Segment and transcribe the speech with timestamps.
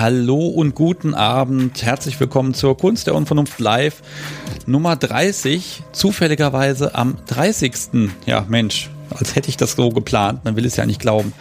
[0.00, 1.82] Hallo und guten Abend.
[1.82, 4.00] Herzlich willkommen zur Kunst der Unvernunft Live
[4.64, 5.82] Nummer 30.
[5.90, 8.12] Zufälligerweise am 30.
[8.24, 10.44] Ja, Mensch, als hätte ich das so geplant.
[10.44, 11.32] Man will es ja nicht glauben.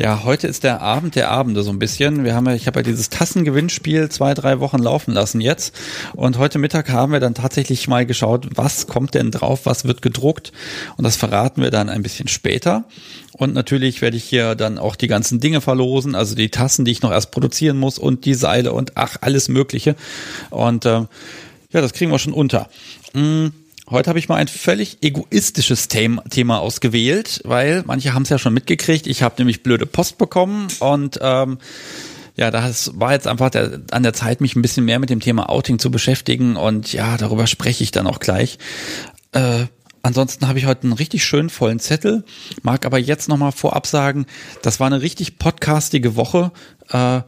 [0.00, 2.24] Ja, heute ist der Abend der Abende so ein bisschen.
[2.24, 5.78] Wir haben ja, ich habe ja dieses Tassengewinnspiel zwei, drei Wochen laufen lassen jetzt.
[6.14, 10.00] Und heute Mittag haben wir dann tatsächlich mal geschaut, was kommt denn drauf, was wird
[10.00, 10.52] gedruckt.
[10.96, 12.84] Und das verraten wir dann ein bisschen später.
[13.32, 16.92] Und natürlich werde ich hier dann auch die ganzen Dinge verlosen, also die Tassen, die
[16.92, 19.96] ich noch erst produzieren muss und die Seile und ach, alles Mögliche.
[20.48, 21.02] Und äh,
[21.72, 22.70] ja, das kriegen wir schon unter.
[23.12, 23.52] Hm.
[23.90, 28.54] Heute habe ich mal ein völlig egoistisches Thema ausgewählt, weil manche haben es ja schon
[28.54, 29.08] mitgekriegt.
[29.08, 31.58] Ich habe nämlich blöde Post bekommen und ähm,
[32.36, 35.18] ja, das war jetzt einfach der, an der Zeit, mich ein bisschen mehr mit dem
[35.18, 38.58] Thema Outing zu beschäftigen und ja, darüber spreche ich dann auch gleich.
[39.32, 39.64] Äh,
[40.02, 42.24] Ansonsten habe ich heute einen richtig schönen vollen Zettel,
[42.62, 44.24] mag aber jetzt nochmal vorab sagen,
[44.62, 46.52] das war eine richtig podcastige Woche.
[46.88, 47.20] Äh,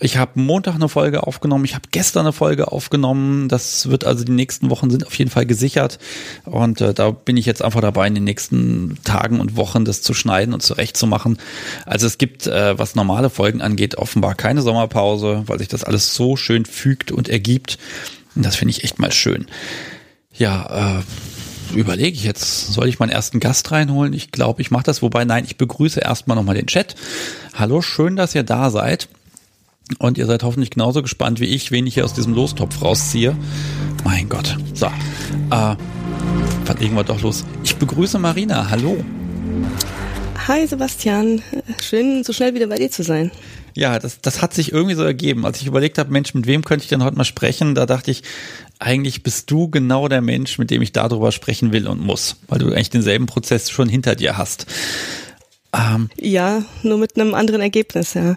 [0.00, 3.48] ich habe Montag eine Folge aufgenommen, ich habe gestern eine Folge aufgenommen.
[3.48, 5.98] Das wird also die nächsten Wochen sind auf jeden Fall gesichert.
[6.46, 10.00] Und äh, da bin ich jetzt einfach dabei, in den nächsten Tagen und Wochen das
[10.00, 11.38] zu schneiden und zurechtzumachen.
[11.84, 16.14] Also es gibt, äh, was normale Folgen angeht, offenbar keine Sommerpause, weil sich das alles
[16.14, 17.78] so schön fügt und ergibt.
[18.34, 19.46] Und das finde ich echt mal schön.
[20.32, 24.14] Ja, äh, überlege ich jetzt, soll ich meinen ersten Gast reinholen?
[24.14, 25.02] Ich glaube, ich mache das.
[25.02, 26.94] Wobei, nein, ich begrüße erstmal nochmal den Chat.
[27.52, 29.08] Hallo, schön, dass ihr da seid.
[29.98, 33.36] Und ihr seid hoffentlich genauso gespannt wie ich, wen ich hier aus diesem Lostopf rausziehe.
[34.04, 34.56] Mein Gott.
[34.74, 35.76] So, äh,
[36.64, 37.44] verlegen wir doch los.
[37.64, 38.70] Ich begrüße Marina.
[38.70, 39.04] Hallo.
[40.48, 41.42] Hi Sebastian.
[41.82, 43.30] Schön, so schnell wieder bei dir zu sein.
[43.74, 45.46] Ja, das, das hat sich irgendwie so ergeben.
[45.46, 48.10] Als ich überlegt habe, Mensch, mit wem könnte ich denn heute mal sprechen, da dachte
[48.10, 48.22] ich,
[48.78, 52.58] eigentlich bist du genau der Mensch, mit dem ich darüber sprechen will und muss, weil
[52.58, 54.66] du eigentlich denselben Prozess schon hinter dir hast.
[55.72, 58.36] Ähm, ja, nur mit einem anderen Ergebnis, ja.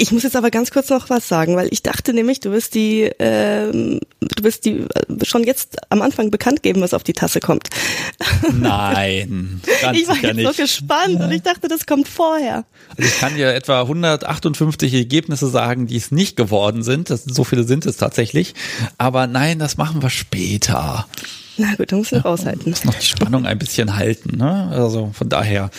[0.00, 2.76] Ich muss jetzt aber ganz kurz noch was sagen, weil ich dachte nämlich, du wirst
[2.76, 7.14] die, ähm, du wirst die äh, schon jetzt am Anfang bekannt geben, was auf die
[7.14, 7.68] Tasse kommt.
[8.52, 10.46] Nein, ganz ich war jetzt nicht.
[10.56, 12.64] so gespannt und ich dachte, das kommt vorher.
[12.96, 17.10] Also ich kann dir etwa 158 Ergebnisse sagen, die es nicht geworden sind.
[17.10, 18.54] Das, so viele sind es tatsächlich.
[18.98, 21.08] Aber nein, das machen wir später.
[21.58, 22.70] Na gut, dann musst du ja, raushalten.
[22.70, 24.38] Muss noch die Spannung ein bisschen halten.
[24.38, 24.68] Ne?
[24.70, 25.70] Also von daher,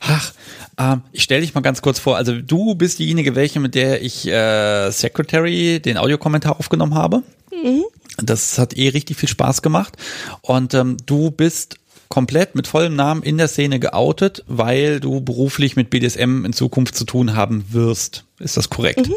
[0.00, 0.32] ach,
[0.78, 2.16] ähm, ich stelle dich mal ganz kurz vor.
[2.16, 7.22] Also du bist diejenige, welche mit der ich äh, Secretary den Audiokommentar aufgenommen habe.
[7.52, 7.84] Mhm.
[8.18, 9.96] Das hat eh richtig viel Spaß gemacht.
[10.42, 11.76] Und ähm, du bist
[12.08, 16.94] komplett mit vollem Namen in der Szene geoutet, weil du beruflich mit BDSM in Zukunft
[16.94, 18.24] zu tun haben wirst.
[18.38, 19.08] Ist das korrekt?
[19.08, 19.14] Mhm.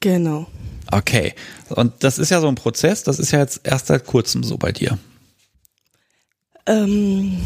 [0.00, 0.46] Genau.
[0.90, 1.34] Okay.
[1.70, 4.56] Und das ist ja so ein Prozess, das ist ja jetzt erst seit kurzem so
[4.56, 4.98] bei dir.
[6.68, 7.38] Ähm,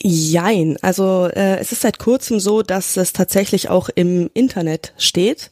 [0.00, 5.50] Jein, also äh, es ist seit kurzem so, dass es tatsächlich auch im Internet steht.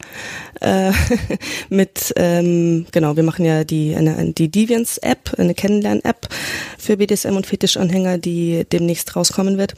[0.60, 0.92] Äh,
[1.68, 6.28] mit ähm, genau, wir machen ja die eine, die Deviants App, eine Kennenlern-App
[6.78, 9.74] für BDSM und Fetischanhänger, die demnächst rauskommen wird.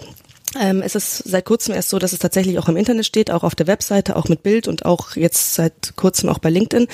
[0.59, 3.45] Ähm, es ist seit kurzem erst so, dass es tatsächlich auch im Internet steht, auch
[3.45, 6.89] auf der Webseite, auch mit Bild und auch jetzt seit kurzem auch bei LinkedIn.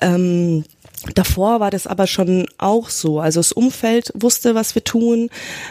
[0.00, 0.64] Ähm,
[1.14, 3.20] Davor war das aber schon auch so.
[3.20, 5.30] Also das Umfeld wusste, was wir tun.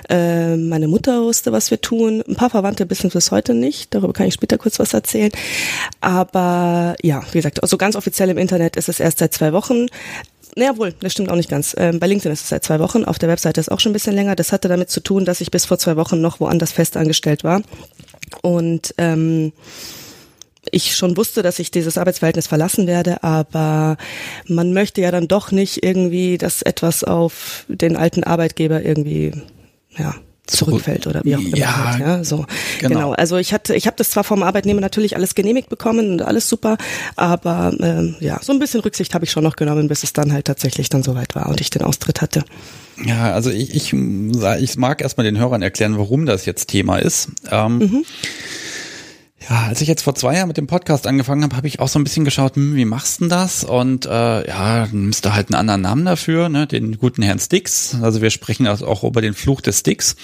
[0.09, 2.23] Äh, meine Mutter wusste, was wir tun.
[2.27, 3.93] Ein paar Verwandte wissen bis heute nicht.
[3.93, 5.31] Darüber kann ich später kurz was erzählen.
[5.99, 9.87] Aber ja, wie gesagt, also ganz offiziell im Internet ist es erst seit zwei Wochen.
[10.55, 11.75] Naja, wohl, das stimmt auch nicht ganz.
[11.77, 13.93] Ähm, bei LinkedIn ist es seit zwei Wochen, auf der Webseite ist auch schon ein
[13.93, 14.35] bisschen länger.
[14.35, 17.43] Das hatte damit zu tun, dass ich bis vor zwei Wochen noch woanders fest angestellt
[17.43, 17.61] war.
[18.41, 19.51] Und ähm,
[20.71, 23.97] ich schon wusste, dass ich dieses Arbeitsverhältnis verlassen werde, aber
[24.47, 29.31] man möchte ja dann doch nicht irgendwie, dass etwas auf den alten Arbeitgeber irgendwie,
[29.97, 30.15] ja,
[30.47, 31.57] zurückfällt oder wie auch immer.
[31.57, 32.45] Ja, halt, ja so
[32.79, 32.89] genau.
[32.89, 33.11] genau.
[33.11, 36.49] Also ich hatte, ich habe das zwar vom Arbeitnehmer natürlich alles genehmigt bekommen und alles
[36.49, 36.77] super,
[37.15, 40.31] aber ähm, ja, so ein bisschen Rücksicht habe ich schon noch genommen, bis es dann
[40.31, 42.43] halt tatsächlich dann soweit war und ich den Austritt hatte.
[43.03, 47.29] Ja, also ich, ich, ich mag erstmal den Hörern erklären, warum das jetzt Thema ist.
[47.51, 48.05] Ähm, mhm.
[49.39, 51.87] Ja, als ich jetzt vor zwei Jahren mit dem Podcast angefangen habe, habe ich auch
[51.87, 53.63] so ein bisschen geschaut, hm, wie machst du denn das?
[53.63, 56.65] Und äh, ja, nimmst du halt einen anderen Namen dafür, ne?
[56.65, 57.95] den guten Herrn Sticks.
[58.01, 60.15] Also wir sprechen also auch über den Fluch des Sticks.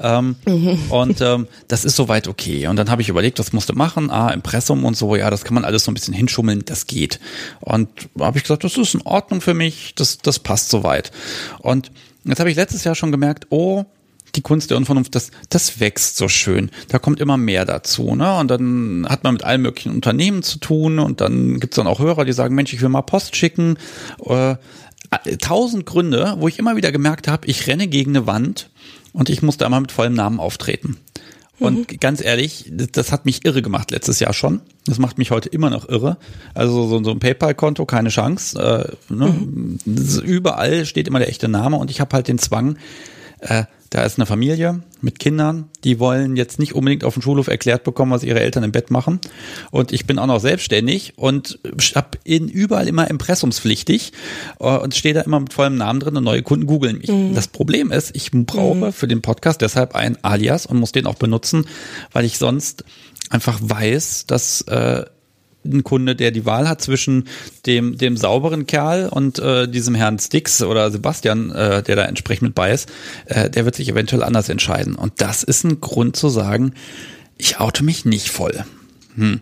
[0.00, 0.78] Ähm, mhm.
[0.90, 2.68] Und ähm, das ist soweit okay.
[2.68, 4.10] Und dann habe ich überlegt, was musst du machen?
[4.10, 7.18] Ah, Impressum und so, ja, das kann man alles so ein bisschen hinschummeln, das geht.
[7.60, 7.88] Und
[8.18, 11.10] habe ich gesagt, das ist in Ordnung für mich, das, das passt soweit.
[11.58, 11.90] Und
[12.24, 13.84] jetzt habe ich letztes Jahr schon gemerkt, oh,
[14.34, 16.70] die Kunst der Unvernunft, das, das wächst so schön.
[16.88, 18.14] Da kommt immer mehr dazu.
[18.14, 18.38] Ne?
[18.38, 21.98] Und dann hat man mit allen möglichen Unternehmen zu tun und dann gibt's dann auch
[21.98, 23.76] Hörer, die sagen, Mensch, ich will mal Post schicken.
[24.24, 24.56] Äh,
[25.38, 28.70] tausend Gründe, wo ich immer wieder gemerkt habe, ich renne gegen eine Wand
[29.12, 30.96] und ich musste einmal mit vollem Namen auftreten.
[31.58, 34.62] Und ganz ehrlich, das, das, hat mich irre gemacht letztes Jahr schon.
[34.86, 36.16] Das macht mich heute immer noch irre.
[36.54, 38.96] Also so, so ein PayPal-Konto, keine Chance.
[39.08, 39.28] Äh, ne?
[39.28, 39.78] mhm.
[40.24, 42.78] Überall steht immer der echte Name und ich habe halt den Zwang,
[43.40, 47.48] äh, da ist eine Familie mit Kindern, die wollen jetzt nicht unbedingt auf dem Schulhof
[47.48, 49.20] erklärt bekommen, was ihre Eltern im Bett machen.
[49.70, 51.58] Und ich bin auch noch selbstständig und
[51.94, 54.12] habe in überall immer impressumspflichtig
[54.60, 57.10] äh, und stehe da immer mit vollem Namen drin und neue Kunden googeln mich.
[57.10, 57.34] Mhm.
[57.34, 58.92] Das Problem ist, ich brauche mhm.
[58.94, 61.66] für den Podcast deshalb ein Alias und muss den auch benutzen,
[62.12, 62.84] weil ich sonst
[63.28, 65.04] einfach weiß, dass äh,
[65.64, 67.28] ein Kunde, der die Wahl hat zwischen
[67.66, 72.42] dem, dem sauberen Kerl und äh, diesem Herrn Stix oder Sebastian, äh, der da entsprechend
[72.42, 72.90] mit bei ist,
[73.26, 74.94] äh, der wird sich eventuell anders entscheiden.
[74.94, 76.74] Und das ist ein Grund zu sagen,
[77.38, 78.64] ich oute mich nicht voll.
[79.16, 79.40] Hm.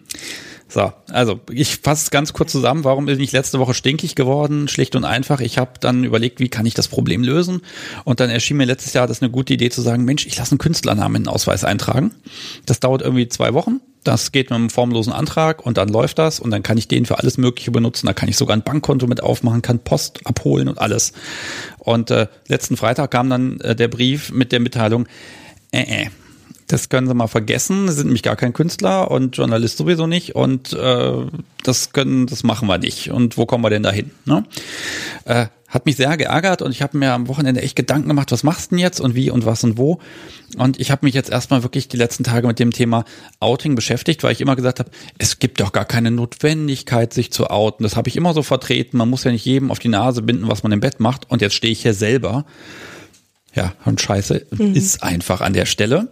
[0.70, 2.84] So, also ich fasse es ganz kurz zusammen.
[2.84, 4.68] Warum bin ich letzte Woche stinkig geworden?
[4.68, 5.40] Schlicht und einfach.
[5.40, 7.62] Ich habe dann überlegt, wie kann ich das Problem lösen?
[8.04, 10.52] Und dann erschien mir letztes Jahr das eine gute Idee zu sagen, Mensch, ich lasse
[10.52, 12.12] einen Künstlernamen in den Ausweis eintragen.
[12.66, 13.80] Das dauert irgendwie zwei Wochen.
[14.04, 17.04] Das geht mit einem formlosen Antrag und dann läuft das und dann kann ich den
[17.04, 18.06] für alles Mögliche benutzen.
[18.06, 21.12] Da kann ich sogar ein Bankkonto mit aufmachen, kann Post abholen und alles.
[21.78, 25.06] Und äh, letzten Freitag kam dann äh, der Brief mit der Mitteilung,
[25.72, 26.10] äh, äh,
[26.72, 27.88] das können Sie mal vergessen.
[27.88, 30.34] Sie sind nämlich gar kein Künstler und Journalist sowieso nicht.
[30.34, 31.12] Und äh,
[31.64, 33.10] das können, das machen wir nicht.
[33.10, 34.10] Und wo kommen wir denn dahin?
[34.24, 34.44] Ne?
[35.24, 38.42] Äh, hat mich sehr geärgert und ich habe mir am Wochenende echt Gedanken gemacht, was
[38.42, 40.00] machst du denn jetzt und wie und was und wo.
[40.56, 43.04] Und ich habe mich jetzt erstmal wirklich die letzten Tage mit dem Thema
[43.38, 47.50] Outing beschäftigt, weil ich immer gesagt habe, es gibt doch gar keine Notwendigkeit, sich zu
[47.50, 47.84] outen.
[47.84, 48.96] Das habe ich immer so vertreten.
[48.96, 51.30] Man muss ja nicht jedem auf die Nase binden, was man im Bett macht.
[51.30, 52.44] Und jetzt stehe ich hier selber.
[53.54, 54.74] Ja, und scheiße, mhm.
[54.74, 56.08] ist einfach an der Stelle.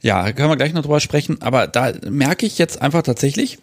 [0.00, 3.58] Ja, können wir gleich noch drüber sprechen, aber da merke ich jetzt einfach tatsächlich,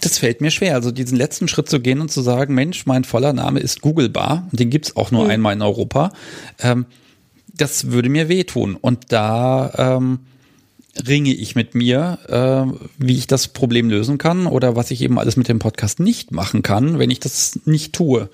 [0.00, 0.74] das fällt mir schwer.
[0.74, 4.46] Also diesen letzten Schritt zu gehen und zu sagen, Mensch, mein voller Name ist Googlebar
[4.50, 5.30] und den gibt's auch nur mhm.
[5.30, 6.12] einmal in Europa.
[6.60, 6.86] Ähm,
[7.54, 8.76] das würde mir wehtun.
[8.76, 10.20] Und da ähm,
[11.06, 15.18] ringe ich mit mir, äh, wie ich das Problem lösen kann oder was ich eben
[15.18, 18.28] alles mit dem Podcast nicht machen kann, wenn ich das nicht tue.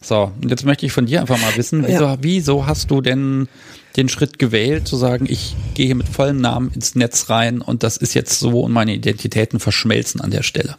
[0.00, 2.18] So, und jetzt möchte ich von dir einfach mal wissen, wieso, ja.
[2.20, 3.48] wieso hast du denn
[3.96, 7.82] den Schritt gewählt, zu sagen, ich gehe hier mit vollem Namen ins Netz rein und
[7.82, 10.76] das ist jetzt so und meine Identitäten verschmelzen an der Stelle?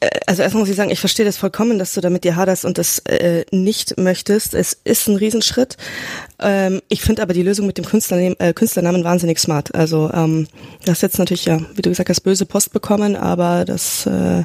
[0.00, 2.64] Äh, also erstmal muss ich sagen, ich verstehe das vollkommen, dass du damit dir haderst
[2.64, 4.54] und das äh, nicht möchtest.
[4.54, 5.76] Es ist ein Riesenschritt.
[6.40, 9.74] Ähm, ich finde aber die Lösung mit dem Künstlernamen, äh, Künstlernamen wahnsinnig smart.
[9.74, 10.48] Also ähm,
[10.84, 14.44] du hast jetzt natürlich ja, wie du gesagt hast, böse Post bekommen, aber das äh,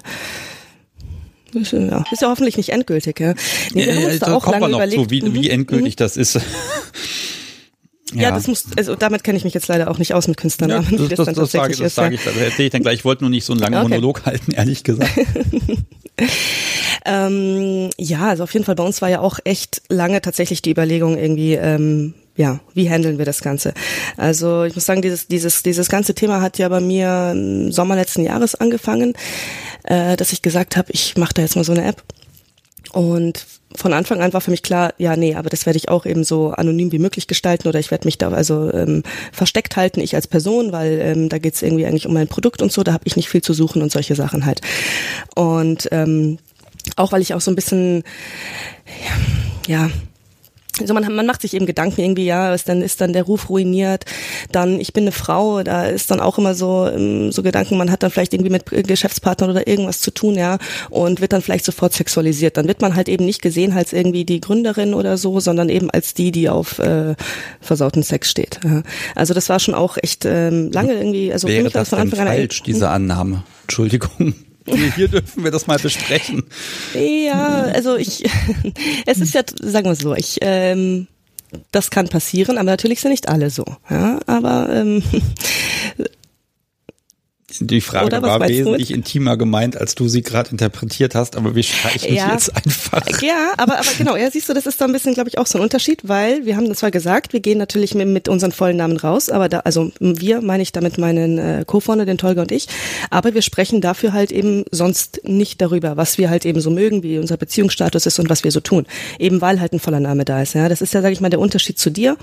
[1.56, 3.20] ist ja, ist ja hoffentlich nicht endgültig.
[3.20, 3.34] Ja.
[3.74, 5.50] Nee, ja, da auch wir noch überlegt, zu, wie, wie mhm.
[5.50, 5.98] endgültig mhm.
[5.98, 6.40] das ist.
[8.14, 8.24] Ja.
[8.24, 10.88] ja, das muss, also damit kenne ich mich jetzt leider auch nicht aus mit Künstlernamen.
[10.92, 13.00] Ja, das, das, das, das sage, das sage ich, das erzähle ich dann gleich.
[13.00, 13.90] Ich wollte nur nicht so einen langen okay.
[13.90, 15.12] Monolog halten, ehrlich gesagt.
[17.06, 20.70] ähm, ja, also auf jeden Fall bei uns war ja auch echt lange tatsächlich die
[20.72, 23.74] Überlegung irgendwie, ähm, ja, wie handeln wir das Ganze?
[24.18, 27.96] Also ich muss sagen, dieses, dieses, dieses ganze Thema hat ja bei mir im Sommer
[27.96, 29.14] letzten Jahres angefangen,
[29.84, 32.04] äh, dass ich gesagt habe, ich mache da jetzt mal so eine App.
[32.92, 33.46] Und
[33.76, 36.24] von Anfang an war für mich klar, ja, nee, aber das werde ich auch eben
[36.24, 40.16] so anonym wie möglich gestalten oder ich werde mich da also ähm, versteckt halten, ich
[40.16, 43.06] als Person, weil ähm, da geht's irgendwie eigentlich um mein Produkt und so, da habe
[43.06, 44.62] ich nicht viel zu suchen und solche Sachen halt.
[45.36, 46.38] Und ähm,
[46.96, 48.04] auch weil ich auch so ein bisschen,
[49.68, 49.90] ja,
[50.80, 53.50] also man, man macht sich eben Gedanken irgendwie, ja, ist dann ist dann der Ruf
[53.50, 54.06] ruiniert.
[54.52, 57.92] Dann, ich bin eine Frau, da ist dann auch immer so ähm, so Gedanken, man
[57.92, 60.58] hat dann vielleicht irgendwie mit Geschäftspartnern oder irgendwas zu tun, ja,
[60.90, 62.58] und wird dann vielleicht sofort sexualisiert.
[62.58, 65.92] Dann wird man halt eben nicht gesehen als irgendwie die Gründerin oder so, sondern eben
[65.92, 67.16] als die, die auf äh,
[67.62, 68.60] versauten Sex steht.
[68.64, 68.84] Ja.
[69.16, 72.28] Also das war schon auch echt ähm, lange irgendwie, also Wäre das von Anfang an
[72.28, 73.44] falsch, diese Annahme?
[73.64, 74.34] Entschuldigung.
[74.66, 76.44] Hier dürfen wir das mal besprechen.
[76.94, 78.24] Ja, also ich,
[79.06, 81.08] es ist ja, sagen wir es so, ich, ähm,
[81.72, 83.66] das kann passieren, aber natürlich sind nicht alle so.
[83.90, 85.04] Ja, aber ähm,
[87.60, 92.14] die Frage war wesentlich intimer gemeint, als du sie gerade interpretiert hast, aber wir streichen
[92.14, 92.32] ja.
[92.32, 93.04] jetzt einfach.
[93.22, 95.48] Ja, aber, aber genau, ja, siehst du, das ist da ein bisschen, glaube ich, auch
[95.48, 98.52] so ein Unterschied, weil wir haben das zwar gesagt, wir gehen natürlich mit, mit unseren
[98.52, 102.42] vollen Namen raus, aber da, also wir meine ich damit meinen äh, Co-Founder, den Tolga
[102.42, 102.68] und ich,
[103.10, 107.04] aber wir sprechen dafür halt eben sonst nicht darüber, was wir halt eben so mögen,
[107.04, 108.86] wie unser Beziehungsstatus ist und was wir so tun.
[109.20, 110.54] Eben weil halt ein voller Name da ist.
[110.54, 112.18] Ja, das ist ja, sage ich mal, der Unterschied zu dir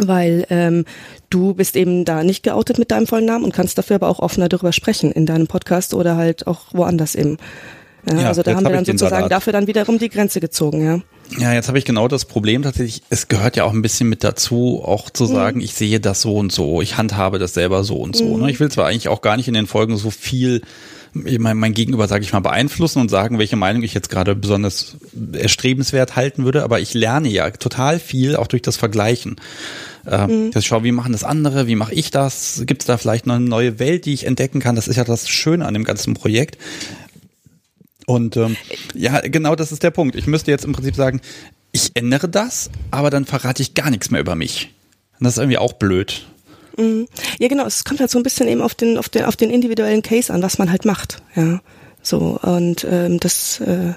[0.00, 0.84] weil ähm,
[1.30, 4.18] du bist eben da nicht geoutet mit deinem vollen Namen und kannst dafür aber auch
[4.18, 7.38] offener darüber sprechen in deinem Podcast oder halt auch woanders eben.
[8.10, 11.00] Ja, ja, also da haben wir dann sozusagen dafür dann wiederum die Grenze gezogen, ja.
[11.38, 13.02] Ja, jetzt habe ich genau das Problem tatsächlich.
[13.08, 15.28] Es gehört ja auch ein bisschen mit dazu, auch zu mhm.
[15.28, 15.64] sagen, mhm.
[15.64, 18.36] ich sehe das so und so, ich handhabe das selber so und so.
[18.36, 18.44] Ne?
[18.44, 18.48] Mhm.
[18.48, 20.60] Ich will zwar eigentlich auch gar nicht in den Folgen so viel
[21.14, 24.96] mein, mein Gegenüber, sage ich mal, beeinflussen und sagen, welche Meinung ich jetzt gerade besonders
[25.32, 26.64] erstrebenswert halten würde.
[26.64, 29.36] Aber ich lerne ja total viel auch durch das Vergleichen.
[30.06, 30.50] Äh, mhm.
[30.54, 32.62] Ich schaue, wie machen das andere, wie mache ich das?
[32.66, 34.76] Gibt es da vielleicht noch eine neue Welt, die ich entdecken kann?
[34.76, 36.58] Das ist ja das Schöne an dem ganzen Projekt.
[38.06, 38.56] Und ähm,
[38.94, 40.16] ja, genau das ist der Punkt.
[40.16, 41.20] Ich müsste jetzt im Prinzip sagen,
[41.72, 44.74] ich ändere das, aber dann verrate ich gar nichts mehr über mich.
[45.18, 46.26] Und das ist irgendwie auch blöd.
[46.76, 47.06] Mhm.
[47.38, 47.66] Ja, genau.
[47.66, 50.32] Es kommt halt so ein bisschen eben auf den, auf den, auf den individuellen Case
[50.32, 51.22] an, was man halt macht.
[51.34, 51.60] Ja,
[52.02, 53.94] so und ähm, das äh,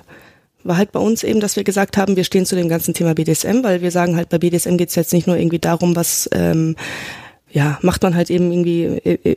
[0.64, 3.14] war halt bei uns eben, dass wir gesagt haben, wir stehen zu dem ganzen Thema
[3.14, 6.30] BDSM, weil wir sagen halt, bei BDSM geht es jetzt nicht nur irgendwie darum, was
[6.34, 6.76] ähm,
[7.50, 8.84] ja, macht man halt eben irgendwie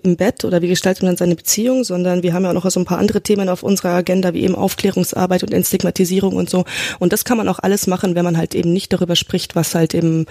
[0.02, 2.80] im Bett oder wie gestaltet man seine Beziehung, sondern wir haben ja auch noch so
[2.80, 6.64] ein paar andere Themen auf unserer Agenda, wie eben Aufklärungsarbeit und Entstigmatisierung und so.
[6.98, 9.76] Und das kann man auch alles machen, wenn man halt eben nicht darüber spricht, was
[9.76, 10.26] halt eben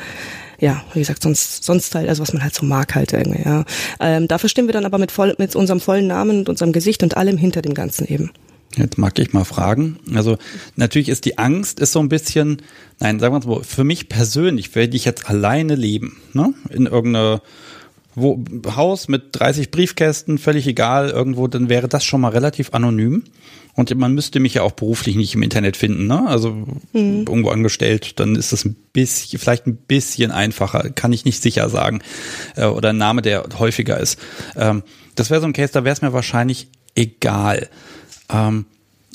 [0.60, 3.66] ja, wie gesagt, sonst, sonst halt, also was man halt so mag halt irgendwie, ja.
[4.00, 7.04] Ähm, dafür stehen wir dann aber mit voll, mit unserem vollen Namen und unserem Gesicht
[7.04, 8.32] und allem hinter dem Ganzen eben.
[8.76, 9.98] Jetzt mag ich mal fragen.
[10.14, 10.38] Also
[10.76, 12.62] natürlich ist die Angst ist so ein bisschen,
[13.00, 16.54] nein, sagen wir mal für mich persönlich werde ich jetzt alleine leben, ne?
[16.70, 17.42] In irgendeiner
[18.16, 18.44] wo,
[18.76, 23.24] Haus mit 30 Briefkästen, völlig egal, irgendwo, dann wäre das schon mal relativ anonym.
[23.80, 26.28] Und man müsste mich ja auch beruflich nicht im Internet finden, ne?
[26.28, 27.24] Also mhm.
[27.26, 31.70] irgendwo angestellt, dann ist es ein bisschen, vielleicht ein bisschen einfacher, kann ich nicht sicher
[31.70, 32.02] sagen.
[32.58, 34.20] Äh, oder ein Name, der häufiger ist.
[34.58, 34.84] Ähm,
[35.16, 37.70] das wäre so ein Case, da wäre es mir wahrscheinlich egal.
[38.30, 38.66] Ähm,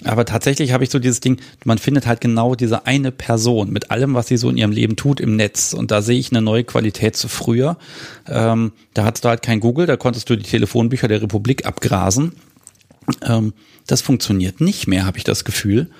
[0.02, 3.90] aber tatsächlich habe ich so dieses Ding, man findet halt genau diese eine Person mit
[3.90, 5.74] allem, was sie so in ihrem Leben tut im Netz.
[5.74, 7.76] Und da sehe ich eine neue Qualität zu früher.
[8.26, 12.32] Ähm, da hattest du halt kein Google, da konntest du die Telefonbücher der Republik abgrasen.
[13.22, 13.52] Ähm,
[13.86, 15.90] das funktioniert nicht mehr, habe ich das Gefühl.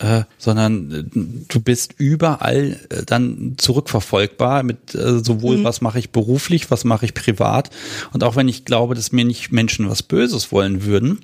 [0.00, 1.04] Äh, sondern äh,
[1.48, 5.64] du bist überall äh, dann zurückverfolgbar mit äh, sowohl mhm.
[5.64, 7.70] was mache ich beruflich, was mache ich privat
[8.12, 11.20] und auch wenn ich glaube, dass mir nicht Menschen was Böses wollen würden,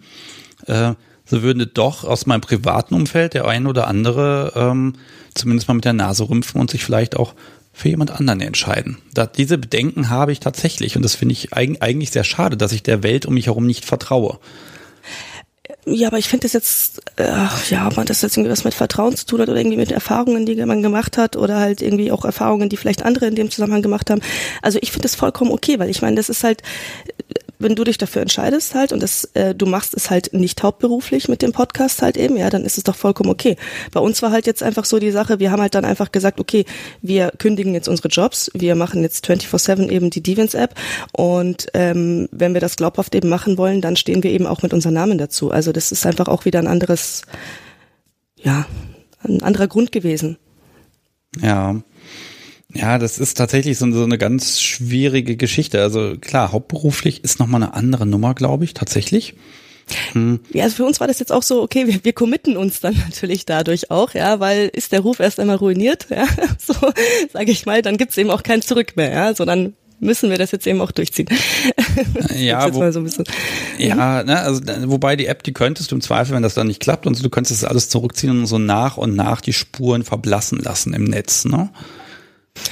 [0.67, 0.93] äh,
[1.25, 4.95] so würde doch aus meinem privaten Umfeld der ein oder andere ähm,
[5.35, 7.35] zumindest mal mit der Nase rümpfen und sich vielleicht auch
[7.73, 8.99] für jemand anderen entscheiden.
[9.15, 12.83] Da, diese Bedenken habe ich tatsächlich und das finde ich eigentlich sehr schade, dass ich
[12.83, 14.39] der Welt um mich herum nicht vertraue.
[15.87, 17.25] Ja, aber ich finde das jetzt, äh,
[17.71, 19.91] ja, ob man das jetzt irgendwie was mit Vertrauen zu tun hat oder irgendwie mit
[19.91, 23.51] Erfahrungen, die man gemacht hat oder halt irgendwie auch Erfahrungen, die vielleicht andere in dem
[23.51, 24.21] Zusammenhang gemacht haben.
[24.61, 26.63] Also ich finde das vollkommen okay, weil ich meine, das ist halt,
[27.61, 31.29] wenn du dich dafür entscheidest halt und das, äh, du machst es halt nicht hauptberuflich
[31.29, 33.57] mit dem Podcast halt eben, ja, dann ist es doch vollkommen okay.
[33.93, 36.41] Bei uns war halt jetzt einfach so die Sache, wir haben halt dann einfach gesagt,
[36.41, 36.65] okay,
[37.03, 40.75] wir kündigen jetzt unsere Jobs, wir machen jetzt 24-7 eben die Devins App
[41.13, 44.73] und ähm, wenn wir das glaubhaft eben machen wollen, dann stehen wir eben auch mit
[44.73, 45.51] unserem Namen dazu.
[45.51, 47.23] Also das ist einfach auch wieder ein anderes,
[48.37, 48.67] ja,
[49.23, 50.39] ein anderer Grund gewesen.
[51.41, 51.77] Ja,
[52.73, 55.83] ja, das ist tatsächlich so, so eine ganz schwierige Geschichte.
[55.83, 59.35] Also klar, hauptberuflich ist nochmal eine andere Nummer, glaube ich, tatsächlich.
[60.13, 60.41] Hm.
[60.53, 62.95] Ja, also für uns war das jetzt auch so, okay, wir, wir committen uns dann
[63.09, 66.27] natürlich dadurch auch, ja, weil ist der Ruf erst einmal ruiniert, ja,
[66.59, 66.75] so
[67.33, 70.51] sage ich mal, dann gibt's eben auch kein Zurück mehr, ja, sondern müssen wir das
[70.53, 71.29] jetzt eben auch durchziehen.
[72.37, 73.05] Ja, wo, so
[73.79, 76.81] ja, ne, also wobei die App, die könntest du im Zweifel, wenn das dann nicht
[76.81, 80.05] klappt und so, du könntest das alles zurückziehen und so nach und nach die Spuren
[80.05, 81.71] verblassen lassen im Netz, ne?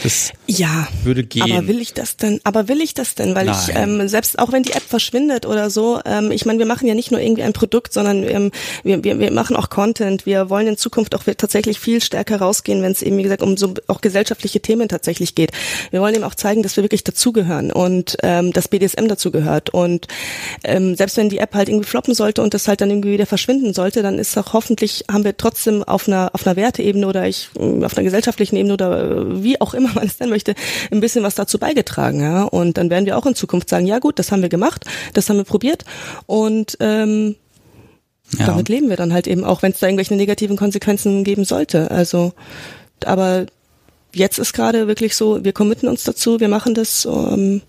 [0.02, 1.42] Das ja, würde gehen.
[1.42, 2.40] Aber will ich das denn?
[2.44, 3.34] Aber will ich das denn?
[3.34, 3.56] Weil Nein.
[3.58, 6.86] ich ähm, selbst auch wenn die App verschwindet oder so, ähm, ich meine, wir machen
[6.86, 8.50] ja nicht nur irgendwie ein Produkt, sondern ähm,
[8.84, 10.26] wir, wir, wir machen auch Content.
[10.26, 13.56] Wir wollen in Zukunft auch tatsächlich viel stärker rausgehen, wenn es eben wie gesagt um
[13.56, 15.52] so auch gesellschaftliche Themen tatsächlich geht.
[15.90, 19.70] Wir wollen eben auch zeigen, dass wir wirklich dazugehören und ähm, dass BDSM dazugehört.
[19.70, 20.06] Und
[20.64, 23.26] ähm, selbst wenn die App halt irgendwie floppen sollte und das halt dann irgendwie wieder
[23.26, 27.26] verschwinden sollte, dann ist auch hoffentlich haben wir trotzdem auf einer auf einer Werteebene oder
[27.26, 30.54] ich auf einer gesellschaftlichen Ebene oder äh, wie auch immer man es nennen möchte,
[30.90, 32.20] ein bisschen was dazu beigetragen.
[32.20, 32.44] Ja?
[32.44, 34.84] Und dann werden wir auch in Zukunft sagen, ja gut, das haben wir gemacht,
[35.14, 35.84] das haben wir probiert
[36.26, 37.36] und ähm,
[38.38, 38.46] ja.
[38.46, 41.90] damit leben wir dann halt eben auch, wenn es da irgendwelche negativen Konsequenzen geben sollte.
[41.90, 42.32] Also,
[43.04, 43.46] aber
[44.14, 47.62] jetzt ist gerade wirklich so, wir committen uns dazu, wir machen das ähm,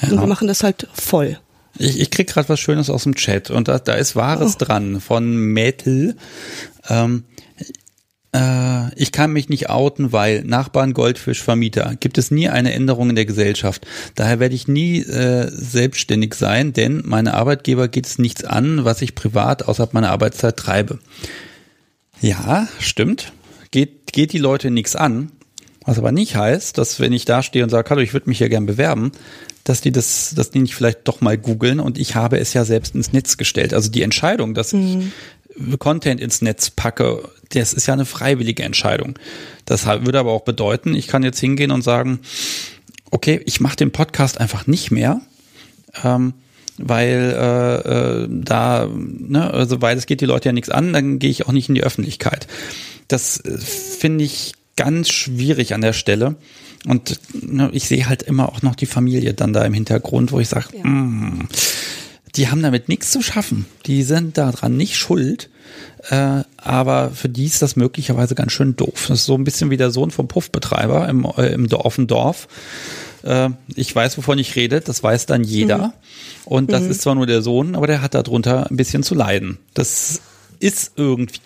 [0.00, 0.10] ja.
[0.10, 1.38] und wir machen das halt voll.
[1.78, 4.64] Ich, ich krieg gerade was Schönes aus dem Chat und da, da ist Wahres oh.
[4.64, 6.14] dran von Metal.
[6.88, 7.24] Ähm,
[8.36, 11.94] äh, ich kann mich nicht outen, weil Nachbarn, Goldfisch, Vermieter.
[11.98, 13.86] Gibt es nie eine Änderung in der Gesellschaft.
[14.14, 19.02] Daher werde ich nie äh, selbstständig sein, denn meine Arbeitgeber geht es nichts an, was
[19.02, 20.98] ich privat außerhalb meiner Arbeitszeit treibe.
[22.20, 23.32] Ja, stimmt.
[23.70, 25.32] Geht, geht die Leute nichts an.
[25.84, 28.38] Was aber nicht heißt, dass wenn ich da stehe und sage, hallo, ich würde mich
[28.38, 29.12] hier gern bewerben,
[29.62, 32.64] dass die das, dass die nicht vielleicht doch mal googeln und ich habe es ja
[32.64, 33.72] selbst ins Netz gestellt.
[33.72, 34.80] Also die Entscheidung, dass mhm.
[34.80, 35.06] ich
[35.78, 39.18] Content ins Netz packe, das ist ja eine freiwillige Entscheidung.
[39.64, 42.20] Das würde aber auch bedeuten, ich kann jetzt hingehen und sagen,
[43.10, 45.20] okay, ich mache den Podcast einfach nicht mehr.
[46.04, 46.34] Ähm,
[46.78, 51.18] weil äh, äh, da, ne, also weil es geht die Leute ja nichts an, dann
[51.18, 52.46] gehe ich auch nicht in die Öffentlichkeit.
[53.08, 56.36] Das äh, finde ich ganz schwierig an der Stelle.
[56.86, 60.40] Und ne, ich sehe halt immer auch noch die Familie dann da im Hintergrund, wo
[60.40, 60.82] ich sage, ja.
[62.36, 63.66] Die haben damit nichts zu schaffen.
[63.86, 65.48] Die sind daran nicht schuld.
[66.10, 69.06] Äh, aber für die ist das möglicherweise ganz schön doof.
[69.08, 72.06] Das ist so ein bisschen wie der Sohn vom Puffbetreiber im, äh, im Dorf, im
[72.06, 72.48] Dorf.
[73.22, 75.78] Äh, ich weiß, wovon ich rede, das weiß dann jeder.
[75.78, 75.92] Mhm.
[76.44, 76.90] Und das mhm.
[76.90, 79.58] ist zwar nur der Sohn, aber der hat darunter ein bisschen zu leiden.
[79.74, 80.20] Das
[80.60, 81.40] ist irgendwie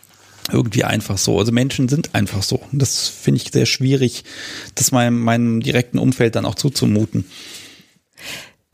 [0.53, 1.39] irgendwie einfach so.
[1.39, 2.61] Also Menschen sind einfach so.
[2.73, 4.25] Und das finde ich sehr schwierig,
[4.75, 7.25] das meinem, meinem direkten Umfeld dann auch zuzumuten.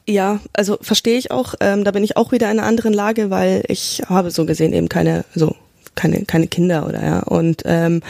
[0.08, 1.54] Ja, also verstehe ich auch.
[1.60, 4.72] Ähm, da bin ich auch wieder in einer anderen Lage, weil ich habe so gesehen
[4.72, 5.56] eben keine, so
[5.96, 8.02] keine keine Kinder oder ja und ähm,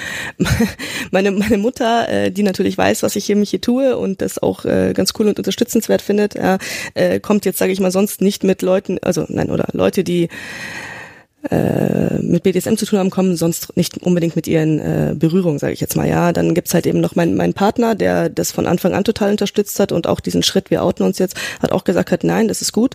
[1.12, 4.42] meine meine Mutter äh, die natürlich weiß was ich hier mich hier tue und das
[4.42, 6.58] auch äh, ganz cool und unterstützenswert findet äh,
[7.20, 10.28] kommt jetzt sage ich mal sonst nicht mit Leuten also nein oder Leute die
[11.50, 15.72] äh, mit BDSM zu tun haben, kommen sonst nicht unbedingt mit ihren äh, Berührungen, sage
[15.72, 16.08] ich jetzt mal.
[16.08, 19.30] Ja, dann gibt's halt eben noch meinen mein Partner, der das von Anfang an total
[19.30, 22.48] unterstützt hat und auch diesen Schritt, wir outen uns jetzt, hat auch gesagt hat, nein,
[22.48, 22.94] das ist gut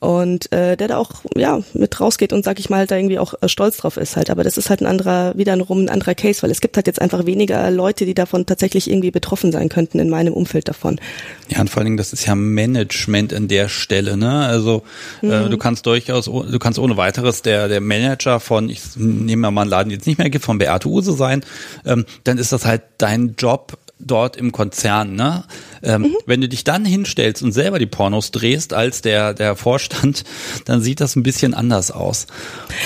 [0.00, 3.34] und äh, der da auch ja mit rausgeht und sag ich mal da irgendwie auch
[3.40, 4.30] äh, stolz drauf ist halt.
[4.30, 7.00] Aber das ist halt ein anderer wiederum ein anderer Case, weil es gibt halt jetzt
[7.00, 11.00] einfach weniger Leute, die davon tatsächlich irgendwie betroffen sein könnten in meinem Umfeld davon.
[11.48, 14.46] Ja, und vor allen Dingen, das ist ja Management an der Stelle, ne?
[14.46, 14.82] Also
[15.22, 15.32] äh, mhm.
[15.32, 19.62] äh, du kannst durchaus, du kannst ohne weiteres der der Manager von, ich nehme mal
[19.62, 21.44] einen Laden, jetzt nicht mehr gibt, von Beate Use sein,
[21.84, 25.14] ähm, dann ist das halt dein Job dort im Konzern.
[25.14, 25.44] Ne?
[25.82, 26.16] Ähm, mhm.
[26.26, 30.24] Wenn du dich dann hinstellst und selber die Pornos drehst als der, der Vorstand,
[30.64, 32.26] dann sieht das ein bisschen anders aus.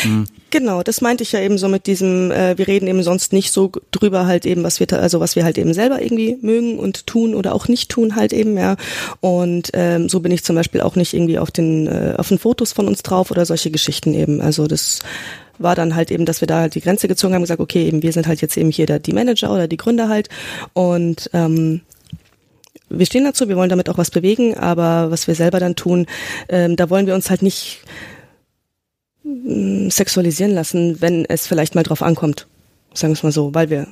[0.04, 0.26] Mhm.
[0.52, 3.52] Genau, das meinte ich ja eben so mit diesem, äh, wir reden eben sonst nicht
[3.52, 7.06] so drüber halt eben, was wir, also was wir halt eben selber irgendwie mögen und
[7.06, 8.76] tun oder auch nicht tun halt eben, ja.
[9.20, 12.38] Und ähm, so bin ich zum Beispiel auch nicht irgendwie auf den, äh, auf den
[12.38, 14.42] Fotos von uns drauf oder solche Geschichten eben.
[14.42, 14.98] Also das
[15.58, 18.02] war dann halt eben, dass wir da halt die Grenze gezogen haben, gesagt, okay, eben
[18.02, 20.28] wir sind halt jetzt eben hier der, die Manager oder die Gründer halt
[20.74, 21.80] und ähm,
[22.98, 26.06] wir stehen dazu, wir wollen damit auch was bewegen, aber was wir selber dann tun,
[26.48, 27.82] ähm, da wollen wir uns halt nicht
[29.24, 32.48] Mm, sexualisieren lassen, wenn es vielleicht mal drauf ankommt.
[32.94, 33.86] Sagen wir es mal so, weil wir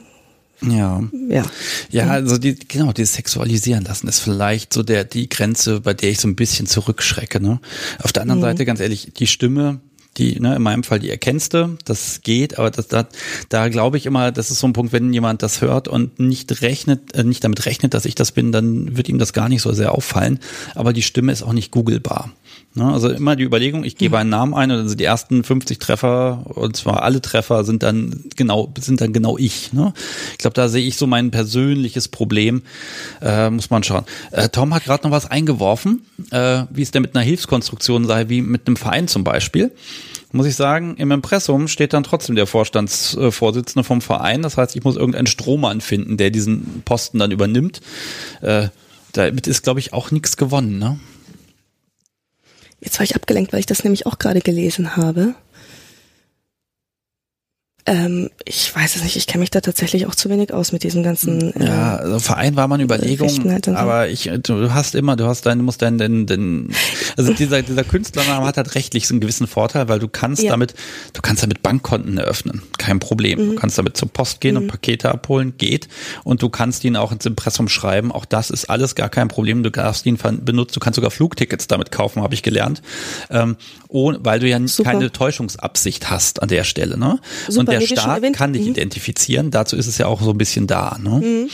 [0.62, 1.02] ja.
[1.30, 1.46] Ja.
[1.90, 6.10] Ja, also die, genau, die sexualisieren lassen ist vielleicht so der, die Grenze, bei der
[6.10, 7.60] ich so ein bisschen zurückschrecke, ne?
[8.02, 8.44] Auf der anderen mhm.
[8.44, 9.80] Seite, ganz ehrlich, die Stimme,
[10.20, 13.06] die, ne, in meinem Fall die erkennste, das geht, aber das, da,
[13.48, 16.60] da glaube ich immer, das ist so ein Punkt, wenn jemand das hört und nicht
[16.60, 19.62] rechnet, äh, nicht damit rechnet, dass ich das bin, dann wird ihm das gar nicht
[19.62, 20.38] so sehr auffallen.
[20.74, 22.30] Aber die Stimme ist auch nicht googelbar.
[22.74, 22.92] Ne?
[22.92, 25.78] Also immer die Überlegung, ich gebe einen Namen ein und dann sind die ersten 50
[25.78, 29.72] Treffer, und zwar alle Treffer sind dann genau, sind dann genau ich.
[29.72, 29.94] Ne?
[30.32, 32.62] Ich glaube, da sehe ich so mein persönliches Problem.
[33.22, 34.04] Äh, muss man schauen.
[34.32, 38.28] Äh, Tom hat gerade noch was eingeworfen, äh, wie es denn mit einer Hilfskonstruktion sei,
[38.28, 39.72] wie mit einem Verein zum Beispiel
[40.32, 44.42] muss ich sagen, im Impressum steht dann trotzdem der Vorstandsvorsitzende vom Verein.
[44.42, 47.80] Das heißt, ich muss irgendeinen Strohmann finden, der diesen Posten dann übernimmt.
[48.40, 48.68] Äh,
[49.12, 50.78] damit ist, glaube ich, auch nichts gewonnen.
[50.78, 51.00] Ne?
[52.80, 55.34] Jetzt war ich abgelenkt, weil ich das nämlich auch gerade gelesen habe.
[57.86, 60.82] Ähm, ich weiß es nicht, ich kenne mich da tatsächlich auch zu wenig aus mit
[60.82, 61.54] diesem ganzen.
[61.54, 65.46] Äh, ja, also Verein war man Überlegung, halt aber ich, du hast immer, du hast
[65.46, 66.72] deinen, musst deinen, den, den,
[67.16, 70.50] also dieser, dieser Künstlername hat halt rechtlich so einen gewissen Vorteil, weil du kannst ja.
[70.50, 70.74] damit,
[71.14, 73.38] du kannst damit Bankkonten eröffnen, kein Problem.
[73.38, 73.50] Mhm.
[73.50, 74.62] Du kannst damit zur Post gehen mhm.
[74.62, 75.88] und Pakete abholen, geht,
[76.22, 79.62] und du kannst ihn auch ins Impressum schreiben, auch das ist alles gar kein Problem.
[79.62, 82.82] Du darfst ihn benutzen, du kannst sogar Flugtickets damit kaufen, habe ich gelernt,
[83.30, 83.56] ähm,
[83.88, 84.90] ohne, weil du ja Super.
[84.90, 87.18] keine Täuschungsabsicht hast an der Stelle, ne?
[87.48, 87.60] Super.
[87.60, 88.70] Und der Staat kann dich mhm.
[88.70, 89.50] identifizieren.
[89.50, 90.98] Dazu ist es ja auch so ein bisschen da.
[91.02, 91.10] Ne?
[91.10, 91.50] Mhm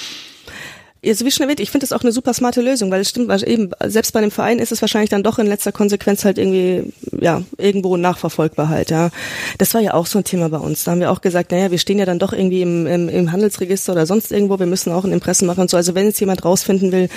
[1.14, 3.28] so wie schon erwähnt, ich finde das auch eine super smarte Lösung, weil es stimmt,
[3.28, 6.38] weil eben selbst bei einem Verein ist es wahrscheinlich dann doch in letzter Konsequenz halt
[6.38, 9.10] irgendwie, ja, irgendwo nachverfolgbar halt, ja.
[9.58, 10.84] Das war ja auch so ein Thema bei uns.
[10.84, 13.32] Da haben wir auch gesagt, naja, wir stehen ja dann doch irgendwie im, im, im
[13.32, 15.76] Handelsregister oder sonst irgendwo, wir müssen auch ein Impressen machen und so.
[15.76, 17.08] Also wenn jetzt jemand rausfinden will,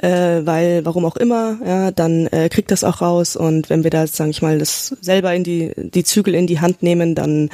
[0.00, 3.90] äh, weil, warum auch immer, ja, dann äh, kriegt das auch raus und wenn wir
[3.90, 7.50] da, sage ich mal, das selber in die, die Zügel in die Hand nehmen, dann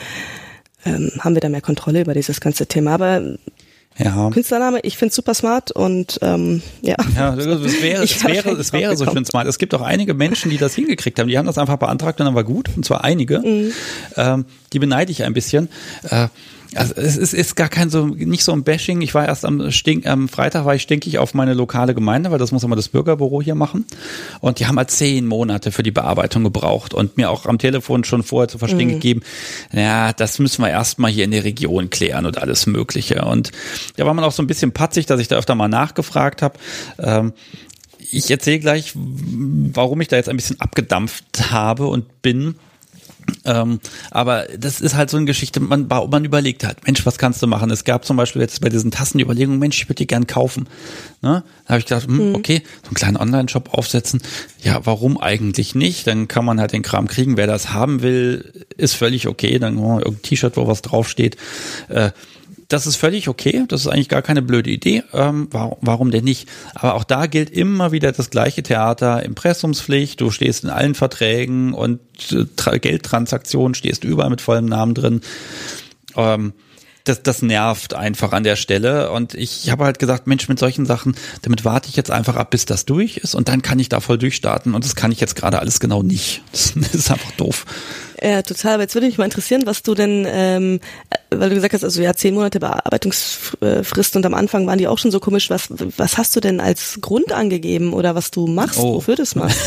[0.85, 2.95] ähm, haben wir da mehr Kontrolle über dieses ganze Thema.
[2.95, 3.23] Aber
[3.99, 4.31] ja.
[4.31, 6.97] Künstlername, ich finde super smart und ähm, ja.
[7.15, 7.47] Ja, es
[7.83, 9.47] wäre, es wäre, es wäre so schön smart.
[9.47, 11.29] Es gibt auch einige Menschen, die das hingekriegt haben.
[11.29, 12.71] Die haben das einfach beantragt und dann war gut.
[12.75, 13.41] Und zwar einige.
[13.41, 13.73] Mhm.
[14.17, 15.69] Ähm, die beneide ich ein bisschen.
[16.09, 16.29] Äh,
[16.77, 19.01] also es ist, ist gar kein so, nicht so ein Bashing.
[19.03, 22.39] Ich war erst am, Stink, am Freitag war ich stinkig auf meine lokale Gemeinde, weil
[22.39, 23.85] das muss immer das Bürgerbüro hier machen.
[24.41, 28.05] Und die haben halt zehn Monate für die Bearbeitung gebraucht und mir auch am Telefon
[28.05, 28.93] schon vorher zu verstehen mhm.
[28.93, 29.23] gegeben,
[29.73, 33.25] ja, das müssen wir erstmal hier in der Region klären und alles Mögliche.
[33.25, 33.53] Und
[33.97, 36.59] da war man auch so ein bisschen patzig, dass ich da öfter mal nachgefragt habe.
[36.99, 37.33] Ähm,
[38.11, 42.57] ich erzähle gleich, warum ich da jetzt ein bisschen abgedampft habe und bin.
[43.45, 43.81] Ähm,
[44.11, 47.47] aber das ist halt so eine Geschichte, man, man überlegt halt, Mensch, was kannst du
[47.47, 47.71] machen?
[47.71, 50.27] Es gab zum Beispiel jetzt bei diesen Tassen die Überlegung, Mensch, ich würde die gern
[50.27, 50.69] kaufen.
[51.21, 51.43] Ne?
[51.65, 52.35] Da habe ich gedacht, hm, mhm.
[52.35, 54.23] okay, so einen kleinen Online-Shop aufsetzen.
[54.63, 56.07] Ja, warum eigentlich nicht?
[56.07, 57.37] Dann kann man halt den Kram kriegen.
[57.37, 59.59] Wer das haben will, ist völlig okay.
[59.59, 61.37] Dann oh, irgendein T-Shirt, wo was draufsteht.
[61.89, 62.11] Äh,
[62.73, 63.65] das ist völlig okay.
[63.69, 65.03] Das ist eigentlich gar keine blöde Idee.
[65.13, 66.49] Ähm, warum, warum denn nicht?
[66.75, 69.23] Aber auch da gilt immer wieder das gleiche Theater.
[69.23, 70.21] Impressumspflicht.
[70.21, 72.01] Du stehst in allen Verträgen und
[72.33, 75.21] äh, Geldtransaktionen stehst überall mit vollem Namen drin.
[76.17, 76.55] Ähm,
[77.05, 79.11] das, das nervt einfach an der Stelle.
[79.11, 82.51] Und ich habe halt gesagt, Mensch, mit solchen Sachen, damit warte ich jetzt einfach ab,
[82.51, 84.75] bis das durch ist und dann kann ich da voll durchstarten.
[84.75, 86.43] Und das kann ich jetzt gerade alles genau nicht.
[86.53, 87.67] Das ist einfach doof.
[88.21, 88.75] Ja, total.
[88.75, 90.81] Aber jetzt würde mich mal interessieren, was du denn, ähm,
[91.31, 94.99] weil du gesagt hast, also ja, zehn Monate Bearbeitungsfrist und am Anfang waren die auch
[94.99, 95.51] schon so komisch.
[95.51, 98.97] Was, was hast du denn als Grund angegeben oder was du machst, oh.
[98.97, 99.59] wofür du das machst?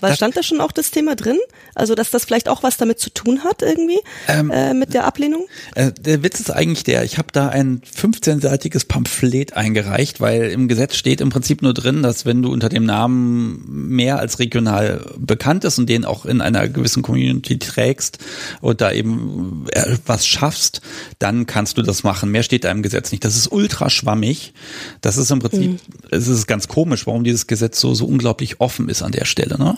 [0.00, 1.38] Weil stand da schon auch das Thema drin?
[1.74, 5.04] Also, dass das vielleicht auch was damit zu tun hat irgendwie ähm, äh, mit der
[5.04, 5.46] Ablehnung?
[5.74, 10.68] Äh, der Witz ist eigentlich der, ich habe da ein 15-seitiges Pamphlet eingereicht, weil im
[10.68, 15.04] Gesetz steht im Prinzip nur drin, dass wenn du unter dem Namen mehr als regional
[15.16, 18.18] bekannt ist und den auch in einer gewissen Community trägst
[18.60, 20.80] und da eben äh, was schaffst,
[21.18, 22.30] dann kannst du das machen.
[22.30, 23.24] Mehr steht da im Gesetz nicht.
[23.24, 24.52] Das ist ultra schwammig.
[25.00, 25.78] Das ist im Prinzip, mhm.
[26.10, 29.58] es ist ganz komisch, warum dieses Gesetz so, so unglaublich offen ist an der Stelle.
[29.58, 29.76] Ne?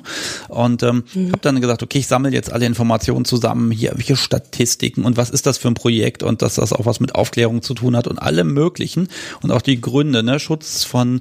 [0.49, 1.29] Und ähm, mhm.
[1.29, 5.31] habe dann gesagt, okay, ich sammle jetzt alle Informationen zusammen, hier welche Statistiken und was
[5.31, 8.07] ist das für ein Projekt und dass das auch was mit Aufklärung zu tun hat
[8.07, 9.09] und alle möglichen
[9.43, 11.21] und auch die Gründe, ne, Schutz von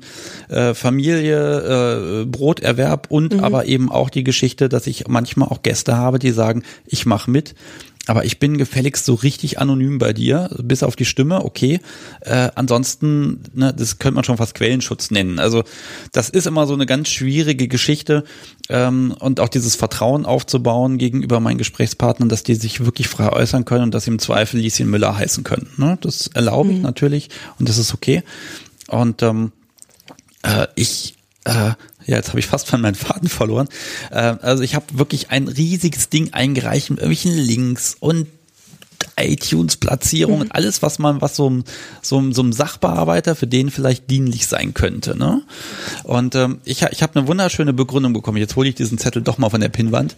[0.50, 3.44] äh, Familie, äh, Broterwerb und mhm.
[3.44, 7.30] aber eben auch die Geschichte, dass ich manchmal auch Gäste habe, die sagen, ich mache
[7.30, 7.56] mit,
[8.10, 11.80] aber ich bin gefälligst so richtig anonym bei dir, bis auf die Stimme, okay.
[12.22, 15.38] Äh, ansonsten, ne, das könnte man schon fast Quellenschutz nennen.
[15.38, 15.64] Also
[16.12, 18.24] das ist immer so eine ganz schwierige Geschichte
[18.70, 23.66] ähm, und auch dieses Vertrauen aufzubauen gegenüber meinen Gesprächspartnern, dass die sich wirklich frei äußern
[23.66, 25.70] können und dass sie im Zweifel Lieschen Müller heißen können.
[25.78, 26.00] Ne?
[26.02, 26.84] Das erlaube ich mhm.
[26.84, 28.24] natürlich und das ist okay.
[28.88, 29.52] Und ähm,
[30.42, 31.74] äh, ich äh,
[32.10, 33.70] ja, jetzt habe ich fast von meinen Faden verloren.
[34.10, 38.28] Äh, also ich habe wirklich ein riesiges Ding eingereicht mit irgendwelchen Links und
[39.16, 40.42] iTunes-Platzierung mhm.
[40.42, 41.62] und alles, was man, was so,
[42.02, 45.18] so, so einem Sachbearbeiter für den vielleicht dienlich sein könnte.
[45.18, 45.44] Ne?
[46.04, 48.38] Und ähm, ich, ich habe eine wunderschöne Begründung bekommen.
[48.38, 50.16] Jetzt hole ich diesen Zettel doch mal von der Pinnwand.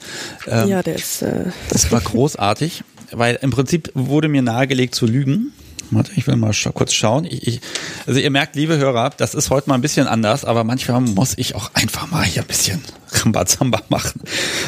[0.47, 1.21] Ähm, ja, der ist.
[1.23, 5.51] Äh das war großartig, weil im Prinzip wurde mir nahegelegt zu lügen.
[5.91, 7.25] Warte, ich will mal scha kurz schauen.
[7.25, 7.62] Ich, ich,
[8.08, 11.34] also ihr merkt, liebe Hörer, das ist heute mal ein bisschen anders, aber manchmal muss
[11.38, 14.21] ich auch einfach mal hier ein bisschen Rambazamba machen.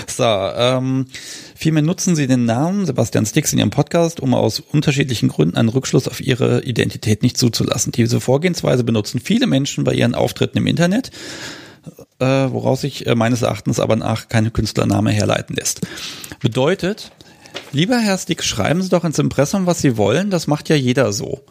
[0.06, 1.06] So, ähm,
[1.56, 5.70] vielmehr nutzen Sie den Namen Sebastian Stix in Ihrem Podcast, um aus unterschiedlichen Gründen einen
[5.70, 7.94] Rückschluss auf Ihre Identität nicht zuzulassen.
[7.94, 11.12] Diese Vorgehensweise benutzen viele Menschen bei ihren Auftritten im Internet
[12.20, 15.82] äh, woraus sich äh, meines Erachtens aber nach keine Künstlername herleiten lässt.
[16.40, 17.12] Bedeutet,
[17.72, 20.30] Lieber Herr Stick, schreiben Sie doch ins Impressum, was Sie wollen.
[20.30, 21.42] Das macht ja jeder so.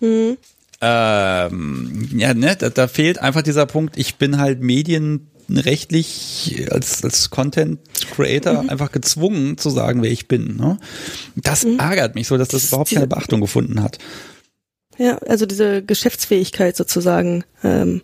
[0.00, 0.36] Mhm.
[0.80, 3.96] Ähm, ja, ne, da, da fehlt einfach dieser Punkt.
[3.96, 7.80] Ich bin halt medienrechtlich als, als Content
[8.14, 8.70] Creator mhm.
[8.70, 10.56] einfach gezwungen zu sagen, wer ich bin.
[10.56, 10.78] Ne?
[11.34, 11.80] Das mhm.
[11.80, 13.98] ärgert mich so, dass das überhaupt keine Beachtung gefunden hat.
[14.98, 18.02] Ja, also diese Geschäftsfähigkeit sozusagen, ähm,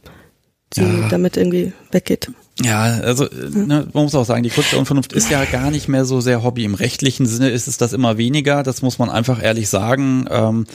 [0.75, 1.09] die ja.
[1.09, 2.31] damit irgendwie weggeht.
[2.63, 5.89] Ja, also ne, man muss auch sagen, die Kunst der Unvernunft ist ja gar nicht
[5.89, 6.65] mehr so sehr Hobby.
[6.65, 10.27] Im rechtlichen Sinne ist es das immer weniger, das muss man einfach ehrlich sagen.
[10.31, 10.67] Ähm,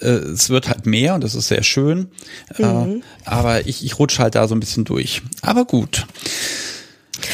[0.00, 2.08] äh, es wird halt mehr und das ist sehr schön.
[2.58, 3.02] Äh, mhm.
[3.24, 5.22] Äh, aber ich, ich rutsche halt da so ein bisschen durch.
[5.42, 6.06] Aber gut.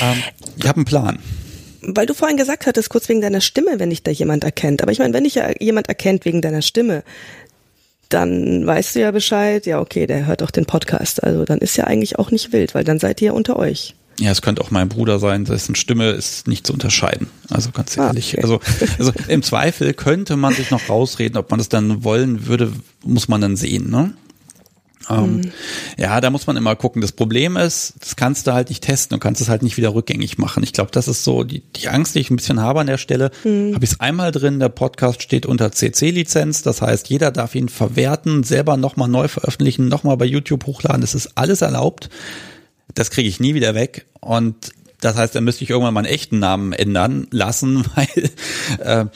[0.00, 0.22] Ähm,
[0.56, 1.18] ich habe einen Plan.
[1.82, 4.82] Weil du vorhin gesagt hattest, kurz wegen deiner Stimme, wenn dich da jemand erkennt.
[4.82, 7.04] Aber ich meine, wenn dich ja jemand erkennt wegen deiner Stimme,
[8.08, 11.22] dann weißt du ja Bescheid, ja, okay, der hört auch den Podcast.
[11.22, 13.94] Also dann ist ja eigentlich auch nicht wild, weil dann seid ihr ja unter euch.
[14.18, 17.28] Ja, es könnte auch mein Bruder sein, dessen Stimme ist nicht zu unterscheiden.
[17.50, 18.38] Also ganz ah, ehrlich.
[18.38, 18.42] Ah, okay.
[18.42, 18.60] also,
[18.98, 22.72] also im Zweifel könnte man sich noch rausreden, ob man das dann wollen würde,
[23.04, 24.14] muss man dann sehen, ne?
[25.08, 25.52] Ähm, mhm.
[25.98, 27.02] Ja, da muss man immer gucken.
[27.02, 29.94] Das Problem ist, das kannst du halt nicht testen und kannst es halt nicht wieder
[29.94, 30.62] rückgängig machen.
[30.62, 32.98] Ich glaube, das ist so die, die Angst, die ich ein bisschen habe an der
[32.98, 33.30] Stelle.
[33.44, 33.74] Mhm.
[33.74, 36.62] Habe ich es einmal drin, der Podcast steht unter CC-Lizenz.
[36.62, 41.00] Das heißt, jeder darf ihn verwerten, selber nochmal neu veröffentlichen, nochmal bei YouTube hochladen.
[41.00, 42.08] Das ist alles erlaubt.
[42.94, 44.06] Das kriege ich nie wieder weg.
[44.20, 48.30] Und das heißt, da müsste ich irgendwann meinen echten Namen ändern lassen, weil
[48.80, 49.06] äh,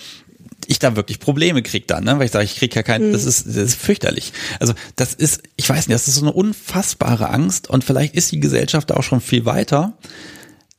[0.70, 2.18] ich da wirklich Probleme krieg dann, ne?
[2.18, 3.12] weil ich sage, ich krieg ja kein, mhm.
[3.12, 4.32] das ist, das ist fürchterlich.
[4.60, 8.30] Also das ist, ich weiß nicht, das ist so eine unfassbare Angst und vielleicht ist
[8.30, 9.94] die Gesellschaft da auch schon viel weiter.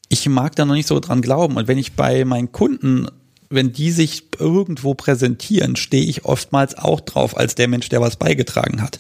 [0.08, 3.08] Ich mag da noch nicht so dran glauben und wenn ich bei meinen Kunden
[3.54, 8.15] wenn die sich irgendwo präsentieren, stehe ich oftmals auch drauf als der Mensch, der was
[8.15, 8.97] beigetragen hat.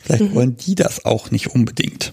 [0.00, 0.34] Vielleicht mhm.
[0.36, 2.12] wollen die das auch nicht unbedingt.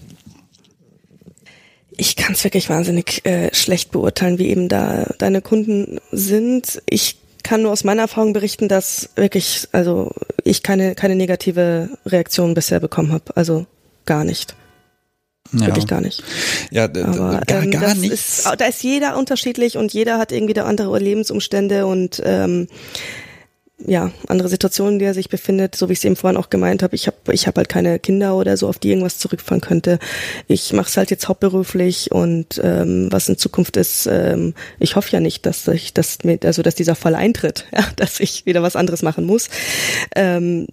[1.96, 6.82] ich kann es wirklich wahnsinnig äh, schlecht beurteilen, wie eben da deine Kunden sind.
[6.90, 10.10] Ich kann nur aus meiner Erfahrung berichten, dass wirklich, also
[10.42, 13.36] ich keine, keine negative Reaktion bisher bekommen habe.
[13.36, 13.66] Also
[14.04, 14.56] gar nicht.
[15.52, 15.66] Ja.
[15.66, 16.24] Wirklich gar nicht.
[16.72, 18.40] Ja, Aber, gar, ähm, gar nichts.
[18.40, 22.66] Ist, da ist jeder unterschiedlich und jeder hat irgendwie da andere Lebensumstände und ähm,
[23.78, 26.48] ja, andere Situationen, in der er sich befindet, so wie ich es eben vorhin auch
[26.48, 26.94] gemeint habe.
[26.94, 29.98] Ich habe ich hab halt keine Kinder oder so, auf die irgendwas zurückfahren könnte.
[30.48, 35.12] Ich mache es halt jetzt hauptberuflich und ähm, was in Zukunft ist, ähm, ich hoffe
[35.12, 38.62] ja nicht, dass ich das mit, also dass dieser Fall eintritt, ja, dass ich wieder
[38.62, 39.50] was anderes machen muss.
[40.14, 40.68] Ähm,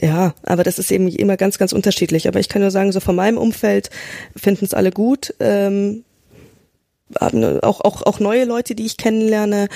[0.00, 2.28] ja, aber das ist eben immer ganz, ganz unterschiedlich.
[2.28, 3.90] Aber ich kann nur sagen, so von meinem Umfeld
[4.36, 5.34] finden es alle gut.
[5.40, 6.04] Ähm,
[7.20, 9.68] auch, auch, auch neue Leute, die ich kennenlerne,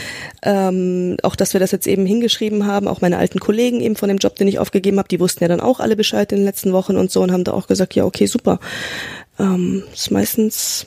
[0.42, 4.08] ähm, auch dass wir das jetzt eben hingeschrieben haben, auch meine alten Kollegen eben von
[4.08, 6.44] dem Job, den ich aufgegeben habe, die wussten ja dann auch alle Bescheid in den
[6.44, 8.60] letzten Wochen und so und haben da auch gesagt, ja, okay, super.
[9.38, 10.86] Ähm, ist meistens,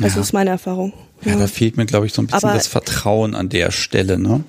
[0.00, 0.22] also ja.
[0.22, 0.92] ist meine Erfahrung.
[1.22, 3.70] Ja, ja, da fehlt mir, glaube ich, so ein bisschen Aber, das Vertrauen an der
[3.70, 4.44] Stelle, ne?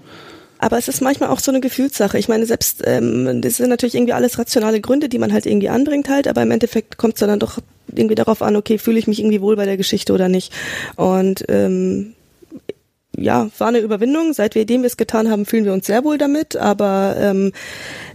[0.60, 2.18] Aber es ist manchmal auch so eine Gefühlssache.
[2.18, 5.70] Ich meine, selbst ähm, das sind natürlich irgendwie alles rationale Gründe, die man halt irgendwie
[5.70, 9.08] anbringt halt, aber im Endeffekt kommt es dann doch irgendwie darauf an, okay, fühle ich
[9.08, 10.52] mich irgendwie wohl bei der Geschichte oder nicht.
[10.96, 12.14] Und ähm,
[13.18, 14.34] ja, war eine Überwindung.
[14.34, 16.56] Seitdem wir es getan haben, fühlen wir uns sehr wohl damit.
[16.56, 17.52] Aber ähm,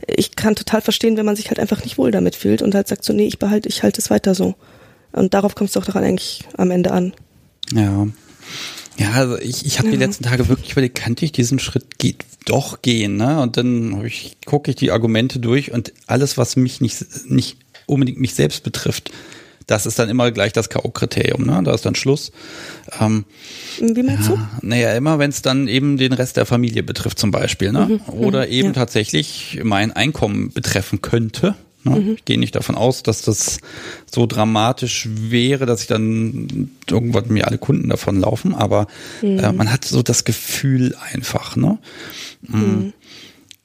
[0.07, 2.89] ich kann total verstehen, wenn man sich halt einfach nicht wohl damit fühlt und halt
[2.89, 4.55] sagt so, nee, ich behalte, ich halte es weiter so.
[5.13, 7.13] Und darauf kommt es doch daran eigentlich am Ende an.
[7.73, 8.07] Ja.
[8.99, 12.25] Ja, also ich, ich habe die letzten Tage wirklich überlegt, könnte ich diesen Schritt geht
[12.45, 13.41] doch gehen, ne?
[13.41, 18.21] Und dann ich, gucke ich die Argumente durch und alles, was mich nicht, nicht unbedingt
[18.21, 19.11] mich selbst betrifft,
[19.67, 21.63] das ist dann immer gleich das K.O.-Kriterium, ne?
[21.63, 22.33] Da ist dann Schluss.
[23.01, 23.25] Ähm,
[23.81, 24.67] Wie meinst ja, du?
[24.67, 28.01] Naja, immer wenn es dann eben den Rest der Familie betrifft zum Beispiel, ne?
[28.07, 28.75] Mhm, Oder eben ja.
[28.75, 31.55] tatsächlich mein Einkommen betreffen könnte.
[31.85, 32.01] Ne?
[32.01, 32.15] Mhm.
[32.17, 33.59] Ich gehe nicht davon aus, dass das
[34.11, 38.87] so dramatisch wäre, dass ich dann irgendwann mir alle Kunden davon laufen, aber
[39.21, 39.39] mhm.
[39.39, 41.79] äh, man hat so das Gefühl einfach, ne?
[42.43, 42.57] Mm.
[42.57, 42.93] Mhm.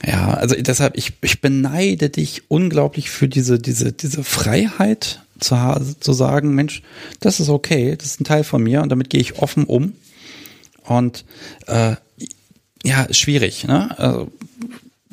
[0.06, 5.56] Ja, also deshalb, ich, ich beneide dich unglaublich für diese, diese, diese Freiheit, zu,
[6.00, 6.82] zu sagen, Mensch,
[7.20, 9.94] das ist okay, das ist ein Teil von mir und damit gehe ich offen um.
[10.84, 11.26] Und
[11.68, 11.96] äh,
[12.84, 13.98] ja, schwierig, ne?
[14.00, 14.32] Also,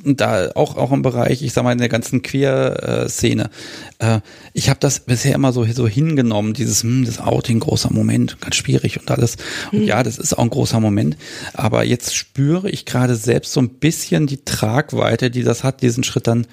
[0.05, 3.51] da auch auch im Bereich, ich sag mal in der ganzen Queer-Szene.
[3.99, 4.21] Äh,
[4.53, 8.57] ich habe das bisher immer so so hingenommen, dieses hm, das Outing großer Moment, ganz
[8.57, 9.37] schwierig und alles.
[9.73, 9.87] Und mhm.
[9.87, 11.17] ja, das ist auch ein großer Moment,
[11.53, 16.05] aber jetzt spüre ich gerade selbst so ein bisschen die Tragweite, die das hat, diesen
[16.05, 16.47] Schritt dann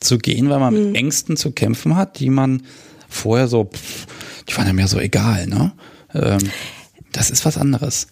[0.00, 0.86] zu gehen, weil man mhm.
[0.86, 2.62] mit Ängsten zu kämpfen hat, die man
[3.08, 4.06] vorher so, pff,
[4.48, 5.72] die waren ja mir so egal, ne?
[6.14, 6.50] Ähm,
[7.12, 8.08] das ist was anderes.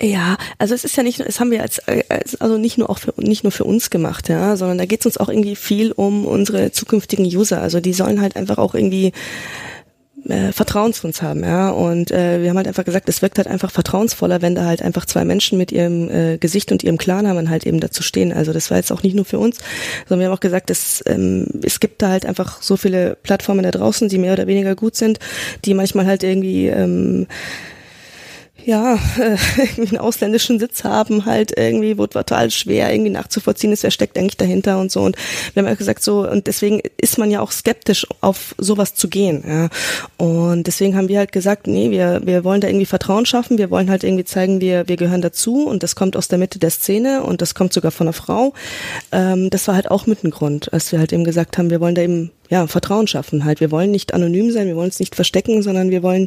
[0.00, 2.98] Ja, also es ist ja nicht, es haben wir als, als also nicht nur auch
[2.98, 5.92] für nicht nur für uns gemacht, ja, sondern da geht es uns auch irgendwie viel
[5.92, 7.60] um unsere zukünftigen User.
[7.60, 9.12] Also die sollen halt einfach auch irgendwie
[10.26, 11.70] äh, Vertrauen zu uns haben, ja.
[11.70, 14.80] Und äh, wir haben halt einfach gesagt, es wirkt halt einfach vertrauensvoller, wenn da halt
[14.80, 18.32] einfach zwei Menschen mit ihrem äh, Gesicht und ihrem Klarnamen halt eben dazu stehen.
[18.32, 19.58] Also das war jetzt auch nicht nur für uns,
[20.08, 23.64] sondern wir haben auch gesagt, es, ähm, es gibt da halt einfach so viele Plattformen
[23.64, 25.18] da draußen, die mehr oder weniger gut sind,
[25.64, 27.26] die manchmal halt irgendwie ähm,
[28.64, 33.82] ja, äh, irgendwie einen ausländischen Sitz haben, halt irgendwie, wurde total schwer irgendwie nachzuvollziehen ist,
[33.82, 35.00] wer steckt eigentlich dahinter und so.
[35.02, 35.16] Und
[35.54, 39.08] wir haben auch gesagt, so, und deswegen ist man ja auch skeptisch, auf sowas zu
[39.08, 39.44] gehen.
[39.46, 39.68] Ja.
[40.16, 43.70] Und deswegen haben wir halt gesagt, nee, wir, wir wollen da irgendwie Vertrauen schaffen, wir
[43.70, 46.70] wollen halt irgendwie zeigen, wir, wir gehören dazu und das kommt aus der Mitte der
[46.70, 48.54] Szene und das kommt sogar von einer Frau.
[49.12, 51.80] Ähm, das war halt auch mit ein Grund, als wir halt eben gesagt haben, wir
[51.80, 53.60] wollen da eben ja, Vertrauen schaffen halt.
[53.60, 56.26] Wir wollen nicht anonym sein, wir wollen es nicht verstecken, sondern wir wollen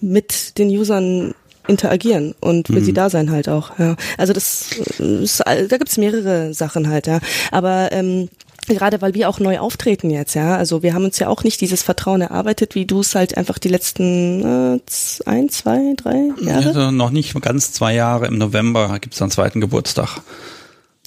[0.00, 1.34] mit den Usern
[1.66, 2.84] interagieren und für mhm.
[2.84, 3.78] sie da sein halt auch.
[3.78, 3.96] Ja.
[4.18, 7.20] Also das ist, da gibt's mehrere Sachen halt, ja.
[7.50, 8.28] Aber ähm,
[8.66, 10.56] gerade weil wir auch neu auftreten jetzt, ja.
[10.56, 13.58] Also wir haben uns ja auch nicht dieses Vertrauen erarbeitet, wie du es halt einfach
[13.58, 14.80] die letzten äh,
[15.26, 16.66] ein, zwei, drei Jahre.
[16.66, 18.26] Also noch nicht ganz zwei Jahre.
[18.26, 20.20] Im November gibt's dann zweiten Geburtstag.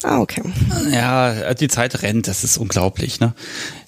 [0.03, 0.43] Ah, okay.
[0.91, 3.19] Ja, die Zeit rennt, das ist unglaublich.
[3.19, 3.33] Ne?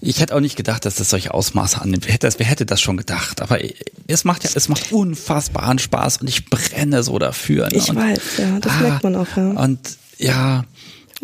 [0.02, 2.08] Ich hätte auch nicht gedacht, dass das solche Ausmaße annimmt.
[2.08, 3.42] Wer hätte das, wer hätte das schon gedacht?
[3.42, 3.60] Aber
[4.08, 7.68] es macht ja, es macht unfassbaren Spaß und ich brenne so dafür.
[7.68, 7.78] Ne?
[7.78, 9.38] Ich und, weiß, ja, das ah, merkt man auch.
[9.38, 9.50] Ja.
[9.52, 9.80] Und
[10.18, 10.64] ja.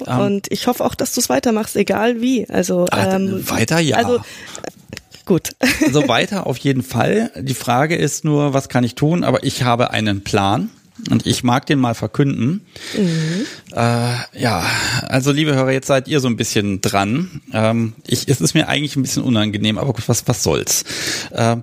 [0.05, 2.47] Ähm, und ich hoffe auch, dass du es weitermachst, egal wie.
[2.47, 3.97] Also ah, ähm, weiter, ja.
[3.97, 4.19] Also
[5.25, 5.55] gut.
[5.83, 7.31] Also weiter auf jeden Fall.
[7.35, 9.23] Die Frage ist nur, was kann ich tun?
[9.23, 10.69] Aber ich habe einen Plan.
[11.09, 12.65] Und ich mag den mal verkünden.
[12.97, 13.45] Mhm.
[13.73, 14.65] Äh, ja,
[15.03, 17.41] also liebe Hörer, jetzt seid ihr so ein bisschen dran.
[17.53, 20.83] Ähm, ich, es ist mir eigentlich ein bisschen unangenehm, aber gut, was, was soll's.
[21.31, 21.57] Äh,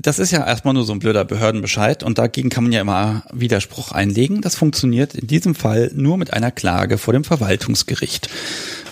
[0.00, 3.24] das ist ja erstmal nur so ein blöder Behördenbescheid und dagegen kann man ja immer
[3.32, 4.40] Widerspruch einlegen.
[4.40, 8.28] Das funktioniert in diesem Fall nur mit einer Klage vor dem Verwaltungsgericht.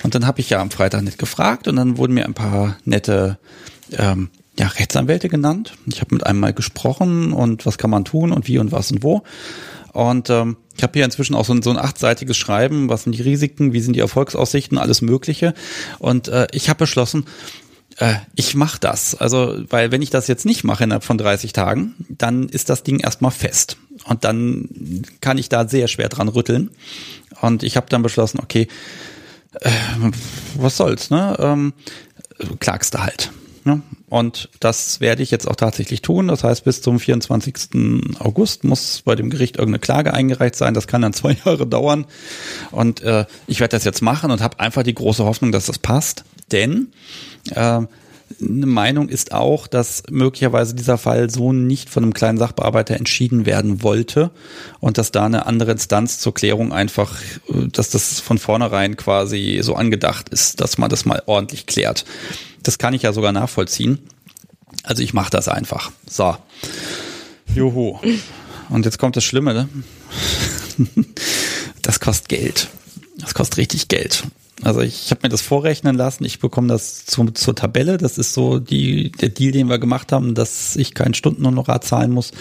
[0.03, 2.77] Und dann habe ich ja am Freitag nicht gefragt und dann wurden mir ein paar
[2.85, 3.39] nette
[3.93, 5.75] ähm, ja, Rechtsanwälte genannt.
[5.87, 8.91] Ich habe mit einem mal gesprochen und was kann man tun und wie und was
[8.91, 9.23] und wo.
[9.93, 13.17] Und ähm, ich habe hier inzwischen auch so ein, so ein achtseitiges Schreiben, was sind
[13.17, 15.55] die Risiken, wie sind die Erfolgsaussichten, alles Mögliche.
[15.99, 17.25] Und äh, ich habe beschlossen,
[17.97, 19.15] äh, ich mache das.
[19.15, 22.83] Also, weil wenn ich das jetzt nicht mache innerhalb von 30 Tagen, dann ist das
[22.83, 23.79] Ding erstmal fest.
[24.05, 26.71] Und dann kann ich da sehr schwer dran rütteln.
[27.41, 28.69] Und ich habe dann beschlossen, okay,
[29.61, 29.71] äh,
[30.57, 31.37] was soll's, ne?
[31.39, 31.73] Ähm,
[32.61, 33.31] klagst du halt.
[33.67, 33.83] Ne?
[34.09, 36.29] Und das werde ich jetzt auch tatsächlich tun.
[36.29, 38.17] Das heißt, bis zum 24.
[38.21, 40.73] August muss bei dem Gericht irgendeine Klage eingereicht sein.
[40.73, 42.07] Das kann dann zwei Jahre dauern.
[42.71, 45.81] Und äh, ich werde das jetzt machen und habe einfach die große Hoffnung, dass das
[45.81, 46.25] passt.
[46.53, 46.93] Denn
[47.51, 47.83] äh,
[48.41, 53.47] eine Meinung ist auch, dass möglicherweise dieser Fall so nicht von einem kleinen Sachbearbeiter entschieden
[53.47, 54.31] werden wollte
[54.79, 59.59] und dass da eine andere Instanz zur Klärung einfach, äh, dass das von vornherein quasi
[59.61, 62.05] so angedacht ist, dass man das mal ordentlich klärt.
[62.67, 64.01] Das kann ich ja sogar nachvollziehen.
[64.83, 65.93] Also ich mache das einfach.
[66.11, 66.37] So.
[67.55, 68.01] Juhu.
[68.69, 69.69] Und jetzt kommt das Schlimme, ne?
[71.83, 72.67] Das kostet Geld.
[73.19, 74.25] Das kostet richtig Geld.
[74.63, 76.25] Also ich habe mir das vorrechnen lassen.
[76.25, 77.97] Ich bekomme das zu, zur Tabelle.
[77.97, 82.11] Das ist so die, der Deal, den wir gemacht haben, dass ich keinen Stundenhonorar zahlen
[82.11, 82.33] muss.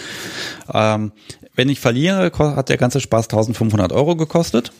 [0.74, 1.12] Ähm,
[1.54, 4.72] wenn ich verliere, hat der ganze Spaß 1500 Euro gekostet.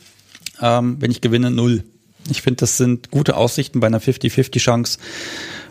[0.61, 1.85] Ähm, wenn ich gewinne, null.
[2.29, 4.99] Ich finde, das sind gute Aussichten bei einer 50-50 Chance.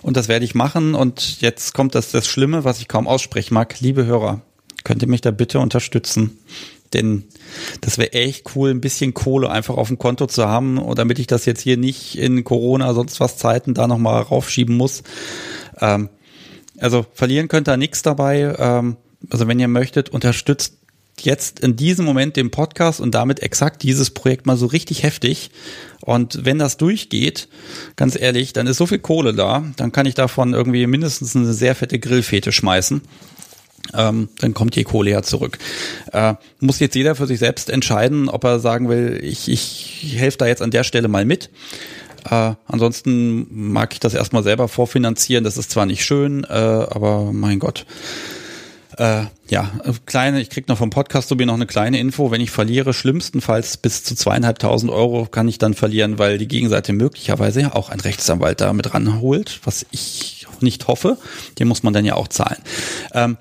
[0.02, 0.94] Und das werde ich machen.
[0.94, 3.80] Und jetzt kommt das, das Schlimme, was ich kaum aussprechen mag.
[3.80, 4.42] Liebe Hörer,
[4.84, 6.38] könnt ihr mich da bitte unterstützen?
[6.92, 7.24] Denn
[7.80, 11.26] das wäre echt cool, ein bisschen Kohle einfach auf dem Konto zu haben, damit ich
[11.26, 15.02] das jetzt hier nicht in Corona, sonst was Zeiten da nochmal raufschieben muss.
[15.80, 16.08] Ähm,
[16.78, 18.54] also verlieren könnt ihr nichts dabei.
[18.58, 18.96] Ähm,
[19.30, 20.78] also wenn ihr möchtet, unterstützt
[21.20, 25.50] jetzt in diesem Moment den Podcast und damit exakt dieses Projekt mal so richtig heftig.
[26.02, 27.48] Und wenn das durchgeht,
[27.96, 31.52] ganz ehrlich, dann ist so viel Kohle da, dann kann ich davon irgendwie mindestens eine
[31.52, 33.02] sehr fette Grillfete schmeißen
[33.94, 35.58] ähm, dann kommt die Kohle ja zurück.
[36.12, 40.38] Äh, muss jetzt jeder für sich selbst entscheiden, ob er sagen will, ich, ich helfe
[40.38, 41.50] da jetzt an der Stelle mal mit.
[42.28, 45.44] Äh, ansonsten mag ich das erstmal selber vorfinanzieren.
[45.44, 47.86] Das ist zwar nicht schön, äh, aber mein Gott.
[48.98, 49.70] Äh, ja,
[50.06, 52.30] kleine, ich krieg noch vom Podcast so noch eine kleine Info.
[52.30, 56.92] Wenn ich verliere, schlimmstenfalls bis zu zweieinhalbtausend Euro kann ich dann verlieren, weil die Gegenseite
[56.92, 61.18] möglicherweise ja auch ein Rechtsanwalt da mit ranholt, was ich nicht hoffe.
[61.58, 62.58] Den muss man dann ja auch zahlen.
[63.12, 63.36] Ähm,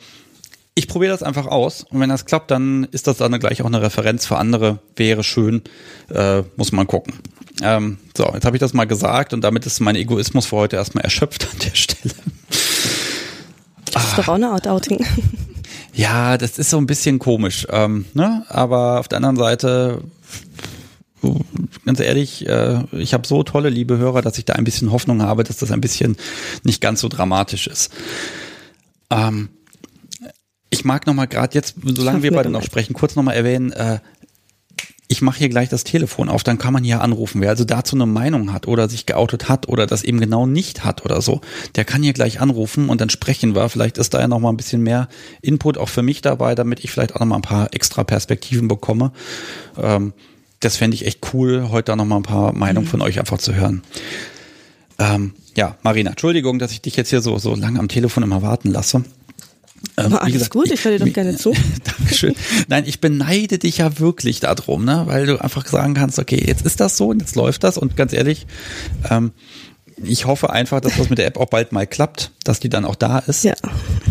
[0.77, 3.65] ich probiere das einfach aus und wenn das klappt, dann ist das dann gleich auch
[3.65, 4.79] eine Referenz für andere.
[4.97, 5.61] Wäre schön,
[6.09, 7.13] äh, muss man gucken.
[7.63, 10.75] Ähm, so, jetzt habe ich das mal gesagt und damit ist mein Egoismus für heute
[10.75, 12.13] erstmal erschöpft an der Stelle.
[13.95, 15.03] Das ist doch auch eine Art Outing.
[15.93, 18.43] Ja, das ist so ein bisschen komisch, ähm, ne?
[18.49, 20.03] aber auf der anderen Seite
[21.85, 25.21] ganz ehrlich, äh, ich habe so tolle liebe Hörer, dass ich da ein bisschen Hoffnung
[25.21, 26.17] habe, dass das ein bisschen
[26.63, 27.93] nicht ganz so dramatisch ist.
[29.09, 29.49] Ähm,
[30.69, 33.71] ich mag noch mal gerade jetzt, solange wir beide noch sprechen, kurz noch mal erwähnen,
[33.71, 33.99] äh,
[35.07, 37.41] ich mache hier gleich das Telefon auf, dann kann man hier anrufen.
[37.41, 40.83] Wer also dazu eine Meinung hat oder sich geoutet hat oder das eben genau nicht
[40.83, 41.41] hat oder so,
[41.75, 43.69] der kann hier gleich anrufen und dann sprechen wir.
[43.69, 45.07] Vielleicht ist da ja noch mal ein bisschen mehr
[45.41, 48.67] Input auch für mich dabei, damit ich vielleicht auch noch mal ein paar extra Perspektiven
[48.67, 49.11] bekomme.
[49.77, 50.13] Ähm,
[50.59, 52.91] das fände ich echt cool, heute da noch mal ein paar Meinungen mhm.
[52.91, 53.83] von euch einfach zu hören.
[54.97, 58.41] Ähm, ja, Marina, Entschuldigung, dass ich dich jetzt hier so, so lange am Telefon immer
[58.41, 59.03] warten lasse.
[59.97, 61.53] Ähm, Aber alles gesagt, gut, ich höre dir doch gerne zu.
[61.99, 62.35] Dankeschön.
[62.67, 65.03] Nein, ich beneide dich ja wirklich darum, ne?
[65.05, 67.95] weil du einfach sagen kannst, okay, jetzt ist das so und jetzt läuft das und
[67.95, 68.45] ganz ehrlich,
[69.09, 69.31] ähm,
[70.03, 72.83] ich hoffe einfach, dass das mit der App auch bald mal klappt, dass die dann
[72.83, 73.45] auch da ist.
[73.45, 73.53] Ja.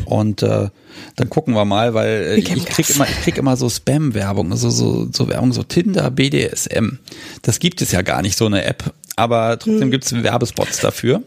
[0.06, 0.68] Und äh,
[1.16, 4.70] dann gucken wir mal, weil äh, ich krieg immer, ich krieg immer so Spam-Werbung, also
[4.70, 6.98] so, so Werbung, so Tinder, BDSM.
[7.42, 9.92] Das gibt es ja gar nicht, so eine App aber trotzdem mhm.
[9.92, 11.22] gibt es Werbespots dafür.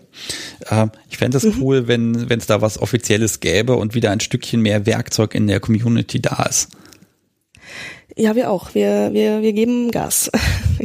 [0.69, 1.61] Äh, ich fände es mhm.
[1.61, 5.59] cool, wenn es da was Offizielles gäbe und wieder ein Stückchen mehr Werkzeug in der
[5.59, 6.69] Community da ist.
[8.15, 8.73] Ja, wir auch.
[8.73, 10.31] Wir, wir, wir geben Gas.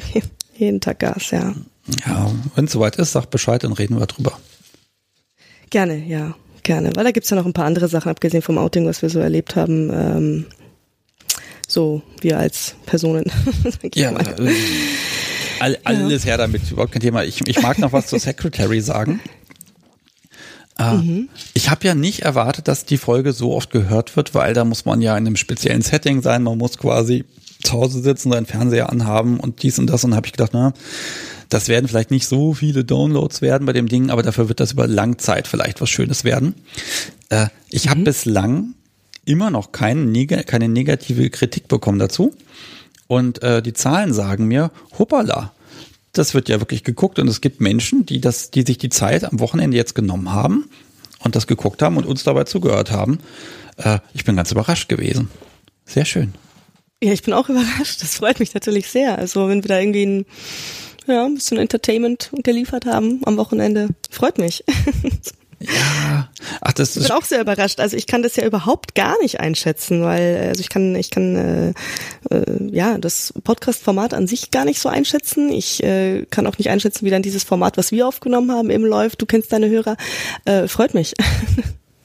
[0.57, 1.55] jeden Tag Gas, ja.
[2.07, 4.38] Ja, wenn es soweit ist, sag Bescheid, dann reden wir drüber.
[5.71, 6.93] Gerne, ja, gerne.
[6.95, 9.09] Weil da gibt es ja noch ein paar andere Sachen, abgesehen vom Outing, was wir
[9.09, 9.91] so erlebt haben.
[9.91, 10.47] Ähm,
[11.66, 13.24] so, wir als Personen.
[13.95, 14.53] ja, äh,
[15.63, 17.23] All, alles her damit, überhaupt kein Thema.
[17.23, 19.21] Ich, ich mag noch was zur Secretary sagen.
[20.77, 21.29] Äh, mhm.
[21.55, 24.85] Ich habe ja nicht erwartet, dass die Folge so oft gehört wird, weil da muss
[24.85, 26.43] man ja in einem speziellen Setting sein.
[26.43, 27.25] Man muss quasi
[27.63, 30.03] zu Hause sitzen, seinen Fernseher anhaben und dies und das.
[30.03, 30.73] Und habe ich gedacht, na,
[31.49, 34.73] das werden vielleicht nicht so viele Downloads werden bei dem Ding, aber dafür wird das
[34.73, 36.57] über Langzeit vielleicht was Schönes werden.
[37.29, 38.05] Äh, ich habe mhm.
[38.05, 38.75] bislang
[39.25, 42.35] immer noch kein, keine negative Kritik bekommen dazu.
[43.13, 45.53] Und äh, die Zahlen sagen mir, hoppala,
[46.13, 49.23] das wird ja wirklich geguckt und es gibt Menschen, die das, die sich die Zeit
[49.23, 50.71] am Wochenende jetzt genommen haben
[51.23, 53.19] und das geguckt haben und uns dabei zugehört haben.
[53.77, 55.29] Äh, ich bin ganz überrascht gewesen.
[55.85, 56.33] Sehr schön.
[57.03, 58.01] Ja, ich bin auch überrascht.
[58.01, 59.19] Das freut mich natürlich sehr.
[59.19, 60.27] Also wenn wir da irgendwie ein,
[61.07, 64.65] ja, ein bisschen Entertainment geliefert haben am Wochenende, freut mich.
[65.63, 66.29] Ja,
[66.61, 67.03] ach, das ist.
[67.05, 67.81] Ich bin auch sehr überrascht.
[67.81, 71.37] Also ich kann das ja überhaupt gar nicht einschätzen, weil also ich kann, ich kann
[71.37, 75.51] äh, äh, ja das Podcast-Format an sich gar nicht so einschätzen.
[75.51, 78.85] Ich äh, kann auch nicht einschätzen, wie dann dieses Format, was wir aufgenommen haben, eben
[78.85, 79.23] läuft.
[79.23, 79.97] Du kennst deine Hörer.
[80.45, 81.15] Äh, freut mich.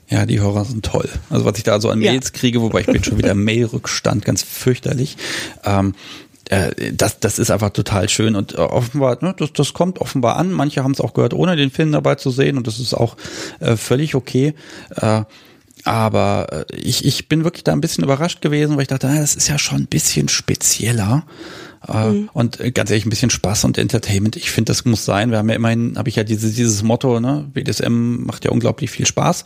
[0.09, 1.09] Ja, die Hörer sind toll.
[1.29, 2.39] Also was ich da so an Mails ja.
[2.39, 5.17] kriege, wobei ich bin schon wieder Mail-Rückstand, ganz fürchterlich.
[5.65, 5.95] Ähm,
[6.49, 10.37] äh, das, das ist einfach total schön und äh, offenbar, ne, das, das kommt offenbar
[10.37, 10.51] an.
[10.51, 13.17] Manche haben es auch gehört, ohne den Film dabei zu sehen und das ist auch
[13.59, 14.53] äh, völlig okay.
[14.95, 15.23] Äh,
[15.83, 19.19] aber äh, ich, ich bin wirklich da ein bisschen überrascht gewesen, weil ich dachte, na,
[19.19, 21.25] das ist ja schon ein bisschen spezieller.
[21.87, 22.29] Mhm.
[22.33, 24.35] Und ganz ehrlich, ein bisschen Spaß und Entertainment.
[24.35, 25.31] Ich finde, das muss sein.
[25.31, 28.91] Wir haben ja immerhin, habe ich ja dieses, dieses Motto, ne, BDSM macht ja unglaublich
[28.91, 29.45] viel Spaß.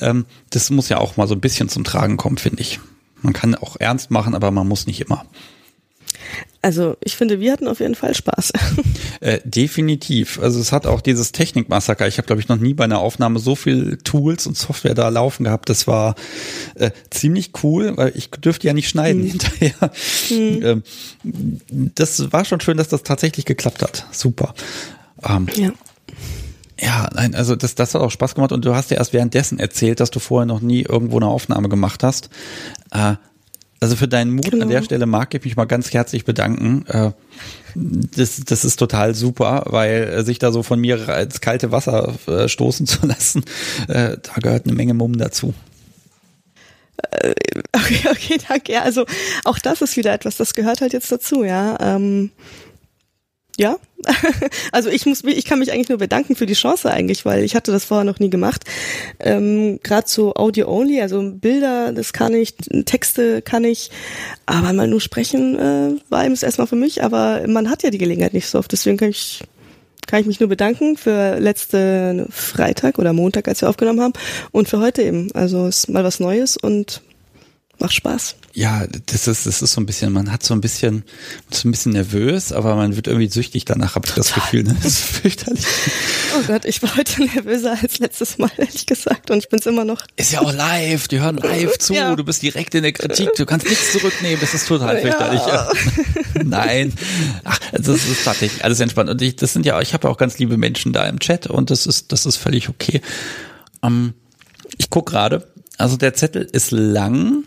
[0.00, 2.80] Ähm, das muss ja auch mal so ein bisschen zum Tragen kommen, finde ich.
[3.22, 5.24] Man kann auch ernst machen, aber man muss nicht immer.
[6.60, 8.52] Also ich finde, wir hatten auf jeden Fall Spaß.
[9.20, 10.38] Äh, definitiv.
[10.40, 12.06] Also es hat auch dieses Technikmassaker.
[12.06, 15.08] Ich habe, glaube ich, noch nie bei einer Aufnahme so viel Tools und Software da
[15.08, 15.68] laufen gehabt.
[15.68, 16.14] Das war
[16.76, 19.26] äh, ziemlich cool, weil ich dürfte ja nicht schneiden mhm.
[19.26, 19.90] hinterher.
[20.30, 20.62] Mhm.
[20.62, 20.82] Ähm,
[21.96, 24.06] das war schon schön, dass das tatsächlich geklappt hat.
[24.12, 24.54] Super.
[25.28, 25.72] Ähm, ja.
[26.80, 29.58] Ja, nein, also das, das hat auch Spaß gemacht und du hast ja erst währenddessen
[29.58, 32.30] erzählt, dass du vorher noch nie irgendwo eine Aufnahme gemacht hast.
[32.92, 33.14] Äh,
[33.80, 34.64] also für deinen Mut genau.
[34.64, 36.84] an der Stelle mag ich mich mal ganz herzlich bedanken.
[36.88, 37.12] Äh,
[37.74, 42.48] das, das ist total super, weil sich da so von mir ins kalte Wasser äh,
[42.48, 43.44] stoßen zu lassen,
[43.86, 45.54] äh, da gehört eine Menge Mumm dazu.
[47.72, 48.72] Okay, okay, danke.
[48.72, 49.06] Ja, also
[49.44, 51.78] auch das ist wieder etwas, das gehört halt jetzt dazu, ja.
[51.80, 52.30] Ähm
[53.58, 53.76] ja,
[54.72, 57.56] also ich muss, ich kann mich eigentlich nur bedanken für die Chance eigentlich, weil ich
[57.56, 58.64] hatte das vorher noch nie gemacht.
[59.18, 62.54] Ähm, Gerade so Audio Only, also Bilder, das kann ich,
[62.84, 63.90] Texte kann ich,
[64.46, 67.02] aber mal nur sprechen äh, war eben erstmal für mich.
[67.02, 69.42] Aber man hat ja die Gelegenheit nicht so oft, deswegen kann ich
[70.06, 74.14] kann ich mich nur bedanken für letzte Freitag oder Montag, als wir aufgenommen haben
[74.52, 75.30] und für heute eben.
[75.34, 77.02] Also ist mal was Neues und
[77.78, 78.36] macht Spaß.
[78.54, 81.04] Ja, das ist, das ist so ein bisschen, man hat so ein bisschen,
[81.50, 84.64] so ein bisschen nervös, aber man wird irgendwie süchtig danach, habe ich das Gefühl.
[84.64, 84.74] Ne?
[84.82, 85.64] Das ist fürchterlich.
[86.36, 89.84] Oh Gott, ich war heute nervöser als letztes Mal, ehrlich gesagt, und ich bin's immer
[89.84, 90.02] noch.
[90.16, 92.16] Ist ja auch live, die hören live zu, ja.
[92.16, 95.40] du bist direkt in der Kritik, du kannst nichts zurücknehmen, das ist total fürchterlich.
[95.46, 95.70] Ja.
[96.44, 96.92] Nein,
[97.44, 99.10] ach, das ist fertig, alles entspannt.
[99.10, 101.46] Und ich, das sind ja, ich habe ja auch ganz liebe Menschen da im Chat
[101.46, 103.02] und das ist, das ist völlig okay.
[103.82, 104.14] Ähm,
[104.78, 105.46] ich guck gerade,
[105.76, 107.44] also der Zettel ist lang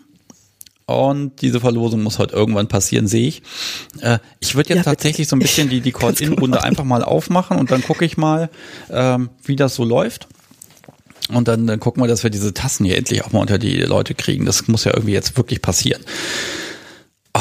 [0.91, 3.43] und diese Verlosung muss heute irgendwann passieren, sehe ich.
[3.99, 7.57] Äh, ich würde jetzt ja, tatsächlich so ein bisschen die, die Call-In-Runde einfach mal aufmachen
[7.57, 8.49] und dann gucke ich mal,
[8.89, 10.27] ähm, wie das so läuft.
[11.29, 13.77] Und dann, dann gucken wir, dass wir diese Tassen hier endlich auch mal unter die
[13.77, 14.45] Leute kriegen.
[14.45, 16.01] Das muss ja irgendwie jetzt wirklich passieren.
[17.33, 17.39] Oh,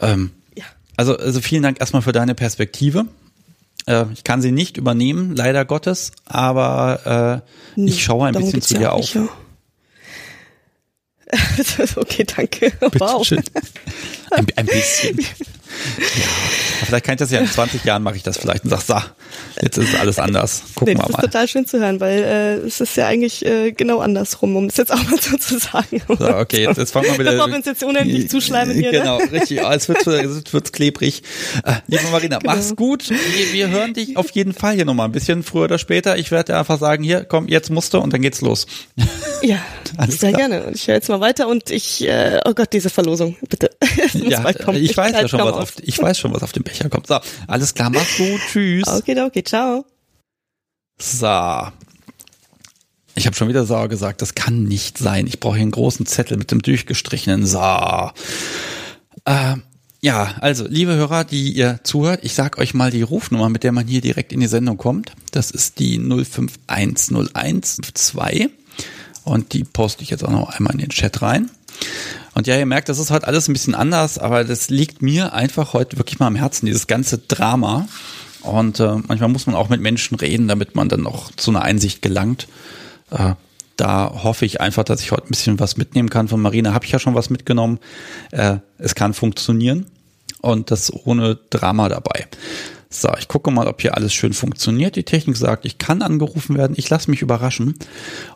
[0.00, 0.64] ähm, ja.
[0.96, 3.06] also, also vielen Dank erstmal für deine Perspektive.
[3.86, 7.42] Äh, ich kann sie nicht übernehmen, leider Gottes, aber
[7.76, 9.14] äh, ich schaue ein bisschen zu dir auf.
[9.14, 9.28] Ja.
[11.96, 12.72] okay, danke.
[12.98, 13.26] Wow.
[14.30, 15.18] Ein, ein bisschen.
[15.98, 16.26] Ja.
[16.86, 18.94] Vielleicht kann ich das ja in 20 Jahren mache ich das vielleicht und sag, so,
[19.60, 20.62] jetzt ist alles anders.
[20.74, 21.08] Gucken nee, wir mal.
[21.08, 24.56] Das ist total schön zu hören, weil äh, es ist ja eigentlich äh, genau andersrum,
[24.56, 26.02] um es jetzt auch mal so zu sagen.
[26.08, 27.32] So, okay, jetzt, jetzt fangen wir wieder.
[27.32, 28.90] Bevor wir uns jetzt unendlich zuschleimen hier.
[28.90, 29.32] Genau, ne?
[29.32, 29.60] richtig.
[29.62, 31.22] Oh, es wird, es wird klebrig.
[31.64, 32.54] Äh, liebe Marina, genau.
[32.54, 33.10] mach's gut.
[33.10, 36.18] Wir, wir hören dich auf jeden Fall hier nochmal ein bisschen früher oder später.
[36.18, 38.66] Ich werde einfach sagen, hier, komm, jetzt musst du und dann geht's los.
[39.42, 39.56] Ja,
[39.96, 40.48] alles sehr klar.
[40.48, 40.66] gerne.
[40.66, 43.70] Und ich höre jetzt mal weiter und ich, äh, oh Gott, diese Verlosung, bitte.
[44.12, 46.88] ja, ich, ich weiß ja schon, was auf, ich weiß schon, was auf dem Becher
[46.88, 47.06] kommt.
[47.06, 48.86] So, alles klar, mach's gut, tschüss.
[48.86, 49.84] Okay, okay, ciao.
[50.98, 51.68] So.
[53.16, 55.26] Ich habe schon wieder sauer gesagt, das kann nicht sein.
[55.26, 58.14] Ich brauche hier einen großen Zettel mit dem durchgestrichenen Sa.
[59.24, 59.56] Äh,
[60.00, 63.72] ja, also, liebe Hörer, die ihr zuhört, ich sag euch mal die Rufnummer, mit der
[63.72, 65.12] man hier direkt in die Sendung kommt.
[65.32, 68.48] Das ist die 0510152.
[69.24, 71.50] Und die poste ich jetzt auch noch einmal in den Chat rein.
[72.34, 75.32] Und ja, ihr merkt, das ist heute alles ein bisschen anders, aber das liegt mir
[75.32, 77.88] einfach heute wirklich mal am Herzen, dieses ganze Drama.
[78.42, 81.62] Und äh, manchmal muss man auch mit Menschen reden, damit man dann auch zu einer
[81.62, 82.48] Einsicht gelangt.
[83.10, 83.34] Äh,
[83.76, 86.28] da hoffe ich einfach, dass ich heute ein bisschen was mitnehmen kann.
[86.28, 87.78] Von Marina habe ich ja schon was mitgenommen.
[88.30, 89.86] Äh, es kann funktionieren
[90.40, 92.26] und das ohne Drama dabei.
[92.90, 94.96] So, ich gucke mal, ob hier alles schön funktioniert.
[94.96, 96.74] Die Technik sagt, ich kann angerufen werden.
[96.76, 97.76] Ich lasse mich überraschen.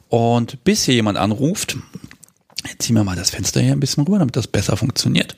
[0.08, 1.76] Und bis hier jemand anruft,
[2.78, 5.36] ziehen wir mal das Fenster hier ein bisschen rüber, damit das besser funktioniert,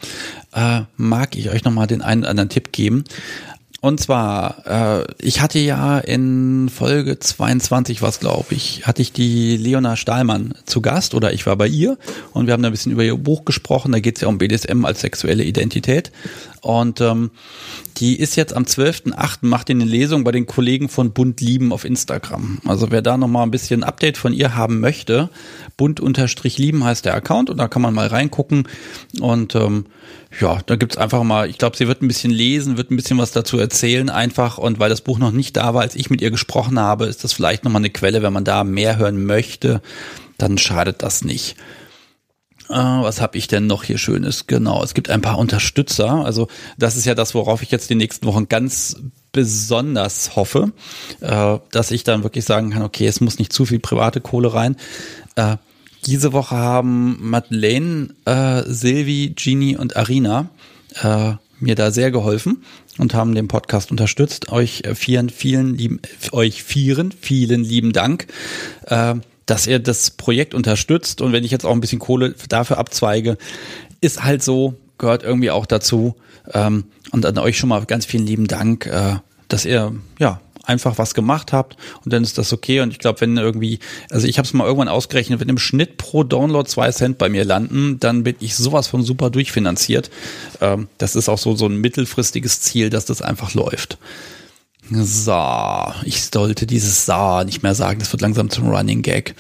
[0.55, 3.05] äh, mag ich euch nochmal den einen oder anderen Tipp geben.
[3.83, 9.57] Und zwar, äh, ich hatte ja in Folge 22, was glaube ich, hatte ich die
[9.57, 11.99] Leona Stahlmann zu Gast oder ich war bei ihr
[12.33, 13.93] und wir haben da ein bisschen über ihr Buch gesprochen.
[13.93, 16.11] Da geht es ja um BDSM als sexuelle Identität.
[16.67, 17.31] Und ähm,
[17.99, 19.39] die ist jetzt am 12.8.
[19.43, 22.59] macht eine Lesung bei den Kollegen von Bund Lieben auf Instagram.
[22.67, 25.31] Also wer da nochmal ein bisschen Update von ihr haben möchte,
[25.77, 28.67] Bund-Lieben heißt der Account und da kann man mal reingucken.
[29.21, 29.87] Und ähm,
[30.41, 33.19] ja, da gibt's einfach mal, ich glaube, sie wird ein bisschen lesen, wird ein bisschen
[33.19, 34.59] was dazu erzählen einfach.
[34.59, 37.23] Und weil das Buch noch nicht da war, als ich mit ihr gesprochen habe, ist
[37.23, 39.83] das vielleicht nochmal eine Quelle, wenn man da mehr hören möchte,
[40.37, 41.55] dann schadet das nicht.
[42.69, 44.47] Äh, was habe ich denn noch hier Schönes?
[44.47, 46.25] Genau, es gibt ein paar Unterstützer.
[46.25, 46.49] Also
[46.79, 48.97] das ist ja das, worauf ich jetzt die nächsten Wochen ganz
[49.33, 50.73] besonders hoffe,
[51.21, 54.55] äh, dass ich dann wirklich sagen kann, okay, es muss nicht zu viel private Kohle
[54.55, 54.77] rein.
[55.37, 55.57] Äh,
[56.07, 60.49] diese Woche haben Madeleine, äh, Silvi, Genie und Arina
[61.03, 62.64] äh, mir da sehr geholfen
[62.99, 64.51] und haben den Podcast unterstützt.
[64.51, 66.01] Euch äh, vielen, vielen lieben,
[66.33, 68.27] euch vieren, vielen lieben Dank,
[68.87, 69.14] äh,
[69.47, 71.20] dass ihr das Projekt unterstützt.
[71.20, 73.38] Und wenn ich jetzt auch ein bisschen Kohle dafür abzweige,
[74.01, 76.16] ist halt so, gehört irgendwie auch dazu.
[76.53, 79.16] Ähm, und an euch schon mal ganz vielen lieben Dank, äh,
[79.49, 82.80] dass ihr ja einfach was gemacht habt und dann ist das okay.
[82.80, 83.78] Und ich glaube, wenn irgendwie,
[84.11, 87.28] also ich habe es mal irgendwann ausgerechnet, wenn im Schnitt pro Download zwei Cent bei
[87.28, 90.11] mir landen, dann bin ich sowas von super durchfinanziert.
[90.61, 93.99] Ähm, das ist auch so, so ein mittelfristiges Ziel, dass das einfach läuft.
[94.89, 99.34] So, ich sollte dieses Sa nicht mehr sagen, das wird langsam zum Running Gag.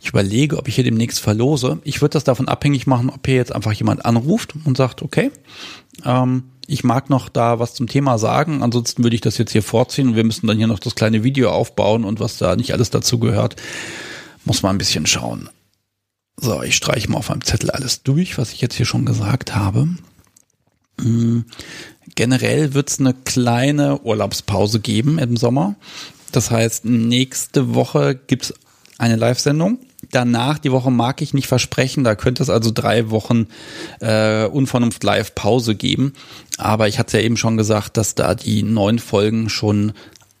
[0.00, 1.80] Ich überlege, ob ich hier demnächst verlose.
[1.84, 5.30] Ich würde das davon abhängig machen, ob hier jetzt einfach jemand anruft und sagt, okay,
[6.04, 9.62] ähm, ich mag noch da was zum Thema sagen, ansonsten würde ich das jetzt hier
[9.62, 12.72] vorziehen und wir müssen dann hier noch das kleine Video aufbauen und was da nicht
[12.72, 13.56] alles dazu gehört,
[14.44, 15.50] muss man ein bisschen schauen.
[16.38, 19.54] So, ich streiche mal auf meinem Zettel alles durch, was ich jetzt hier schon gesagt
[19.54, 19.88] habe.
[22.16, 25.76] Generell wird es eine kleine Urlaubspause geben im Sommer.
[26.32, 28.52] Das heißt, nächste Woche gibt's
[28.98, 29.78] eine Live-Sendung
[30.10, 33.46] danach, die Woche mag ich nicht versprechen, da könnte es also drei Wochen
[34.00, 36.12] äh, Unvernunft live Pause geben.
[36.58, 39.92] Aber ich hatte es ja eben schon gesagt, dass da die neun Folgen schon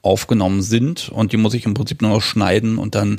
[0.02, 3.18] aufgenommen sind und die muss ich im Prinzip nur noch schneiden und dann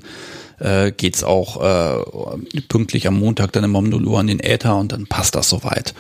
[0.60, 4.94] äh, geht's auch äh, pünktlich am Montag dann im 0 Uhr an den Äther und
[4.94, 5.94] dann passt das soweit.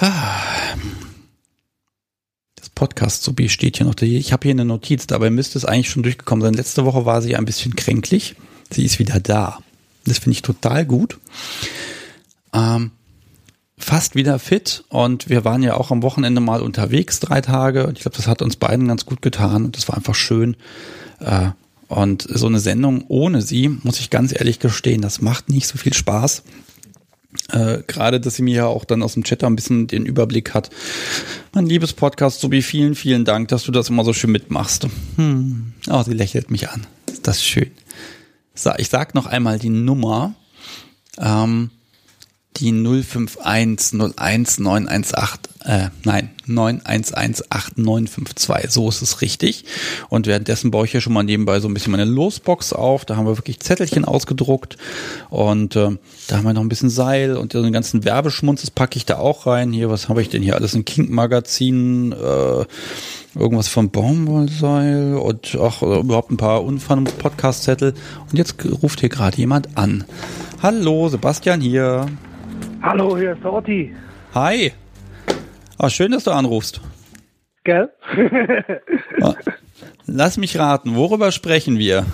[0.00, 0.10] Das
[2.82, 3.94] Podcast so steht hier noch.
[4.00, 6.54] Ich habe hier eine Notiz, dabei müsste es eigentlich schon durchgekommen sein.
[6.54, 8.34] Letzte Woche war sie ein bisschen kränklich
[8.74, 9.58] sie ist wieder da.
[10.04, 11.18] Das finde ich total gut.
[12.52, 12.90] Ähm,
[13.78, 17.90] fast wieder fit und wir waren ja auch am Wochenende mal unterwegs, drei Tage.
[17.94, 20.56] Ich glaube, das hat uns beiden ganz gut getan und das war einfach schön.
[21.20, 21.50] Äh,
[21.88, 25.76] und so eine Sendung ohne sie, muss ich ganz ehrlich gestehen, das macht nicht so
[25.76, 26.42] viel Spaß.
[27.50, 30.54] Äh, Gerade, dass sie mir ja auch dann aus dem Chat ein bisschen den Überblick
[30.54, 30.70] hat.
[31.52, 34.86] Mein liebes Podcast, Sobi, vielen, vielen Dank, dass du das immer so schön mitmachst.
[35.16, 35.72] Hm.
[35.88, 36.86] Oh, sie lächelt mich an.
[37.10, 37.70] Ist das schön.
[38.54, 40.34] So, ich sag noch einmal die Nummer.
[41.18, 41.70] Ähm,
[42.58, 49.64] die 05101918, äh, nein, 9118952, so ist es richtig.
[50.08, 53.04] Und währenddessen baue ich hier schon mal nebenbei so ein bisschen meine Losbox auf.
[53.04, 54.76] Da haben wir wirklich Zettelchen ausgedruckt
[55.30, 55.90] und äh,
[56.28, 59.18] da haben wir noch ein bisschen Seil und den ganzen Werbeschmunz, das packe ich da
[59.18, 59.72] auch rein.
[59.72, 60.74] Hier, was habe ich denn hier alles?
[60.74, 62.64] Ein Kink-Magazin, äh,
[63.38, 67.94] irgendwas vom Baumwollseil und auch überhaupt ein paar Unfall-Podcast-Zettel.
[68.30, 70.04] Und jetzt ruft hier gerade jemand an.
[70.62, 72.06] Hallo, Sebastian hier.
[72.82, 73.94] Hallo, hier ist Orti.
[74.34, 74.72] Hi.
[75.78, 76.80] Oh, schön, dass du anrufst.
[77.64, 77.90] Gell?
[79.20, 79.34] Ah,
[80.06, 82.04] lass mich raten, worüber sprechen wir?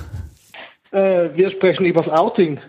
[0.91, 2.61] Äh, wir sprechen über das Outing.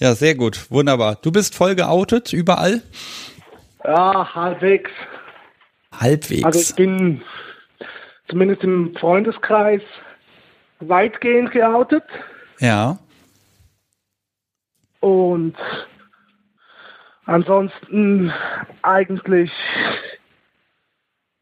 [0.00, 1.16] Ja, sehr gut, wunderbar.
[1.20, 2.82] Du bist voll geoutet, überall?
[3.84, 4.90] Ja, halbwegs.
[5.92, 6.44] Halbwegs.
[6.44, 7.22] Also ich bin
[8.28, 9.82] zumindest im Freundeskreis
[10.80, 12.04] weitgehend geoutet.
[12.60, 12.98] Ja.
[15.00, 15.56] Und
[17.24, 18.32] ansonsten
[18.82, 19.50] eigentlich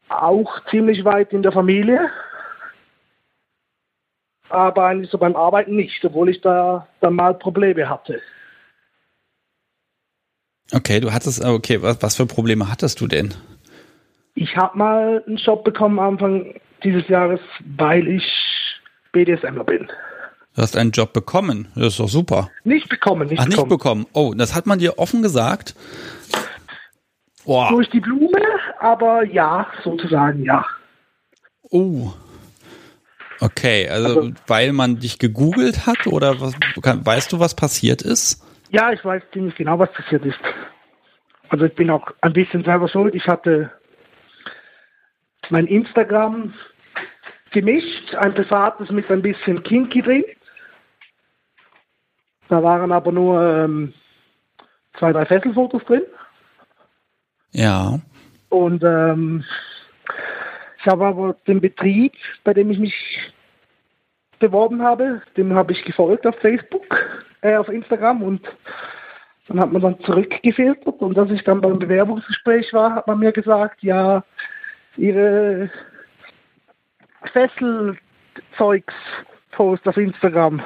[0.09, 2.09] auch ziemlich weit in der Familie.
[4.49, 8.21] Aber eigentlich so beim Arbeiten nicht, obwohl ich da dann mal Probleme hatte.
[10.73, 13.33] Okay, du hattest, okay, was, was für Probleme hattest du denn?
[14.35, 16.53] Ich habe mal einen Job bekommen Anfang
[16.83, 17.39] dieses Jahres,
[17.77, 18.23] weil ich
[19.11, 19.87] BDSMer bin.
[20.55, 21.67] Du hast einen Job bekommen.
[21.75, 22.49] Das ist doch super.
[22.63, 23.61] Nicht bekommen, nicht Ach, bekommen.
[23.61, 24.05] nicht bekommen.
[24.13, 25.75] Oh, das hat man dir offen gesagt?
[27.47, 27.69] Boah.
[27.69, 28.41] Durch die Blume,
[28.79, 30.65] aber ja, sozusagen ja.
[31.69, 32.11] Oh.
[33.39, 38.43] Okay, also, also weil man dich gegoogelt hat oder was, weißt du, was passiert ist?
[38.69, 40.39] Ja, ich weiß ziemlich genau, was passiert ist.
[41.47, 43.15] Also ich bin auch ein bisschen selber schuld.
[43.15, 43.71] Ich hatte
[45.49, 46.53] mein Instagram
[47.51, 50.25] gemischt, ein privates mit ein bisschen Kinky drin.
[52.49, 53.93] Da waren aber nur ähm,
[54.99, 56.03] zwei, drei Fesselfotos drin.
[57.51, 57.99] Ja.
[58.49, 59.43] Und ähm,
[60.79, 62.93] ich habe aber den Betrieb, bei dem ich mich
[64.39, 66.85] beworben habe, dem habe ich gefolgt auf Facebook,
[67.41, 68.47] äh, auf Instagram und
[69.47, 73.31] dann hat man dann zurückgefiltert und als ich dann beim Bewerbungsgespräch war, hat man mir
[73.31, 74.23] gesagt, ja,
[74.97, 75.69] ihre
[77.31, 80.61] Fesselzeugs-Post auf Instagram,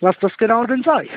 [0.00, 1.08] was das genau denn sei.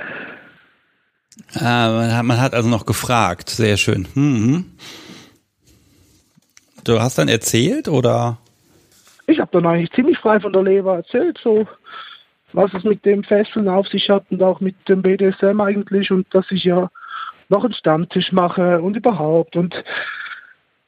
[1.55, 4.07] Ah, man hat also noch gefragt, sehr schön.
[4.15, 4.65] Mhm.
[6.83, 8.37] Du hast dann erzählt oder?
[9.27, 11.67] Ich habe dann eigentlich ziemlich frei von der Leber erzählt, so
[12.53, 16.33] was es mit dem Fesseln auf sich hat und auch mit dem BDSM eigentlich und
[16.33, 16.89] dass ich ja
[17.49, 19.75] noch einen Stammtisch mache und überhaupt und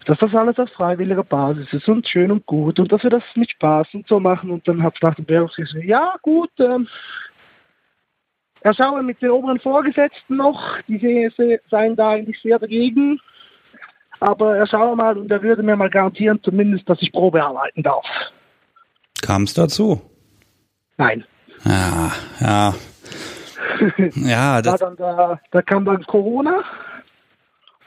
[0.06, 3.24] dass das alles auf freiwilliger Basis ist und schön und gut und dass wir das
[3.36, 6.88] mit Spaß und so machen und dann hat es nach dem Bewerbungsgespräch ja gut, ähm,
[8.62, 11.30] er schaue mit den oberen Vorgesetzten noch, die
[11.70, 13.20] seien da eigentlich sehr dagegen
[14.20, 17.84] aber er schaue mal und er würde mir mal garantieren, zumindest, dass ich Probe arbeiten
[17.84, 18.06] darf.
[19.22, 20.02] Kam es dazu?
[20.98, 21.24] Nein.
[21.66, 22.74] Ja, ja.
[24.16, 26.64] ja, das da, da, da kam dann Corona.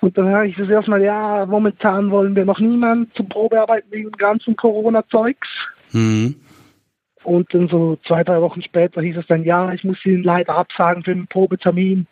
[0.00, 4.10] Und dann habe ich das erstmal, ja, momentan wollen wir noch niemanden zum Probearbeiten wegen
[4.10, 5.48] dem ganzen Corona-Zeugs.
[5.92, 6.34] Mhm.
[7.24, 10.54] Und dann so zwei, drei Wochen später hieß es dann, ja, ich muss Ihnen leider
[10.54, 12.06] absagen für den Probetermin.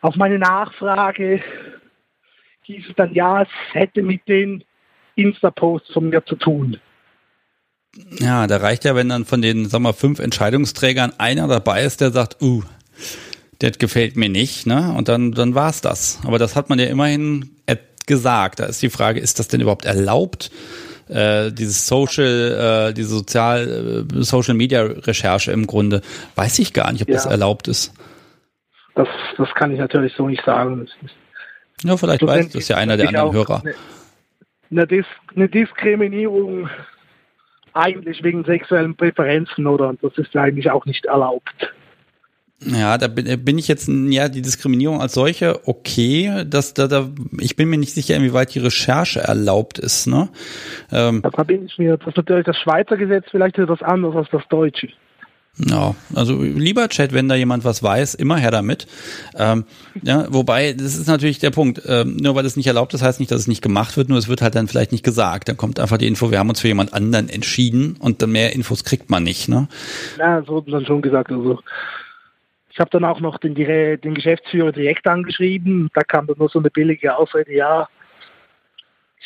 [0.00, 1.42] Auf meine Nachfrage
[2.62, 4.64] hieß es dann, ja, es hätte mit den
[5.16, 6.78] Insta-Posts von mir zu tun.
[8.18, 12.00] Ja, da reicht ja, wenn dann von den, sag mal, fünf Entscheidungsträgern einer dabei ist,
[12.00, 12.62] der sagt, uh,
[13.58, 14.94] das gefällt mir nicht, ne?
[14.96, 16.20] Und dann, dann war's das.
[16.24, 17.50] Aber das hat man ja immerhin
[18.06, 18.60] gesagt.
[18.60, 20.50] Da ist die Frage, ist das denn überhaupt erlaubt?
[21.08, 26.00] Äh, dieses Social, äh, diese Sozial, äh, Social Media Recherche im Grunde,
[26.36, 27.14] weiß ich gar nicht, ob ja.
[27.14, 27.92] das erlaubt ist.
[28.94, 30.88] Das, das kann ich natürlich so nicht sagen.
[31.82, 33.62] Ja, vielleicht weiß das ja einer der anderen Hörer.
[34.70, 36.68] Eine, Dis eine, Diskriminierung
[37.74, 41.72] eigentlich wegen sexuellen Präferenzen oder das ist ja eigentlich auch nicht erlaubt.
[42.66, 47.08] Ja, da bin, bin ich jetzt, ja, die Diskriminierung als solche, okay, dass da, da,
[47.38, 50.28] ich bin mir nicht sicher, inwieweit die Recherche erlaubt ist, ne?
[50.92, 54.42] Ähm, da bin ich mir, das natürlich das Schweizer Gesetz vielleicht etwas anderes als das
[54.48, 54.88] deutsche.
[55.58, 58.86] Ja, also lieber Chat, wenn da jemand was weiß, immer her damit.
[59.36, 59.64] Ähm,
[60.02, 61.82] ja, wobei, das ist natürlich der Punkt.
[61.86, 64.16] Ähm, nur weil es nicht erlaubt ist, heißt nicht, dass es nicht gemacht wird, nur
[64.16, 65.50] es wird halt dann vielleicht nicht gesagt.
[65.50, 68.54] Dann kommt einfach die Info, wir haben uns für jemand anderen entschieden und dann mehr
[68.54, 69.68] Infos kriegt man nicht, ne?
[70.18, 71.30] Ja, so dann schon gesagt.
[71.30, 71.58] Also
[72.72, 75.90] ich habe dann auch noch den, den Geschäftsführer direkt angeschrieben.
[75.92, 77.86] Da kam dann nur so eine billige Ausrede, ja,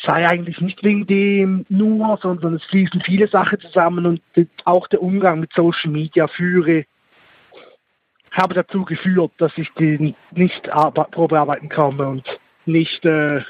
[0.03, 4.21] sei eigentlich nicht wegen dem nur, sondern es fließen viele Sachen zusammen und
[4.65, 6.85] auch der Umgang mit Social Media führe,
[8.31, 10.69] habe dazu geführt, dass ich den nicht
[11.11, 12.23] Probearbeiten kann und
[12.65, 13.41] nicht äh,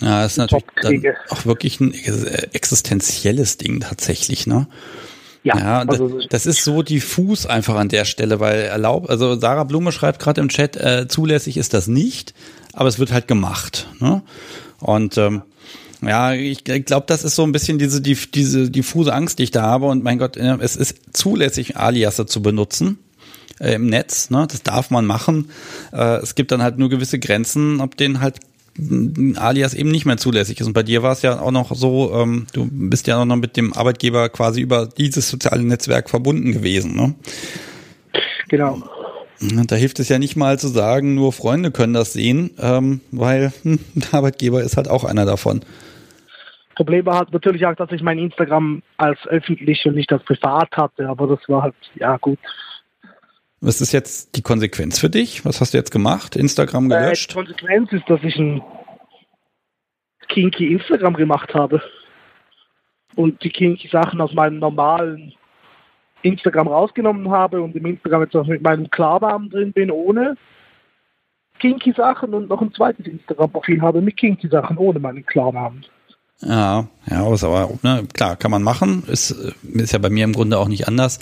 [0.00, 4.68] ja, das ist natürlich auch wirklich ein existenzielles Ding tatsächlich, ne?
[5.48, 9.64] Ja, ja also das ist so diffus einfach an der Stelle, weil erlaubt, also Sarah
[9.64, 12.34] Blume schreibt gerade im Chat, äh, zulässig ist das nicht
[12.78, 13.88] aber es wird halt gemacht.
[13.98, 14.22] Ne?
[14.78, 15.42] Und ähm,
[16.00, 19.50] ja, ich glaube, das ist so ein bisschen diese, die, diese diffuse Angst, die ich
[19.50, 19.86] da habe.
[19.86, 22.98] Und mein Gott, äh, es ist zulässig, Aliasse zu benutzen
[23.58, 24.30] äh, im Netz.
[24.30, 24.46] Ne?
[24.48, 25.50] Das darf man machen.
[25.92, 28.38] Äh, es gibt dann halt nur gewisse Grenzen, ob denen halt
[29.36, 30.66] Alias eben nicht mehr zulässig ist.
[30.66, 33.36] Und bei dir war es ja auch noch so, ähm, du bist ja auch noch
[33.36, 36.96] mit dem Arbeitgeber quasi über dieses soziale Netzwerk verbunden gewesen.
[36.96, 37.14] Ne?
[38.48, 38.82] Genau.
[39.40, 43.52] Da hilft es ja nicht mal zu sagen, nur Freunde können das sehen, ähm, weil
[43.62, 45.60] hm, der Arbeitgeber ist halt auch einer davon.
[46.74, 50.70] Problem war halt natürlich auch, dass ich mein Instagram als öffentlich und nicht als privat
[50.76, 52.38] hatte, aber das war halt, ja gut.
[53.60, 55.44] Was ist jetzt die Konsequenz für dich?
[55.44, 56.36] Was hast du jetzt gemacht?
[56.36, 57.30] Instagram äh, gelöscht?
[57.30, 58.62] Äh, die Konsequenz ist, dass ich ein
[60.28, 61.82] kinky Instagram gemacht habe
[63.16, 65.32] und die kinky Sachen aus meinem normalen
[66.22, 70.36] Instagram rausgenommen habe und im Instagram jetzt auch mit meinem Klarnamen drin bin, ohne
[71.58, 75.84] Kinky-Sachen und noch ein zweites Instagram-Profil habe mit Kinky-Sachen ohne meinen Klarnamen.
[76.40, 79.02] Ja, ja, ist aber, ne, klar, kann man machen.
[79.08, 79.30] Ist,
[79.72, 81.18] ist ja bei mir im Grunde auch nicht anders.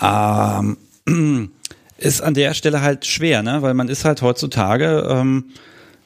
[0.00, 0.76] Ähm,
[1.98, 3.62] ist an der Stelle halt schwer, ne?
[3.62, 5.46] Weil man ist halt heutzutage, ähm,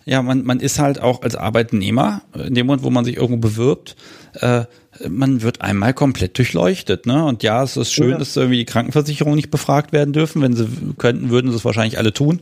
[0.05, 3.49] ja, man, man ist halt auch als Arbeitnehmer, in dem Moment, wo man sich irgendwo
[3.49, 3.97] bewirbt,
[4.35, 4.65] äh,
[5.09, 7.25] man wird einmal komplett durchleuchtet, ne?
[7.25, 8.19] Und ja, es ist schön, ja.
[8.19, 10.43] dass irgendwie die Krankenversicherung nicht befragt werden dürfen.
[10.43, 10.69] Wenn sie
[10.99, 12.41] könnten, würden sie es wahrscheinlich alle tun.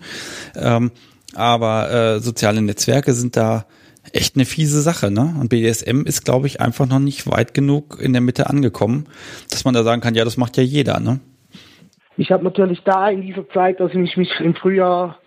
[0.57, 0.91] Ähm,
[1.35, 3.67] aber äh, soziale Netzwerke sind da
[4.13, 5.37] echt eine fiese Sache, ne?
[5.39, 9.07] Und BDSM ist, glaube ich, einfach noch nicht weit genug in der Mitte angekommen,
[9.51, 11.21] dass man da sagen kann, ja, das macht ja jeder, ne?
[12.19, 15.19] Ich habe natürlich da in dieser Zeit, dass ich mich im Frühjahr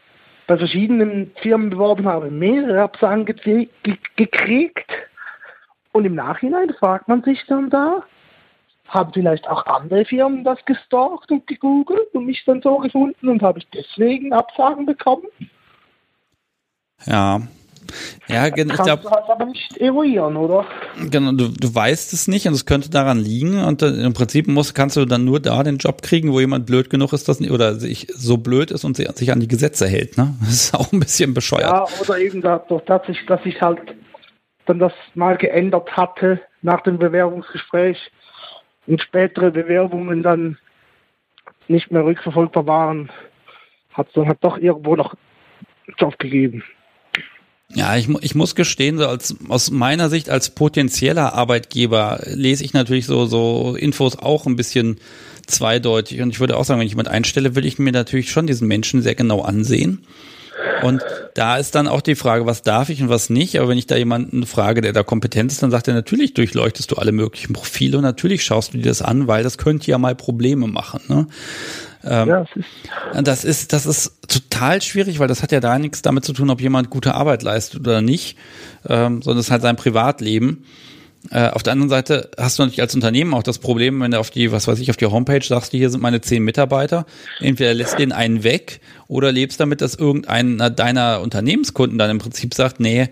[0.45, 4.91] bei verschiedenen Firmen beworben habe, mehrere Absagen ge ge gekriegt.
[5.93, 8.03] Und im Nachhinein fragt man sich dann da,
[8.89, 13.41] haben vielleicht auch andere Firmen das gestalkt und gegoogelt und mich dann so gefunden und
[13.41, 15.27] habe ich deswegen Absagen bekommen?
[17.05, 17.41] Ja,
[18.27, 18.73] ja, genau.
[18.73, 20.65] Ich glaube, halt aber nicht eruieren, oder?
[21.09, 24.47] Genau, du, du weißt es nicht und es könnte daran liegen und dann, im Prinzip
[24.47, 27.41] musst, kannst du dann nur da den Job kriegen, wo jemand blöd genug ist, dass
[27.41, 30.17] oder sich so blöd ist und sich an die Gesetze hält.
[30.17, 31.71] Ne, das ist auch ein bisschen bescheuert.
[31.71, 33.79] Ja, oder eben dadurch, dass ich, dass ich halt
[34.65, 37.97] dann das mal geändert hatte nach dem Bewerbungsgespräch
[38.87, 40.57] und spätere Bewerbungen dann
[41.67, 43.09] nicht mehr rückverfolgbar waren,
[43.93, 45.15] hat es dann halt doch irgendwo noch
[45.97, 46.63] Job gegeben.
[47.73, 52.73] Ja, ich, ich muss gestehen, so als, aus meiner Sicht als potenzieller Arbeitgeber lese ich
[52.73, 54.97] natürlich so, so Infos auch ein bisschen
[55.47, 56.21] zweideutig.
[56.21, 58.67] Und ich würde auch sagen, wenn ich jemand einstelle, will ich mir natürlich schon diesen
[58.67, 60.05] Menschen sehr genau ansehen.
[60.83, 61.01] Und
[61.33, 63.57] da ist dann auch die Frage, was darf ich und was nicht.
[63.57, 66.91] Aber wenn ich da jemanden frage, der da kompetent ist, dann sagt er, natürlich durchleuchtest
[66.91, 69.97] du alle möglichen Profile und natürlich schaust du dir das an, weil das könnte ja
[69.97, 71.01] mal Probleme machen.
[71.07, 71.27] Ne?
[72.03, 72.45] Ähm, ja,
[73.21, 76.49] das ist, das ist total schwierig, weil das hat ja da nichts damit zu tun,
[76.49, 78.37] ob jemand gute Arbeit leistet oder nicht,
[78.87, 80.65] ähm, sondern es ist halt sein Privatleben.
[81.29, 84.19] Äh, auf der anderen Seite hast du natürlich als Unternehmen auch das Problem, wenn du
[84.19, 87.05] auf die, was weiß ich, auf die Homepage sagst, hier sind meine zehn Mitarbeiter,
[87.39, 92.53] entweder lässt den einen weg oder lebst damit, dass irgendein deiner Unternehmenskunden dann im Prinzip
[92.53, 93.09] sagt, nee,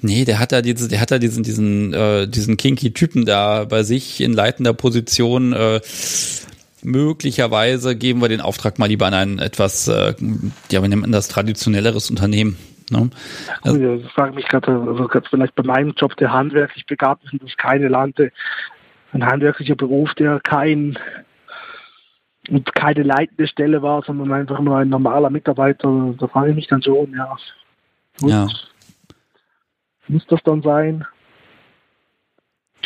[0.00, 3.64] Nee, der hat da diese, der hat da diesen, diesen, äh, diesen kinky Typen da
[3.64, 5.54] bei sich in leitender Position.
[5.54, 5.80] Äh,
[6.84, 10.14] möglicherweise geben wir den Auftrag mal lieber an ein etwas, äh,
[10.70, 12.56] ja, wir nennen das traditionelleres Unternehmen.
[12.90, 13.10] Ne?
[13.62, 17.42] Also, ich frage mich gerade, also vielleicht bei meinem Job, der handwerklich begabt ist und
[17.42, 18.30] das keine Lande,
[19.12, 20.98] ein handwerklicher Beruf, der kein
[22.50, 26.66] und keine leitende Stelle war, sondern einfach nur ein normaler Mitarbeiter, da frage ich mich
[26.66, 27.36] dann schon, ja.
[28.20, 28.48] ja.
[30.08, 31.06] Muss das dann sein?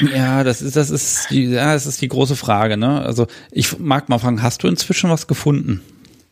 [0.00, 3.02] Ja, das ist, das ist die, ja, das ist die große Frage, ne?
[3.02, 5.82] Also ich mag mal fragen, hast du inzwischen was gefunden?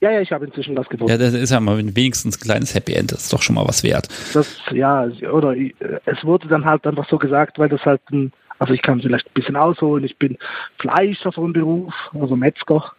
[0.01, 1.11] Ja, ja, ich habe inzwischen was gefunden.
[1.11, 3.67] Ja, das ist ja mal wenigstens ein kleines Happy End, das ist doch schon mal
[3.67, 4.09] was wert.
[4.35, 8.75] Das, ja, oder es wurde dann halt einfach so gesagt, weil das halt ein, also
[8.75, 10.39] ich kann vielleicht ein bisschen ausholen, ich bin
[10.79, 12.93] Fleischer von Beruf, also Metzger.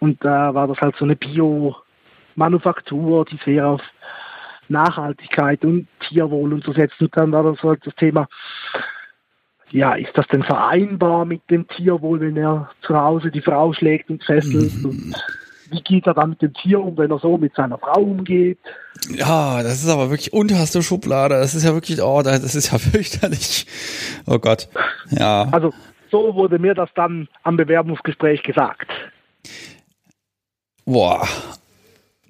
[0.00, 3.82] Und da war das halt so eine Bio-Manufaktur, die sehr auf
[4.68, 7.00] Nachhaltigkeit und Tierwohl und so setzt.
[7.00, 8.28] Und dann war das halt das Thema,
[9.70, 14.10] ja, ist das denn vereinbar mit dem Tierwohl, wenn er zu Hause die Frau schlägt
[14.10, 14.74] und fesselt?
[14.78, 14.84] Mhm.
[14.84, 15.14] Und
[15.70, 18.58] wie geht er dann mit dem Tier um, wenn er so mit seiner Frau umgeht?
[19.10, 21.34] Ja, das ist aber wirklich unterste Schublade.
[21.34, 23.66] Das ist ja wirklich, oh, das ist ja fürchterlich.
[24.26, 24.68] Oh Gott.
[25.10, 25.48] Ja.
[25.52, 25.72] Also,
[26.10, 28.90] so wurde mir das dann am Bewerbungsgespräch gesagt.
[30.86, 31.28] Boah,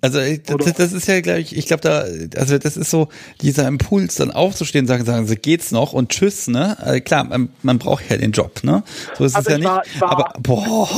[0.00, 2.04] also das, das, ist ja, glaube ich, ich glaube da,
[2.38, 3.08] also das ist so
[3.40, 6.76] dieser Impuls, dann aufzustehen, sagen, sagen sie, geht's noch und tschüss, ne?
[6.78, 8.84] Also klar, man, man, braucht ja den Job, ne?
[9.14, 10.00] So ist also es ja war, nicht.
[10.00, 10.88] War, aber boah.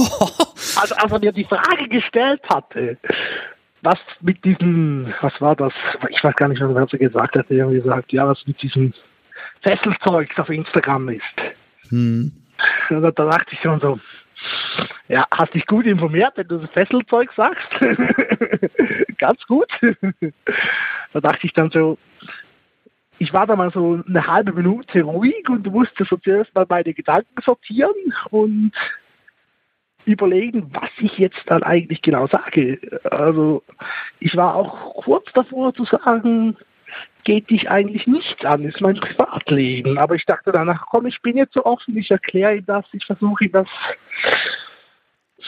[0.76, 2.98] Also als er mir die Frage gestellt hatte,
[3.82, 5.72] was mit diesem, was war das?
[6.10, 7.50] Ich weiß gar nicht, was er gesagt hat.
[7.50, 8.92] Er hat gesagt, ja, was mit diesem
[9.62, 11.22] Fesselzeug auf Instagram ist.
[11.88, 12.32] Hm.
[12.90, 13.98] Da, da dachte ich schon so,
[15.08, 17.68] ja, hast dich gut informiert, wenn du das Fesselzeug sagst.
[19.18, 19.68] Ganz gut.
[21.12, 21.98] da dachte ich dann so,
[23.18, 26.94] ich war da mal so eine halbe Minute ruhig und musste so zuerst mal meine
[26.94, 28.72] Gedanken sortieren und
[30.06, 32.80] überlegen, was ich jetzt dann eigentlich genau sage.
[33.04, 33.62] Also
[34.18, 36.56] ich war auch kurz davor zu sagen,
[37.24, 39.98] geht dich eigentlich nichts an, ist mein Privatleben.
[39.98, 43.04] Aber ich dachte danach, komm, ich bin jetzt so offen, ich erkläre ihm das, ich
[43.04, 43.68] versuche ihm das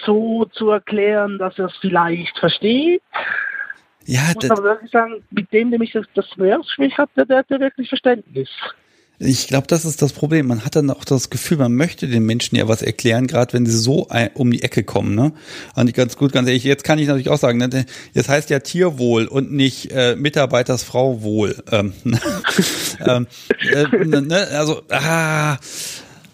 [0.05, 3.03] so zu erklären, dass er es vielleicht versteht.
[4.05, 7.39] Ja, ich muss aber wirklich sagen, mit dem, dem ich das, das Bewerbungsgespräch hatte, der
[7.39, 8.51] hatte wirklich Verständnis.
[9.25, 10.49] Ich glaube, das ist das Problem.
[10.49, 13.67] Man hat dann auch das Gefühl, man möchte den Menschen ja was erklären, gerade wenn
[13.67, 15.15] sie so um die Ecke kommen.
[15.15, 15.33] Ne?
[15.77, 18.51] Und ich ganz gut, ganz ehrlich, jetzt kann ich natürlich auch sagen, ne, jetzt heißt
[18.51, 21.63] ja Tierwohl und nicht äh, Mitarbeitersfrauwohl.
[21.71, 21.93] Ähm,
[23.07, 23.27] ähm,
[23.73, 25.57] äh, ne, also, ah,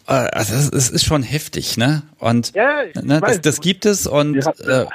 [0.09, 2.03] also es, ist schon heftig, ne?
[2.19, 4.37] Und ja, ne, das, das, gibt es und
[4.67, 4.87] äh,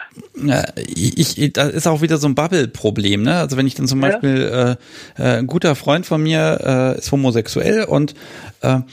[0.76, 3.38] ich, ich, da ist auch wieder so ein Bubble-Problem, ne?
[3.38, 4.10] Also wenn ich dann zum ja.
[4.10, 4.78] Beispiel
[5.18, 8.16] äh, äh, ein guter Freund von mir äh, ist homosexuell und
[8.62, 8.86] äh, sagen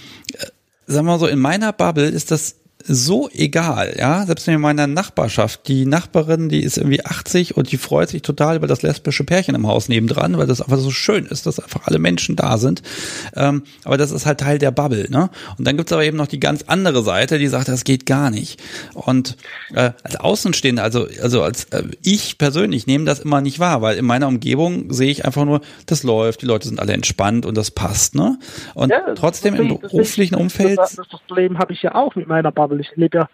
[0.87, 4.25] wir mal so, in meiner Bubble ist das so egal, ja.
[4.27, 8.57] Selbst in meiner Nachbarschaft, die Nachbarin, die ist irgendwie 80 und die freut sich total
[8.57, 11.87] über das lesbische Pärchen im Haus nebendran, weil das einfach so schön ist, dass einfach
[11.87, 12.83] alle Menschen da sind.
[13.37, 15.31] Ähm, aber das ist halt Teil der Bubble, ne?
[15.59, 18.31] Und dann gibt's aber eben noch die ganz andere Seite, die sagt, das geht gar
[18.31, 18.61] nicht.
[18.95, 19.37] Und
[19.75, 23.99] äh, als Außenstehender, also, also als äh, ich persönlich nehme das immer nicht wahr, weil
[23.99, 27.57] in meiner Umgebung sehe ich einfach nur, das läuft, die Leute sind alle entspannt und
[27.57, 28.39] das passt, ne?
[28.75, 30.79] Und ja, trotzdem im beruflichen Umfeld.
[30.79, 32.70] Das, das Problem habe ich ja auch mit meiner Bubble.
[32.79, 33.29] Ich lebe ja,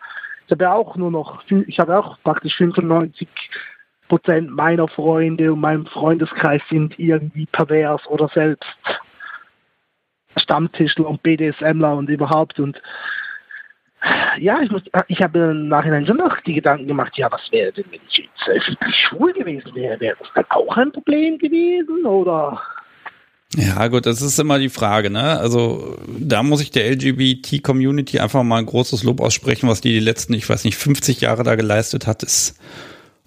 [0.46, 3.28] ich habe ja auch nur noch, ich habe auch praktisch 95
[4.08, 8.68] Prozent meiner Freunde und meinem Freundeskreis sind irgendwie pervers oder selbst
[10.36, 12.80] Stammtischler und BDSMler und überhaupt und
[14.38, 14.70] ja, ich
[15.08, 18.18] ich habe im Nachhinein schon noch die Gedanken gemacht, ja, was wäre denn, wenn ich
[18.18, 19.98] jetzt öffentlich schwul gewesen wäre?
[19.98, 22.60] Wäre das dann auch ein Problem gewesen oder?
[23.56, 25.38] Ja, gut, das ist immer die Frage, ne?
[25.38, 30.00] Also da muss ich der LGBT-Community einfach mal ein großes Lob aussprechen, was die die
[30.00, 32.58] letzten, ich weiß nicht, 50 Jahre da geleistet hat, ist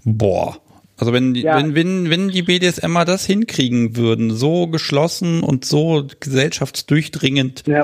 [0.05, 0.57] boah.
[0.99, 1.57] Also wenn, ja.
[1.57, 7.83] wenn, wenn, wenn die BDSMer das hinkriegen würden, so geschlossen und so gesellschaftsdurchdringend, ja.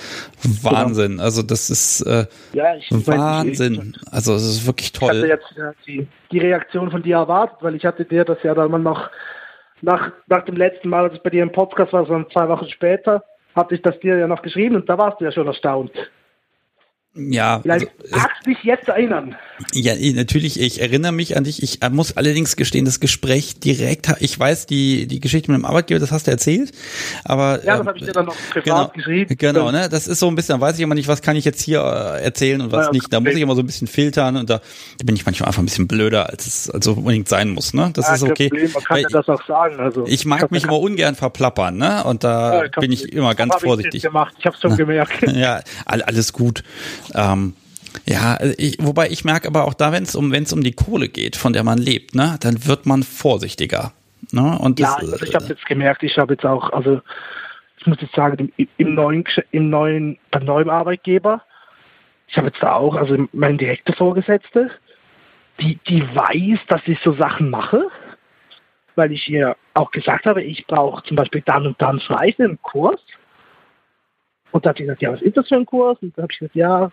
[0.62, 1.14] Wahnsinn.
[1.14, 1.24] Genau.
[1.24, 3.96] Also das ist äh, ja, ich, Wahnsinn.
[3.96, 5.16] Ich, also es ist wirklich toll.
[5.16, 8.38] Ich hatte jetzt ja, die, die Reaktion von dir erwartet, weil ich hatte dir das
[8.44, 9.10] ja dann noch
[9.82, 12.70] nach, nach dem letzten Mal, als ich bei dir im Podcast war, so zwei Wochen
[12.70, 13.24] später,
[13.56, 15.92] hatte ich das dir ja noch geschrieben und da warst du ja schon erstaunt.
[17.14, 17.60] Ja.
[17.62, 19.36] Vielleicht also, magst dich jetzt erinnern.
[19.74, 21.64] Ja, natürlich, ich erinnere mich an dich.
[21.64, 26.00] Ich muss allerdings gestehen, das Gespräch direkt, ich weiß, die, die Geschichte mit dem Arbeitgeber,
[26.00, 26.72] das hast du erzählt,
[27.24, 27.64] aber.
[27.64, 29.36] Ja, das ähm, habe ich dir dann noch privat genau, geschrieben.
[29.38, 31.46] Genau, ne, das ist so ein bisschen, da weiß ich immer nicht, was kann ich
[31.46, 33.14] jetzt hier äh, erzählen und was ja, nicht.
[33.14, 35.62] Da muss ich immer so ein bisschen filtern und da, da bin ich manchmal einfach
[35.62, 37.92] ein bisschen blöder, als es also unbedingt sein muss, ne.
[37.94, 38.50] Das ja, ist okay.
[38.50, 40.06] Problem, man kann ja das auch sagen, also.
[40.08, 43.96] Ich mag mich immer ungern verplappern, ne, und da ja, bin ich immer ganz vorsichtig.
[43.96, 45.16] Ich gemacht, ich hab's schon gemerkt.
[45.36, 46.64] Ja, alles gut.
[47.14, 47.56] Ähm,
[48.06, 50.74] ja, ich, wobei ich merke aber auch da, wenn es um, wenn es um die
[50.74, 53.94] Kohle geht, von der man lebt, ne, dann wird man vorsichtiger.
[54.32, 54.58] Ne?
[54.60, 57.02] Und ja, das, also ich habe jetzt gemerkt, ich habe jetzt auch, also
[57.78, 61.42] ich muss jetzt sagen, im, im neuen, im neuen, beim neuen Arbeitgeber,
[62.28, 64.72] ich habe jetzt da auch, also meine direkte Vorgesetzte,
[65.60, 67.88] die, die weiß, dass ich so Sachen mache,
[68.96, 72.62] weil ich ihr auch gesagt habe, ich brauche zum Beispiel dann und dann frei einen
[72.62, 73.00] Kurs.
[74.52, 75.98] Und da hat sie gesagt, ja, was ist das für ein Kurs?
[76.02, 76.92] Und da habe ich gesagt, ja,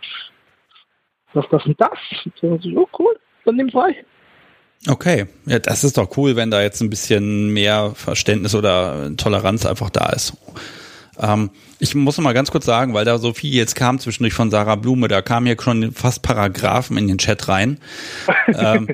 [1.35, 1.99] was das und das.
[2.43, 4.05] Und so, oh cool, dann nimm frei.
[4.89, 9.64] Okay, ja, das ist doch cool, wenn da jetzt ein bisschen mehr Verständnis oder Toleranz
[9.64, 10.37] einfach da ist.
[11.20, 14.35] Ähm, ich muss noch mal ganz kurz sagen, weil da so viel jetzt kam zwischendurch
[14.35, 17.78] von Sarah Blume, da kamen hier schon fast Paragraphen in den Chat rein.
[18.49, 18.89] ähm,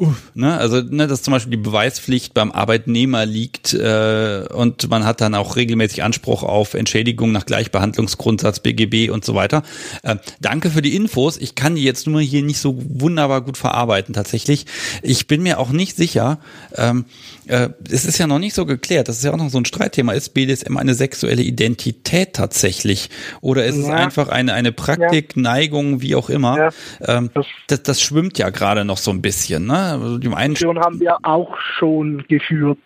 [0.00, 0.56] Uff, ne?
[0.56, 5.34] Also, ne, dass zum Beispiel die Beweispflicht beim Arbeitnehmer liegt äh, und man hat dann
[5.34, 9.62] auch regelmäßig Anspruch auf Entschädigung nach Gleichbehandlungsgrundsatz BGB und so weiter.
[10.02, 11.36] Äh, danke für die Infos.
[11.36, 14.64] Ich kann die jetzt nur hier nicht so wunderbar gut verarbeiten tatsächlich.
[15.02, 16.38] Ich bin mir auch nicht sicher.
[16.76, 17.04] Ähm,
[17.46, 19.08] äh, es ist ja noch nicht so geklärt.
[19.08, 20.14] Das ist ja auch noch so ein Streitthema.
[20.14, 23.10] Ist BDSM eine sexuelle Identität tatsächlich
[23.42, 23.82] oder ist ja.
[23.82, 25.42] es einfach eine eine Praktik, ja.
[25.42, 26.56] Neigung, wie auch immer?
[26.56, 26.70] Ja.
[27.18, 27.30] Ähm,
[27.66, 29.66] das, das schwimmt ja gerade noch so ein bisschen.
[29.66, 29.89] Ne?
[29.92, 32.78] Also die Diskussion haben wir auch schon geführt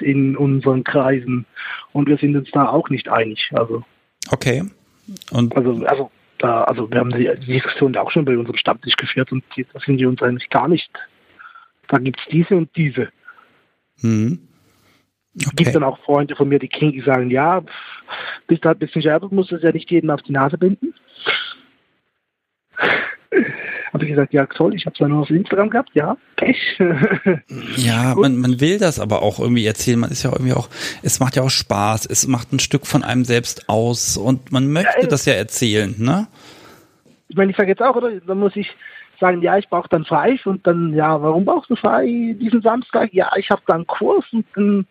[0.00, 1.46] in unseren Kreisen
[1.92, 3.50] und wir sind uns da auch nicht einig.
[3.54, 3.82] Also
[4.30, 4.64] okay.
[5.30, 8.96] Und also also da also wir haben die, Diskussion da auch schon bei unserem Stammtisch
[8.96, 10.90] geführt und die, da sind wir uns eigentlich gar nicht.
[11.88, 13.08] Da gibt es diese und diese.
[14.00, 14.48] Hm.
[15.36, 15.46] Okay.
[15.46, 17.62] Es gibt dann auch Freunde von mir, die kinky sagen, ja,
[18.46, 20.56] bist du halt ein bisschen schärfer, musst du es ja nicht jedem auf die Nase
[20.56, 20.94] binden
[23.92, 26.78] habe ich gesagt, ja toll, ich habe es ja nur auf Instagram gehabt, ja, Pech.
[27.76, 30.00] ja, man, man will das aber auch irgendwie erzählen.
[30.00, 30.68] Man ist ja irgendwie auch,
[31.02, 34.72] es macht ja auch Spaß, es macht ein Stück von einem selbst aus und man
[34.72, 36.26] möchte ja, das ja erzählen, ne?
[37.28, 38.10] Ich meine, ich sage jetzt auch, oder?
[38.20, 38.70] Dann muss ich
[39.20, 43.12] sagen, ja, ich brauche dann frei und dann, ja, warum brauchst du frei diesen Samstag?
[43.12, 44.86] Ja, ich habe dann Kurs und dann,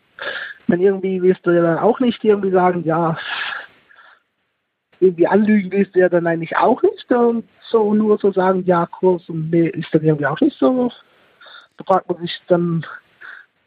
[0.67, 3.17] dann irgendwie wirst du ja dann auch nicht irgendwie sagen, ja,
[4.99, 8.85] irgendwie anlügen willst du ja dann eigentlich auch nicht und so nur so sagen, ja,
[8.85, 10.89] Kurs und nee, ist dann irgendwie auch nicht so.
[11.77, 12.85] Da fragt man sich dann,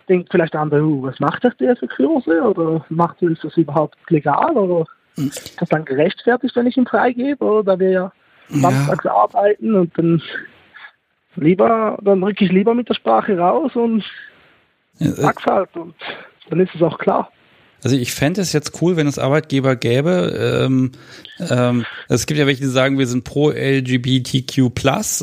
[0.09, 3.57] denkt vielleicht der andere, uh, was macht das der für Kurse oder macht ist das
[3.57, 4.87] überhaupt legal oder
[5.17, 5.29] hm.
[5.29, 8.13] ist das dann gerechtfertigt, wenn ich ihn freigebe oder da wir ja
[8.49, 10.23] samstags arbeiten und dann
[11.35, 14.05] lieber, dann rücke ich lieber mit der Sprache raus und
[14.99, 15.95] ja, äh, sag's halt und
[16.49, 17.31] dann ist es auch klar.
[17.83, 20.65] Also ich fände es jetzt cool, wenn es Arbeitgeber gäbe.
[20.65, 20.93] Ähm,
[21.39, 24.71] ähm, es gibt ja welche, die sagen, wir sind pro LGBTQ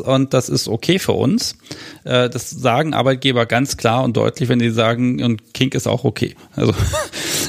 [0.05, 1.57] und das ist okay für uns.
[2.03, 6.03] Äh, das sagen Arbeitgeber ganz klar und deutlich, wenn sie sagen, und Kink ist auch
[6.03, 6.35] okay.
[6.55, 6.73] Also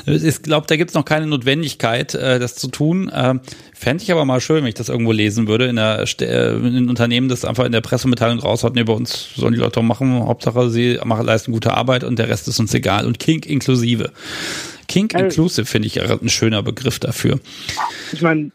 [0.07, 3.11] Ich glaube, da gibt es noch keine Notwendigkeit, äh, das zu tun.
[3.15, 3.41] Ähm,
[3.73, 6.67] Fände ich aber mal schön, wenn ich das irgendwo lesen würde in, der, äh, in
[6.67, 10.27] einem Unternehmen, das einfach in der Pressemitteilung raushaut, nee, bei uns sollen die Leute machen,
[10.27, 13.07] Hauptsache sie machen, leisten gute Arbeit und der Rest ist uns egal.
[13.07, 14.13] Und Kink inklusive.
[14.95, 17.40] Kink also, inclusive finde ich ein schöner Begriff dafür.
[18.12, 18.53] Ich meine,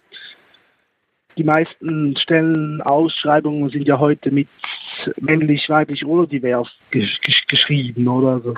[1.37, 4.47] die meisten Stellenausschreibungen sind ja heute mit
[5.17, 7.19] männlich, weiblich oder divers gesch
[7.49, 8.35] geschrieben, oder?
[8.35, 8.53] Also,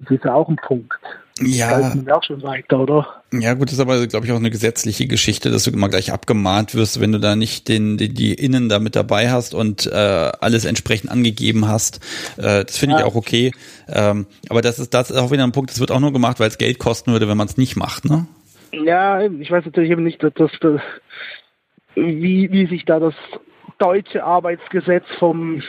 [0.00, 1.00] das ist ja auch ein Punkt.
[1.38, 1.92] Ja.
[2.12, 3.22] auch schon weiter, oder?
[3.30, 6.10] Ja, gut, das ist aber, glaube ich, auch eine gesetzliche Geschichte, dass du immer gleich
[6.10, 9.86] abgemahnt wirst, wenn du da nicht den, die, die Innen da mit dabei hast und
[9.86, 12.00] äh, alles entsprechend angegeben hast.
[12.38, 13.00] Äh, das finde ja.
[13.00, 13.52] ich auch okay.
[13.88, 16.40] Ähm, aber das ist, das ist auch wieder ein Punkt, das wird auch nur gemacht,
[16.40, 18.26] weil es Geld kosten würde, wenn man es nicht macht, ne?
[18.72, 20.80] Ja, ich weiß natürlich eben nicht, dass das,
[21.94, 23.14] wie, wie sich da das
[23.78, 25.62] deutsche Arbeitsgesetz vom,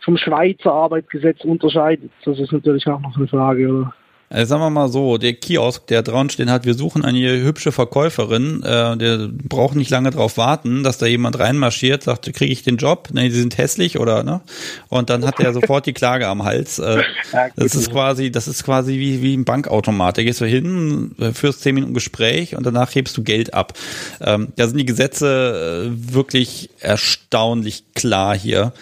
[0.00, 2.10] vom Schweizer Arbeitsgesetz unterscheidet.
[2.24, 3.94] Das ist natürlich auch noch eine Frage, oder?
[4.28, 7.70] Also sagen wir mal so, der Kiosk, der dran stehen hat, wir suchen eine hübsche
[7.70, 12.64] Verkäuferin, äh, der braucht nicht lange drauf warten, dass da jemand reinmarschiert, sagt, kriege ich
[12.64, 13.08] den Job?
[13.12, 14.40] Nee, die sind hässlich oder ne?
[14.88, 16.80] Und dann hat er sofort die Klage am Hals.
[16.80, 17.02] Äh,
[17.56, 20.18] das ist quasi, das ist quasi wie, wie ein Bankautomat.
[20.18, 23.74] Da gehst du hin, äh, führst zehn Minuten Gespräch und danach hebst du Geld ab.
[24.20, 28.72] Ähm, da sind die Gesetze äh, wirklich erstaunlich klar hier.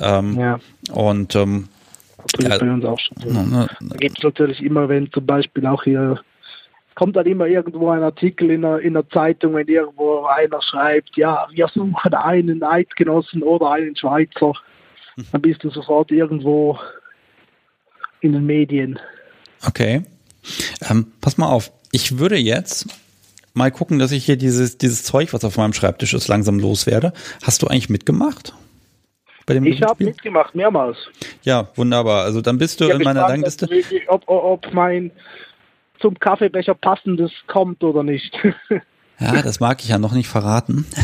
[0.00, 0.60] Ähm, ja.
[0.92, 1.68] Und ähm,
[2.38, 3.30] ja, bei uns auch schon so.
[3.30, 6.20] Na, Da gibt es natürlich immer, wenn zum Beispiel auch hier
[6.94, 11.16] kommt dann immer irgendwo ein Artikel in der, in der Zeitung, wenn irgendwo einer schreibt,
[11.16, 14.52] ja, wir suchen einen Eidgenossen oder einen Schweizer,
[15.32, 16.78] dann bist du sofort irgendwo
[18.20, 18.98] in den Medien.
[19.66, 20.02] Okay.
[20.88, 22.86] Ähm, pass mal auf, ich würde jetzt
[23.54, 27.12] mal gucken, dass ich hier dieses, dieses Zeug, was auf meinem Schreibtisch ist, langsam loswerde.
[27.42, 28.54] Hast du eigentlich mitgemacht?
[29.48, 30.96] Ich habe mitgemacht, mehrmals.
[31.42, 32.24] Ja, wunderbar.
[32.24, 33.68] Also dann bist du in meiner Rangliste.
[34.08, 35.10] Ob, ob mein
[36.00, 38.36] zum Kaffeebecher passendes kommt oder nicht.
[39.18, 40.86] ja, das mag ich ja noch nicht verraten.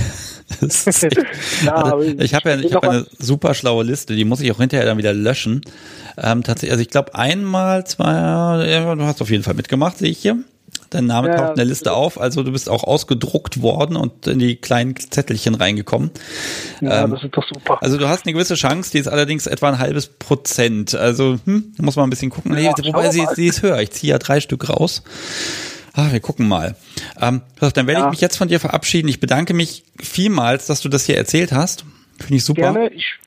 [0.60, 1.16] Echt,
[1.64, 4.58] ja, also, ich habe ja ich hab eine super schlaue Liste, die muss ich auch
[4.58, 5.60] hinterher dann wieder löschen.
[6.16, 10.10] Ähm, tatsächlich, also ich glaube einmal, zwei, ja, du hast auf jeden Fall mitgemacht, sehe
[10.10, 10.38] ich hier.
[10.90, 14.26] Dein Name ja, taucht in der Liste auf, also du bist auch ausgedruckt worden und
[14.26, 16.10] in die kleinen Zettelchen reingekommen.
[16.80, 17.82] Ja, ähm, das ist doch super.
[17.82, 20.94] Also du hast eine gewisse Chance, die ist allerdings etwa ein halbes Prozent.
[20.94, 22.56] Also hm, muss man ein bisschen gucken.
[22.56, 23.80] Ja, nee, wobei sie, sie ist höher.
[23.80, 25.02] Ich ziehe ja drei Stück raus.
[25.92, 26.74] Ah, wir gucken mal.
[27.20, 28.06] Ähm, dann werde ja.
[28.06, 29.08] ich mich jetzt von dir verabschieden.
[29.08, 31.84] Ich bedanke mich vielmals, dass du das hier erzählt hast.
[32.18, 32.72] Finde ich super.
[32.72, 32.90] Gerne.
[32.94, 33.18] Ich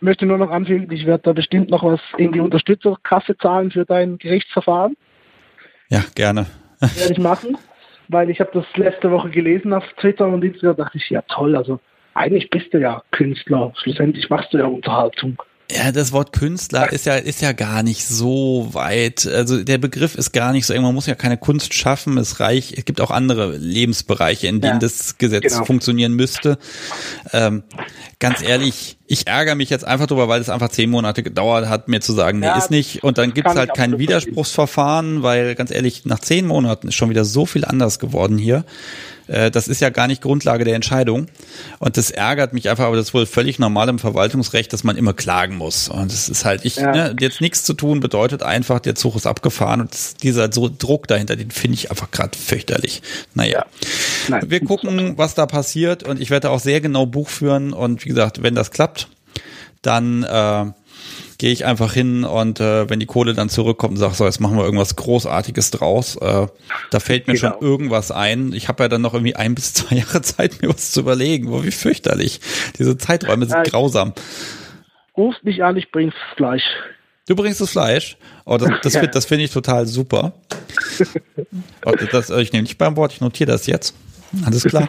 [0.00, 3.84] möchte nur noch anfügen, ich werde da bestimmt noch was in die Unterstützerkasse zahlen für
[3.84, 4.96] dein Gerichtsverfahren.
[5.88, 6.46] Ja, gerne
[6.96, 7.56] werde ich machen,
[8.08, 11.56] weil ich habe das letzte Woche gelesen auf Twitter und Instagram, dachte ich, ja toll,
[11.56, 11.80] also
[12.14, 15.42] eigentlich bist du ja Künstler, schlussendlich machst du ja Unterhaltung.
[15.70, 19.26] Ja, das Wort Künstler ist ja, ist ja gar nicht so weit.
[19.26, 22.18] Also der Begriff ist gar nicht so, man muss ja keine Kunst schaffen.
[22.18, 25.64] Es reicht, es gibt auch andere Lebensbereiche, in denen ja, das Gesetz genau.
[25.64, 26.58] funktionieren müsste.
[27.32, 27.62] Ähm,
[28.18, 31.88] ganz ehrlich, ich ärgere mich jetzt einfach drüber, weil es einfach zehn Monate gedauert hat,
[31.88, 33.02] mir zu sagen, nee, ja, ist nicht.
[33.02, 37.08] Und dann gibt es halt kein Widerspruchsverfahren, weil ganz ehrlich, nach zehn Monaten ist schon
[37.08, 38.66] wieder so viel anders geworden hier.
[39.26, 41.26] Äh, das ist ja gar nicht Grundlage der Entscheidung.
[41.78, 44.96] Und das ärgert mich einfach, aber das ist wohl völlig normal im Verwaltungsrecht, dass man
[44.96, 45.88] immer klagen muss.
[45.88, 46.92] Und es ist halt, ich, ja.
[46.92, 51.08] ne, jetzt nichts zu tun bedeutet einfach, der Zug ist abgefahren und dieser so Druck
[51.08, 53.02] dahinter, den finde ich einfach gerade fürchterlich.
[53.34, 53.64] Naja.
[54.28, 54.44] Nein.
[54.48, 58.08] Wir gucken, was da passiert und ich werde auch sehr genau Buch führen und wie
[58.10, 59.08] gesagt, wenn das klappt,
[59.82, 60.72] dann äh,
[61.44, 64.40] gehe ich einfach hin und äh, wenn die Kohle dann zurückkommt und sage, so, jetzt
[64.40, 66.46] machen wir irgendwas Großartiges draus, äh,
[66.90, 67.52] da fällt mir genau.
[67.52, 68.54] schon irgendwas ein.
[68.54, 71.50] Ich habe ja dann noch irgendwie ein bis zwei Jahre Zeit, mir was zu überlegen.
[71.50, 72.40] Wo wie fürchterlich.
[72.78, 74.14] Diese Zeiträume sind ja, grausam.
[75.18, 76.64] Ruf mich an, ich bring's Fleisch.
[77.28, 78.16] Du bringst das Fleisch.
[78.46, 79.06] Oh, das, das, ja.
[79.06, 80.32] das finde ich total super.
[81.84, 83.94] oh, das, ich nehme nicht beim Wort, ich notiere das jetzt.
[84.46, 84.88] Alles klar.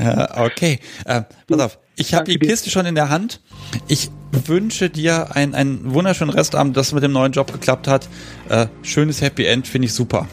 [0.00, 0.78] Ja, okay.
[1.04, 1.78] Äh, pass auf.
[1.96, 3.40] Ich habe die Kiste schon in der Hand.
[3.88, 8.08] Ich wünsche dir einen, einen wunderschönen Restabend, dass es mit dem neuen Job geklappt hat.
[8.48, 10.28] Äh, schönes Happy End, finde ich super.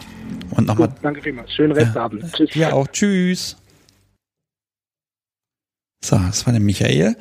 [0.51, 0.93] Und nochmal.
[1.01, 1.51] Danke vielmals.
[1.53, 2.23] Schönen Restabend.
[2.23, 2.55] Ja, Tschüss.
[2.55, 2.88] Ja, auch.
[2.88, 3.57] Tschüss.
[6.03, 7.15] So, das war der Michael.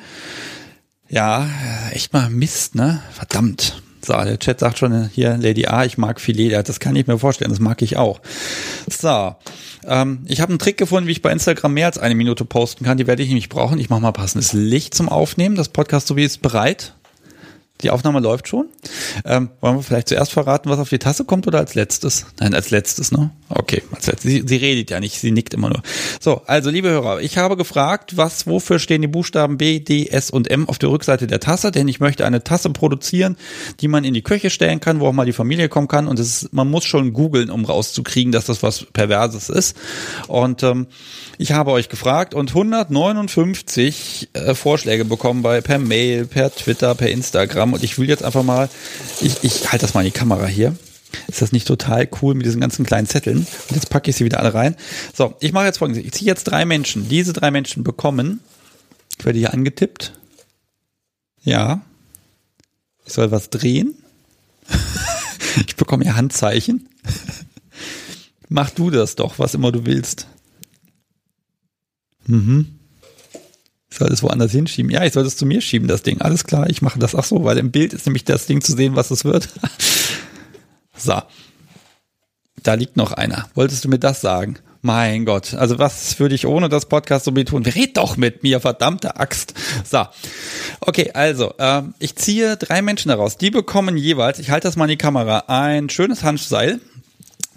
[1.09, 1.47] Ja,
[1.91, 3.01] echt mal Mist, ne?
[3.11, 3.81] Verdammt.
[4.05, 6.61] So, der Chat sagt schon hier, Lady A, ich mag Filet.
[6.63, 8.19] Das kann ich mir vorstellen, das mag ich auch.
[8.87, 9.35] So,
[9.87, 12.85] ähm, ich habe einen Trick gefunden, wie ich bei Instagram mehr als eine Minute posten
[12.85, 12.97] kann.
[12.97, 13.79] Die werde ich nämlich brauchen.
[13.79, 15.55] Ich mache mal passendes Licht zum Aufnehmen.
[15.55, 16.93] Das Podcast so wie ist bereit.
[17.81, 18.69] Die Aufnahme läuft schon.
[19.25, 22.25] Ähm, wollen wir vielleicht zuerst verraten, was auf die Tasse kommt oder als letztes?
[22.39, 23.31] Nein, als letztes, ne?
[23.49, 24.31] Okay, als letztes.
[24.31, 25.81] Sie, sie redet ja nicht, sie nickt immer nur.
[26.21, 30.31] So, also liebe Hörer, ich habe gefragt, was, wofür stehen die Buchstaben B, D, S
[30.31, 33.35] und M auf der Rückseite der Tasse, denn ich möchte eine Tasse produzieren,
[33.81, 36.07] die man in die Küche stellen kann, wo auch mal die Familie kommen kann.
[36.07, 39.75] Und ist, man muss schon googeln, um rauszukriegen, dass das was Perverses ist.
[40.27, 40.87] Und ähm,
[41.37, 47.09] ich habe euch gefragt und 159 äh, Vorschläge bekommen bei per Mail, per Twitter, per
[47.09, 47.64] Instagram.
[47.73, 48.69] Und ich will jetzt einfach mal,
[49.21, 50.75] ich, ich halte das mal in die Kamera hier.
[51.27, 53.39] Ist das nicht total cool mit diesen ganzen kleinen Zetteln?
[53.39, 54.75] Und jetzt packe ich sie wieder alle rein.
[55.13, 56.03] So, ich mache jetzt folgendes.
[56.03, 57.07] Ich ziehe jetzt drei Menschen.
[57.09, 58.41] Diese drei Menschen bekommen,
[59.17, 60.13] ich werde hier angetippt.
[61.43, 61.81] Ja.
[63.05, 63.95] Ich soll was drehen.
[65.67, 66.89] ich bekomme hier Handzeichen.
[68.49, 70.27] Mach du das doch, was immer du willst.
[72.27, 72.79] Mhm.
[73.95, 74.91] Ich soll es woanders hinschieben.
[74.91, 76.19] Ja, ich soll es zu mir schieben, das Ding.
[76.19, 77.15] Alles klar, ich mache das.
[77.15, 79.47] Ach so, weil im Bild ist nämlich das Ding zu sehen, was es wird.
[80.97, 81.21] so.
[82.61, 83.47] Da liegt noch einer.
[83.53, 84.57] Wolltest du mir das sagen?
[84.81, 87.65] Mein Gott, also was würde ich ohne das Podcast so tun?
[87.65, 89.53] Red doch mit mir, verdammte Axt.
[89.89, 90.05] So,
[90.81, 93.37] okay, also äh, ich ziehe drei Menschen daraus.
[93.37, 96.81] Die bekommen jeweils, ich halte das mal in die Kamera, ein schönes Hanfseil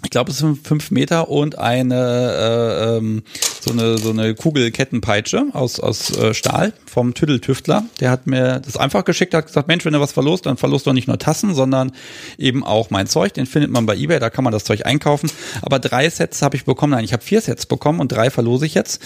[0.03, 3.23] ich glaube, es sind fünf Meter und eine äh, ähm,
[3.59, 7.83] so eine so eine Kugelkettenpeitsche aus aus äh, Stahl vom Tüddeltüftler.
[7.99, 10.87] Der hat mir das einfach geschickt, hat gesagt, Mensch, wenn du was verlost, dann verlost
[10.87, 11.91] doch nicht nur Tassen, sondern
[12.37, 13.33] eben auch mein Zeug.
[13.33, 15.29] Den findet man bei eBay, da kann man das Zeug einkaufen.
[15.61, 16.91] Aber drei Sets habe ich bekommen.
[16.91, 19.01] Nein, ich habe vier Sets bekommen und drei verlose ich jetzt.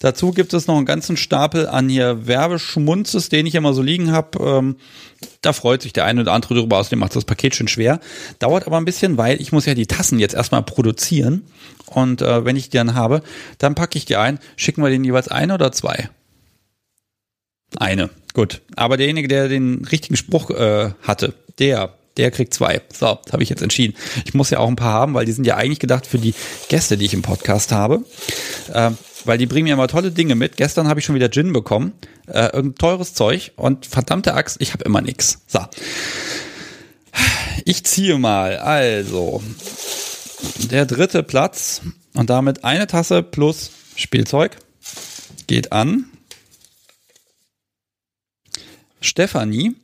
[0.00, 4.12] Dazu gibt es noch einen ganzen Stapel an hier Werbeschmunzes, den ich immer so liegen
[4.12, 4.38] habe.
[4.42, 4.76] Ähm,
[5.40, 8.00] da freut sich der eine oder andere drüber, außerdem macht das Paket schön schwer.
[8.38, 11.44] Dauert aber ein bisschen, weil ich muss ja die Tassen jetzt erstmal produzieren.
[11.86, 13.22] Und äh, wenn ich die dann habe,
[13.58, 14.38] dann packe ich die ein.
[14.56, 16.10] Schicken wir den jeweils eine oder zwei?
[17.76, 18.10] Eine.
[18.34, 18.62] Gut.
[18.76, 22.82] Aber derjenige, der den richtigen Spruch äh, hatte, der, der kriegt zwei.
[22.92, 23.96] So, das habe ich jetzt entschieden.
[24.24, 26.34] Ich muss ja auch ein paar haben, weil die sind ja eigentlich gedacht für die
[26.68, 28.04] Gäste, die ich im Podcast habe.
[28.72, 28.90] Äh,
[29.28, 30.56] weil die bringen mir immer tolle Dinge mit.
[30.56, 31.92] Gestern habe ich schon wieder Gin bekommen,
[32.26, 35.42] äh, irgendein teures Zeug und verdammte Axt, ich habe immer nix.
[35.46, 35.60] So.
[37.64, 39.42] Ich ziehe mal, also
[40.70, 41.82] der dritte Platz
[42.14, 44.56] und damit eine Tasse plus Spielzeug
[45.46, 46.06] geht an
[49.00, 49.74] Stefanie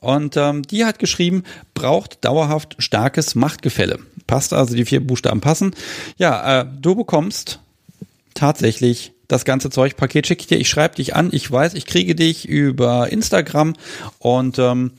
[0.00, 1.44] und ähm, die hat geschrieben,
[1.74, 3.98] braucht dauerhaft starkes Machtgefälle.
[4.26, 5.74] Passt also, die vier Buchstaben passen.
[6.16, 7.60] Ja, äh, du bekommst
[8.34, 9.96] tatsächlich das ganze Zeug.
[9.96, 13.74] Paket schicke ich dir, ich schreibe dich an, ich weiß, ich kriege dich über Instagram
[14.18, 14.92] und ähm,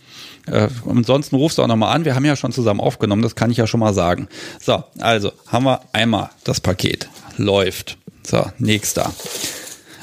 [0.48, 2.06] äh, ansonsten rufst du auch nochmal an.
[2.06, 4.28] Wir haben ja schon zusammen aufgenommen, das kann ich ja schon mal sagen.
[4.60, 7.10] So, also haben wir einmal das Paket.
[7.38, 7.98] Läuft.
[8.24, 9.14] So, nächster.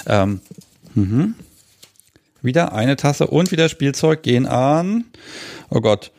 [0.07, 0.41] Ähm,
[0.95, 1.35] mhm.
[2.43, 5.05] Wieder eine Tasse und wieder Spielzeug gehen an.
[5.71, 6.11] Oh Gott.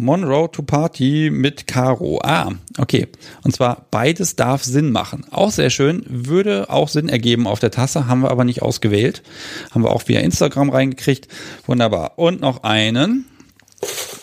[0.00, 2.20] Monroe to Party mit Caro.
[2.22, 3.06] Ah, okay.
[3.44, 5.26] Und zwar beides darf Sinn machen.
[5.30, 6.04] Auch sehr schön.
[6.08, 8.06] Würde auch Sinn ergeben auf der Tasse.
[8.06, 9.22] Haben wir aber nicht ausgewählt.
[9.70, 11.28] Haben wir auch via Instagram reingekriegt.
[11.66, 12.18] Wunderbar.
[12.18, 13.26] Und noch einen.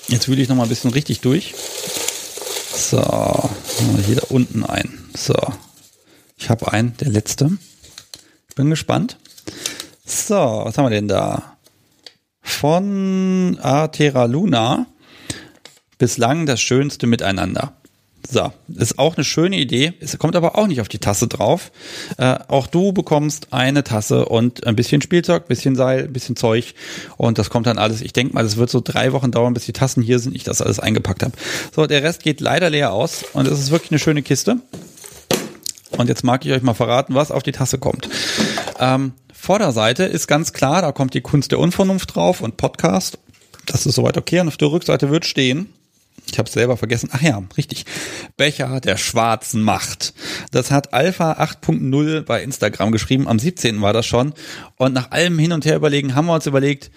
[0.08, 1.54] Jetzt wühle ich noch mal ein bisschen richtig durch.
[2.76, 2.98] So.
[4.06, 4.98] Hier da unten ein.
[5.16, 5.36] So.
[6.38, 6.98] Ich habe einen.
[6.98, 7.52] Der letzte.
[8.56, 9.20] Bin gespannt.
[10.04, 10.34] So.
[10.34, 11.58] Was haben wir denn da?
[12.42, 14.88] Von Atera Luna
[15.98, 17.74] bislang das schönste Miteinander.
[18.30, 19.94] So, ist auch eine schöne Idee.
[20.02, 21.72] Es kommt aber auch nicht auf die Tasse drauf.
[22.18, 26.74] Äh, auch du bekommst eine Tasse und ein bisschen Spielzeug, bisschen Seil, bisschen Zeug
[27.16, 28.02] und das kommt dann alles.
[28.02, 30.44] Ich denke mal, es wird so drei Wochen dauern, bis die Tassen hier sind, ich
[30.44, 31.34] das alles eingepackt habe.
[31.74, 34.58] So, der Rest geht leider leer aus und es ist wirklich eine schöne Kiste.
[35.92, 38.10] Und jetzt mag ich euch mal verraten, was auf die Tasse kommt.
[38.80, 43.20] Ähm, Vorderseite ist ganz klar, da kommt die Kunst der Unvernunft drauf und Podcast.
[43.66, 44.42] Das ist soweit okay.
[44.42, 45.70] Und auf der Rückseite wird stehen
[46.32, 47.10] ich habe selber vergessen.
[47.12, 47.86] Ach ja, richtig.
[48.36, 50.14] Becher der schwarzen Macht.
[50.52, 53.28] Das hat Alpha 8.0 bei Instagram geschrieben.
[53.28, 53.82] Am 17.
[53.82, 54.34] war das schon.
[54.78, 56.92] Und nach allem hin und her überlegen, haben wir uns überlegt,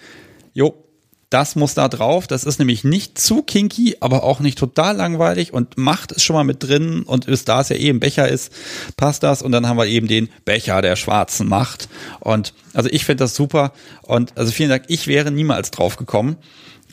[0.53, 0.85] jo,
[1.31, 2.27] das muss da drauf.
[2.27, 6.35] Das ist nämlich nicht zu kinky, aber auch nicht total langweilig und Macht ist schon
[6.35, 8.51] mal mit drin und ist, da es ja eh ein Becher ist,
[8.97, 9.41] passt das.
[9.41, 11.87] Und dann haben wir eben den Becher der schwarzen Macht.
[12.19, 13.71] Und also ich finde das super.
[14.01, 14.83] Und also vielen Dank.
[14.87, 16.35] Ich wäre niemals drauf gekommen.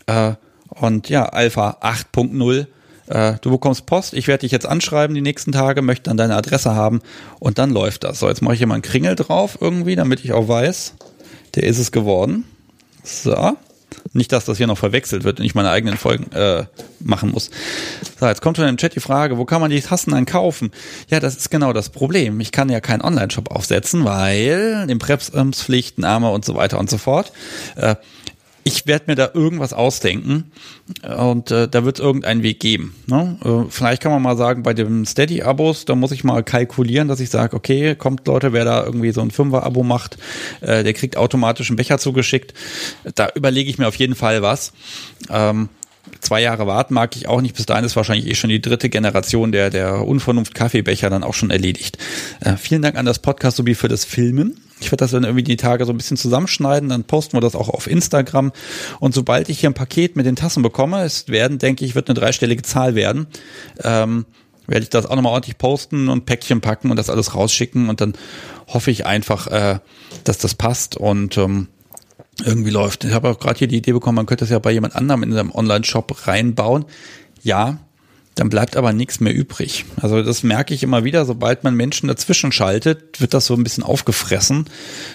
[0.07, 0.35] Äh,
[0.69, 2.66] und ja, Alpha 8.0.
[3.09, 6.36] Äh, du bekommst Post, ich werde dich jetzt anschreiben die nächsten Tage, möchte dann deine
[6.36, 7.01] Adresse haben
[7.40, 8.19] und dann läuft das.
[8.19, 10.95] So, jetzt mache ich hier mal einen Kringel drauf irgendwie, damit ich auch weiß,
[11.55, 12.45] der ist es geworden.
[13.03, 13.57] So.
[14.12, 16.65] Nicht, dass das hier noch verwechselt wird und ich meine eigenen Folgen äh,
[17.01, 17.51] machen muss.
[18.19, 20.70] So, jetzt kommt schon im Chat die Frage, wo kann man die Tassen dann kaufen?
[21.09, 22.40] Ja, das ist genau das Problem.
[22.40, 27.32] Ich kann ja keinen Online-Shop aufsetzen, weil Impressumspflichten, Arme und so weiter und so fort.
[27.77, 27.97] Äh,
[28.65, 30.51] ich werde mir da irgendwas ausdenken
[31.17, 32.95] und äh, da wird es irgendeinen Weg geben.
[33.07, 33.39] Ne?
[33.45, 37.21] Äh, vielleicht kann man mal sagen, bei dem Steady-Abos, da muss ich mal kalkulieren, dass
[37.21, 40.19] ich sage, okay, kommt Leute, wer da irgendwie so ein Fünfer-Abo macht,
[40.61, 42.55] äh, der kriegt automatisch einen Becher zugeschickt.
[43.15, 44.73] Da überlege ich mir auf jeden Fall was.
[45.31, 45.69] Ähm,
[46.21, 47.57] zwei Jahre warten mag ich auch nicht.
[47.57, 51.35] Bis dahin ist wahrscheinlich eh schon die dritte Generation der, der Unvernunft Kaffeebecher dann auch
[51.35, 51.99] schon erledigt.
[52.41, 54.61] Äh, vielen Dank an das Podcast sowie für das Filmen.
[54.81, 57.57] Ich werde das dann irgendwie die Tage so ein bisschen zusammenschneiden, dann posten wir das
[57.57, 58.53] auch auf Instagram.
[59.01, 62.09] Und sobald ich hier ein Paket mit den Tassen bekomme, es werden, denke ich, wird
[62.09, 63.27] eine dreistellige Zahl werden,
[63.83, 64.25] ähm,
[64.67, 67.89] werde ich das auch nochmal ordentlich posten und Päckchen packen und das alles rausschicken.
[67.89, 68.15] Und dann
[68.69, 69.79] hoffe ich einfach, äh,
[70.25, 71.69] dass das passt und ähm,
[72.44, 73.05] irgendwie läuft.
[73.05, 75.23] Ich habe auch gerade hier die Idee bekommen, man könnte das ja bei jemand anderem
[75.23, 76.85] in seinem Online-Shop reinbauen.
[77.43, 77.78] Ja,
[78.35, 79.85] dann bleibt aber nichts mehr übrig.
[79.97, 83.65] Also das merke ich immer wieder, sobald man Menschen dazwischen schaltet, wird das so ein
[83.65, 84.66] bisschen aufgefressen.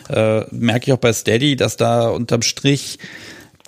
[0.09, 2.99] Äh, merke ich auch bei Steady, dass da unterm Strich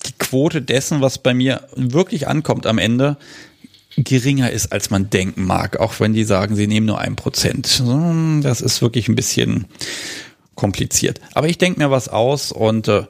[0.05, 3.17] die Quote dessen, was bei mir wirklich ankommt am Ende,
[3.97, 7.81] geringer ist, als man denken mag, auch wenn die sagen, sie nehmen nur ein Prozent.
[8.41, 9.65] Das ist wirklich ein bisschen
[10.55, 11.19] kompliziert.
[11.33, 13.03] Aber ich denke mir was aus und äh,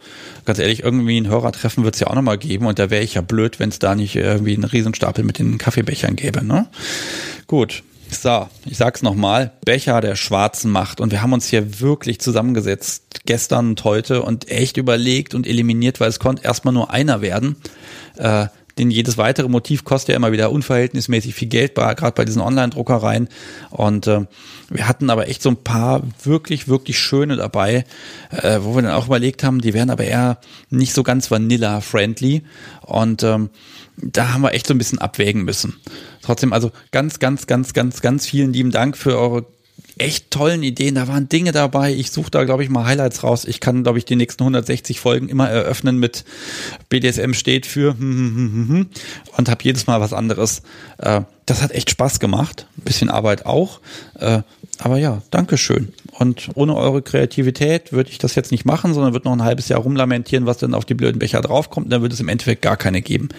[0.46, 3.14] ganz ehrlich, irgendwie ein Hörertreffen wird es ja auch nochmal geben und da wäre ich
[3.14, 6.44] ja blöd, wenn es da nicht irgendwie einen Riesenstapel mit den Kaffeebechern gäbe.
[6.44, 6.68] Ne?
[7.48, 7.84] Gut.
[8.08, 11.02] So, ich sag's nochmal, Becher der schwarzen Macht.
[11.02, 16.00] Und wir haben uns hier wirklich zusammengesetzt, gestern und heute, und echt überlegt und eliminiert,
[16.00, 17.56] weil es konnte erstmal nur einer werden.
[18.18, 18.48] Äh,
[18.78, 23.30] denn jedes weitere Motiv kostet ja immer wieder unverhältnismäßig viel Geld, gerade bei diesen Online-Druckereien.
[23.70, 24.26] Und äh,
[24.70, 27.86] wir hatten aber echt so ein paar wirklich, wirklich schöne dabei,
[28.32, 30.40] äh, wo wir dann auch überlegt haben, die wären aber eher
[30.70, 32.44] nicht so ganz vanilla-friendly.
[32.82, 33.50] Und ähm,
[33.98, 35.78] da haben wir echt so ein bisschen abwägen müssen.
[36.22, 39.46] Trotzdem also ganz, ganz, ganz, ganz, ganz vielen lieben Dank für eure
[39.98, 40.96] echt tollen Ideen.
[40.96, 41.94] Da waren Dinge dabei.
[41.94, 43.46] Ich suche da, glaube ich, mal Highlights raus.
[43.46, 46.26] Ich kann, glaube ich, die nächsten 160 Folgen immer eröffnen mit
[46.90, 48.90] BDSM steht für hm, hm, hm,
[49.38, 50.64] und habe jedes Mal was anderes.
[50.98, 52.68] Äh, das hat echt Spaß gemacht.
[52.78, 53.80] Ein bisschen Arbeit auch.
[54.20, 54.42] Äh,
[54.80, 55.94] aber ja, Dankeschön.
[56.12, 59.70] Und ohne eure Kreativität würde ich das jetzt nicht machen, sondern würde noch ein halbes
[59.70, 61.92] Jahr rumlamentieren, was denn auf die blöden Becher draufkommt.
[61.92, 63.30] Dann würde es im Endeffekt gar keine geben.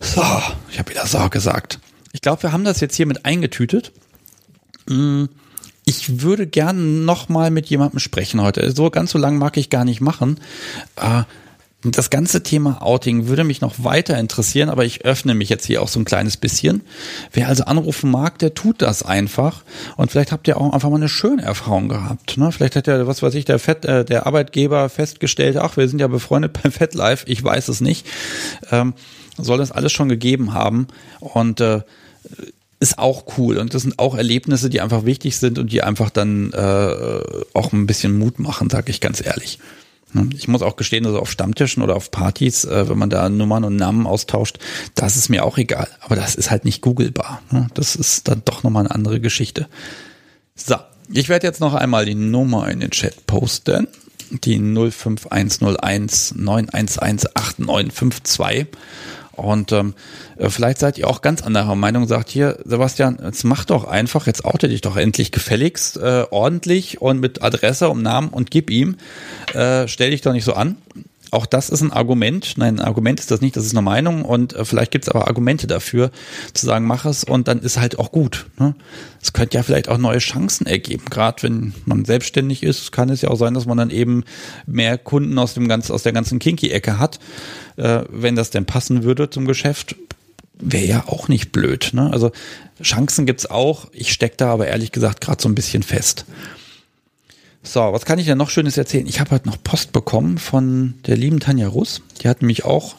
[0.00, 0.22] So,
[0.70, 1.78] ich habe wieder Sau gesagt.
[2.12, 3.92] Ich glaube, wir haben das jetzt hier mit eingetütet.
[4.86, 5.24] Mm,
[5.84, 8.70] ich würde gerne noch mal mit jemandem sprechen heute.
[8.72, 10.40] So ganz so lang mag ich gar nicht machen.
[10.96, 11.24] Äh,
[11.84, 15.82] das ganze Thema Outing würde mich noch weiter interessieren, aber ich öffne mich jetzt hier
[15.82, 16.80] auch so ein kleines bisschen.
[17.30, 19.64] Wer also anrufen mag, der tut das einfach.
[19.96, 22.38] Und vielleicht habt ihr auch einfach mal eine schöne Erfahrung gehabt.
[22.38, 22.50] Ne?
[22.52, 25.98] Vielleicht hat ja, was weiß ich, der, Fett, äh, der Arbeitgeber festgestellt, ach, wir sind
[26.00, 28.06] ja befreundet beim FetLife, ich weiß es nicht.
[28.70, 28.94] Ähm,
[29.36, 30.86] soll das alles schon gegeben haben.
[31.20, 31.82] Und äh,
[32.84, 36.10] ist auch cool und das sind auch Erlebnisse, die einfach wichtig sind und die einfach
[36.10, 37.20] dann äh,
[37.54, 39.58] auch ein bisschen Mut machen, sag ich ganz ehrlich.
[40.12, 40.28] Ne?
[40.36, 43.64] Ich muss auch gestehen, also auf Stammtischen oder auf Partys, äh, wenn man da Nummern
[43.64, 44.58] und Namen austauscht,
[44.94, 45.88] das ist mir auch egal.
[46.00, 47.40] Aber das ist halt nicht googelbar.
[47.50, 47.68] Ne?
[47.72, 49.66] Das ist dann doch nochmal eine andere Geschichte.
[50.54, 50.76] So,
[51.10, 53.88] ich werde jetzt noch einmal die Nummer in den Chat posten.
[54.30, 56.98] Die 05101 911
[57.34, 58.66] 8952.
[59.36, 59.94] Und ähm,
[60.36, 64.26] äh, vielleicht seid ihr auch ganz anderer Meinung, sagt hier, Sebastian, jetzt mach doch einfach,
[64.26, 68.70] jetzt oute dich doch endlich gefälligst, äh, ordentlich und mit Adresse und Namen und gib
[68.70, 68.96] ihm,
[69.52, 70.76] äh, stell dich doch nicht so an.
[71.34, 72.54] Auch das ist ein Argument.
[72.56, 75.08] Nein, ein Argument ist das nicht, das ist eine Meinung und äh, vielleicht gibt es
[75.08, 76.12] aber Argumente dafür,
[76.52, 78.46] zu sagen, mach es und dann ist halt auch gut.
[78.58, 78.76] Ne?
[79.20, 81.06] Es könnte ja vielleicht auch neue Chancen ergeben.
[81.10, 84.22] Gerade wenn man selbstständig ist, kann es ja auch sein, dass man dann eben
[84.66, 87.18] mehr Kunden aus dem ganz, aus der ganzen Kinky-Ecke hat.
[87.76, 89.96] Äh, wenn das denn passen würde zum Geschäft,
[90.60, 91.90] wäre ja auch nicht blöd.
[91.94, 92.12] Ne?
[92.12, 92.30] Also
[92.80, 93.88] Chancen gibt's auch.
[93.90, 96.26] Ich stecke da aber ehrlich gesagt gerade so ein bisschen fest.
[97.66, 99.06] So, was kann ich denn noch Schönes erzählen?
[99.06, 102.02] Ich habe heute noch Post bekommen von der lieben Tanja Russ.
[102.20, 102.96] Die hat nämlich auch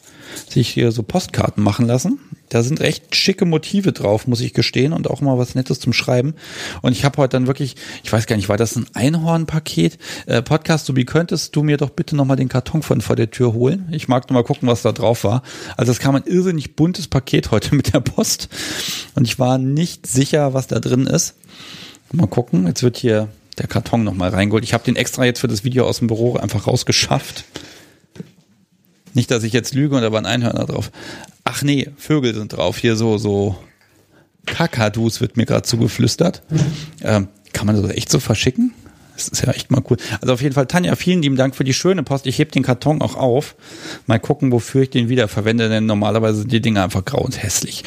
[0.49, 2.19] sich hier so Postkarten machen lassen.
[2.49, 5.93] Da sind recht schicke Motive drauf, muss ich gestehen, und auch mal was Nettes zum
[5.93, 6.33] Schreiben.
[6.81, 9.99] Und ich habe heute dann wirklich, ich weiß gar nicht, war das ein Einhornpaket?
[10.25, 13.29] Äh, Podcast, du wie könntest du mir doch bitte nochmal den Karton von vor der
[13.29, 13.87] Tür holen?
[13.91, 15.43] Ich mag noch mal gucken, was da drauf war.
[15.77, 18.49] Also es kam ein irrsinnig buntes Paket heute mit der Post.
[19.13, 21.35] Und ich war nicht sicher, was da drin ist.
[22.11, 24.63] Mal gucken, jetzt wird hier der Karton nochmal reingeholt.
[24.63, 27.45] Ich habe den extra jetzt für das Video aus dem Büro einfach rausgeschafft.
[29.13, 30.91] Nicht, dass ich jetzt lüge und da waren Einhörner drauf.
[31.45, 32.77] Ach nee, Vögel sind drauf.
[32.77, 33.55] Hier so, so
[34.45, 36.43] Kakadus wird mir gerade zugeflüstert.
[37.01, 38.73] Ähm, kann man das echt so verschicken?
[39.15, 39.97] Das ist ja echt mal cool.
[40.19, 42.27] Also auf jeden Fall, Tanja, vielen lieben Dank für die schöne Post.
[42.27, 43.55] Ich heb den Karton auch auf.
[44.07, 47.85] Mal gucken, wofür ich den wiederverwende, denn normalerweise sind die Dinge einfach grau und hässlich.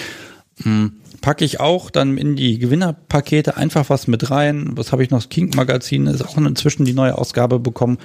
[0.62, 0.92] Hm.
[1.20, 4.70] Packe ich auch dann in die Gewinnerpakete einfach was mit rein.
[4.76, 5.18] Was habe ich noch?
[5.18, 7.98] Das King Magazin ist auch inzwischen die neue Ausgabe bekommen.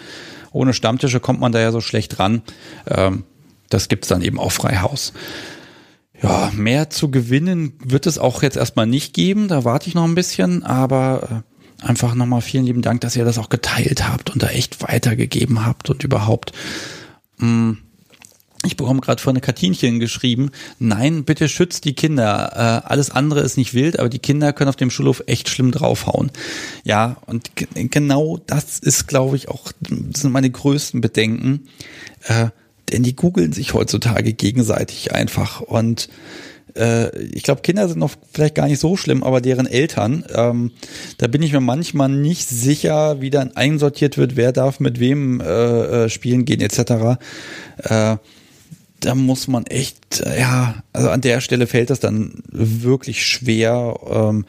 [0.51, 2.41] Ohne Stammtische kommt man da ja so schlecht ran.
[2.87, 3.23] Ähm,
[3.69, 5.13] das gibt's dann eben auch frei Haus.
[6.21, 9.47] Ja, mehr zu gewinnen wird es auch jetzt erstmal nicht geben.
[9.47, 11.43] Da warte ich noch ein bisschen, aber
[11.81, 14.81] äh, einfach nochmal vielen lieben Dank, dass ihr das auch geteilt habt und da echt
[14.81, 16.53] weitergegeben habt und überhaupt.
[17.37, 17.77] Mh, mm,
[18.65, 22.83] ich bekomme gerade von Katinchen geschrieben, nein, bitte schützt die Kinder.
[22.85, 25.71] Äh, alles andere ist nicht wild, aber die Kinder können auf dem Schulhof echt schlimm
[25.71, 26.31] draufhauen.
[26.83, 31.67] Ja, und genau das ist, glaube ich, auch, sind meine größten Bedenken.
[32.23, 32.49] Äh,
[32.91, 35.61] denn die googeln sich heutzutage gegenseitig einfach.
[35.61, 36.09] Und
[36.75, 40.71] äh, ich glaube, Kinder sind noch vielleicht gar nicht so schlimm, aber deren Eltern, ähm,
[41.17, 45.41] da bin ich mir manchmal nicht sicher, wie dann einsortiert wird, wer darf mit wem
[45.41, 47.19] äh, äh spielen gehen, etc.
[47.77, 48.17] Äh,
[49.05, 53.95] da muss man echt, äh, ja, also an der Stelle fällt das dann wirklich schwer
[54.09, 54.45] ähm,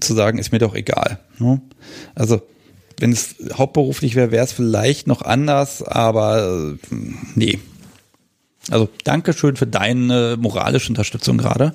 [0.00, 1.20] zu sagen, ist mir doch egal.
[1.38, 1.60] Ne?
[2.14, 2.40] Also
[2.98, 6.94] wenn es hauptberuflich wäre, wäre es vielleicht noch anders, aber äh,
[7.36, 7.58] nee,
[8.70, 11.72] also Dankeschön für deine moralische Unterstützung gerade.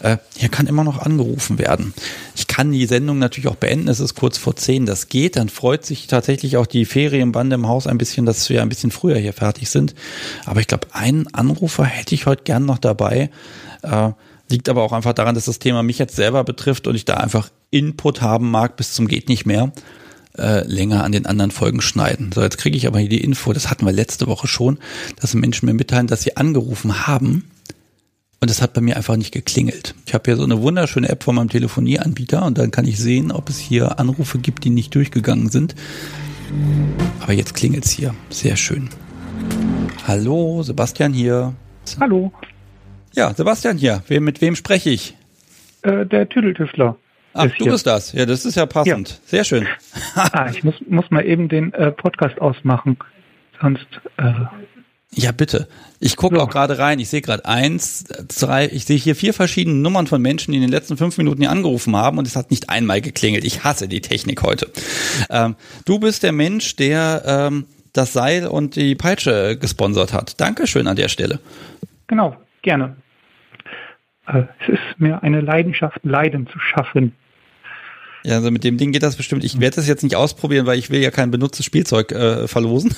[0.00, 1.94] Äh, hier kann immer noch angerufen werden.
[2.34, 3.88] Ich kann die Sendung natürlich auch beenden.
[3.88, 4.86] Es ist kurz vor zehn.
[4.86, 5.36] Das geht.
[5.36, 8.90] Dann freut sich tatsächlich auch die Ferienbande im Haus ein bisschen, dass wir ein bisschen
[8.90, 9.94] früher hier fertig sind.
[10.44, 13.30] Aber ich glaube, einen Anrufer hätte ich heute gern noch dabei.
[13.82, 14.10] Äh,
[14.48, 17.14] liegt aber auch einfach daran, dass das Thema mich jetzt selber betrifft und ich da
[17.14, 19.72] einfach Input haben mag bis zum geht nicht mehr
[20.38, 22.30] äh, länger an den anderen Folgen schneiden.
[22.32, 24.78] So, jetzt kriege ich aber hier die Info, das hatten wir letzte Woche schon,
[25.20, 27.44] dass Menschen mir mitteilen, dass sie angerufen haben
[28.40, 29.94] und es hat bei mir einfach nicht geklingelt.
[30.06, 33.32] Ich habe hier so eine wunderschöne App von meinem Telefonieanbieter und dann kann ich sehen,
[33.32, 35.74] ob es hier Anrufe gibt, die nicht durchgegangen sind.
[37.20, 38.14] Aber jetzt klingelt's hier.
[38.30, 38.88] Sehr schön.
[40.06, 41.54] Hallo, Sebastian hier.
[41.98, 42.32] Hallo.
[43.14, 44.02] Ja, Sebastian hier.
[44.08, 45.16] Mit wem spreche ich?
[45.82, 46.96] Äh, der Tüdeltüftler.
[47.36, 48.12] Ach, du bist das.
[48.12, 49.10] Ja, das ist ja passend.
[49.10, 49.16] Ja.
[49.26, 49.66] Sehr schön.
[50.14, 52.96] ah, ich muss, muss mal eben den äh, Podcast ausmachen.
[53.60, 53.86] Sonst.
[54.16, 54.32] Äh
[55.12, 55.68] ja, bitte.
[55.98, 56.42] Ich gucke so.
[56.42, 56.98] auch gerade rein.
[56.98, 60.62] Ich sehe gerade eins, zwei, ich sehe hier vier verschiedene Nummern von Menschen, die in
[60.62, 63.44] den letzten fünf Minuten hier angerufen haben und es hat nicht einmal geklingelt.
[63.44, 64.70] Ich hasse die Technik heute.
[65.30, 65.56] Ähm,
[65.86, 70.38] du bist der Mensch, der ähm, das Seil und die Peitsche gesponsert hat.
[70.38, 71.40] Dankeschön an der Stelle.
[72.08, 72.96] Genau, gerne.
[74.26, 77.14] Äh, es ist mir eine Leidenschaft, Leiden zu schaffen.
[78.26, 79.44] Ja, also mit dem Ding geht das bestimmt.
[79.44, 82.92] Ich werde das jetzt nicht ausprobieren, weil ich will ja kein benutztes Spielzeug äh, verlosen.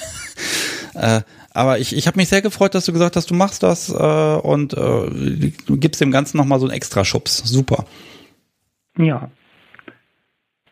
[0.94, 1.20] äh,
[1.52, 3.92] aber ich, ich habe mich sehr gefreut, dass du gesagt hast, du machst das äh,
[3.92, 7.42] und äh, du gibst dem Ganzen nochmal so einen extra Schubs.
[7.44, 7.84] Super.
[8.96, 9.30] Ja.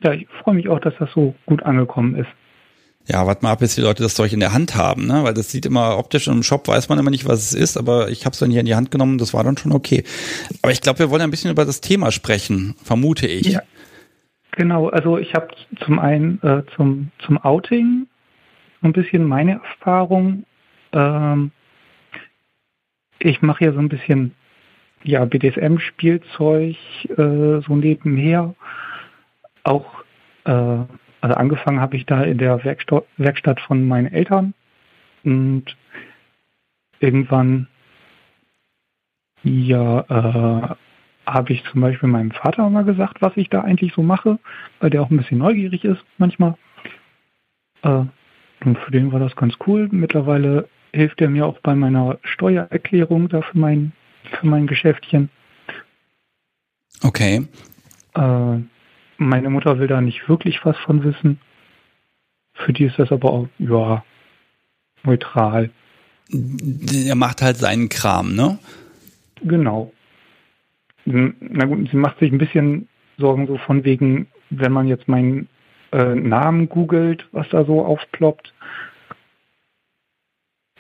[0.03, 2.29] Ja, ich freue mich auch, dass das so gut angekommen ist.
[3.07, 5.23] Ja, warte mal ab, bis die Leute das Zeug in der Hand haben, ne?
[5.23, 8.09] Weil das sieht immer optisch im Shop weiß man immer nicht, was es ist, aber
[8.09, 10.03] ich habe es dann hier in die Hand genommen, das war dann schon okay.
[10.63, 13.47] Aber ich glaube, wir wollen ein bisschen über das Thema sprechen, vermute ich.
[13.47, 13.61] Ja,
[14.57, 15.49] Genau, also ich habe
[15.81, 18.07] zum einen äh, zum, zum Outing
[18.81, 20.47] ein bisschen meine Erfahrung.
[20.93, 21.51] Ähm,
[23.19, 24.35] ich mache ja so ein bisschen
[25.03, 26.75] ja, BDSM-Spielzeug
[27.11, 28.55] äh, so nebenher.
[29.63, 30.03] Auch,
[30.45, 30.89] äh, also
[31.21, 34.55] angefangen habe ich da in der Werkstatt, Werkstatt von meinen Eltern
[35.23, 35.77] und
[37.01, 37.69] irgendwann
[39.43, 40.75] ja äh,
[41.27, 44.39] habe ich zum Beispiel meinem Vater mal gesagt, was ich da eigentlich so mache,
[44.81, 46.57] weil der auch ein bisschen neugierig ist manchmal.
[47.83, 48.05] Äh,
[48.65, 49.89] und für den war das ganz cool.
[49.91, 53.93] Mittlerweile hilft er mir auch bei meiner Steuererklärung da für mein,
[54.39, 55.29] für mein Geschäftchen.
[57.03, 57.47] Okay.
[58.15, 58.59] Äh,
[59.19, 61.41] meine Mutter will da nicht wirklich was von wissen.
[62.55, 64.05] Für die ist das aber auch, ja,
[65.03, 65.71] neutral.
[66.31, 68.59] Er macht halt seinen Kram, ne?
[69.43, 69.93] Genau
[71.07, 72.89] na gut, sie macht sich ein bisschen
[73.19, 75.49] Sorgen so von wegen, wenn man jetzt meinen
[75.93, 78.53] äh, Namen googelt, was da so aufploppt,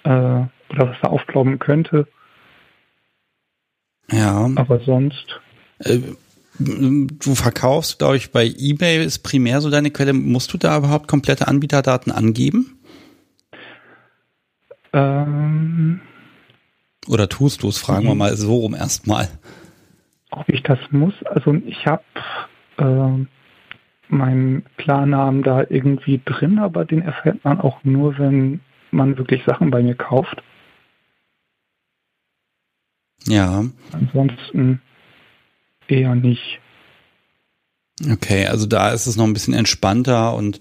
[0.04, 2.06] äh, oder was da aufploppen könnte.
[4.10, 4.50] Ja.
[4.56, 5.40] Aber sonst.
[5.78, 6.00] Äh,
[6.58, 10.12] du verkaufst, glaube ich, bei eBay ist primär so deine Quelle.
[10.12, 12.78] Musst du da überhaupt komplette Anbieterdaten angeben?
[14.92, 16.00] Ähm,
[17.08, 17.78] Oder tust du es?
[17.78, 18.18] Fragen wir mhm.
[18.18, 19.28] mal so rum erstmal
[20.30, 21.14] ob ich das muss.
[21.24, 22.04] Also ich habe
[22.78, 23.26] äh,
[24.08, 29.70] meinen Klarnamen da irgendwie drin, aber den erfährt man auch nur, wenn man wirklich Sachen
[29.70, 30.42] bei mir kauft.
[33.26, 33.64] Ja.
[33.92, 34.80] Ansonsten
[35.88, 36.60] eher nicht.
[38.10, 40.60] Okay, also da ist es noch ein bisschen entspannter und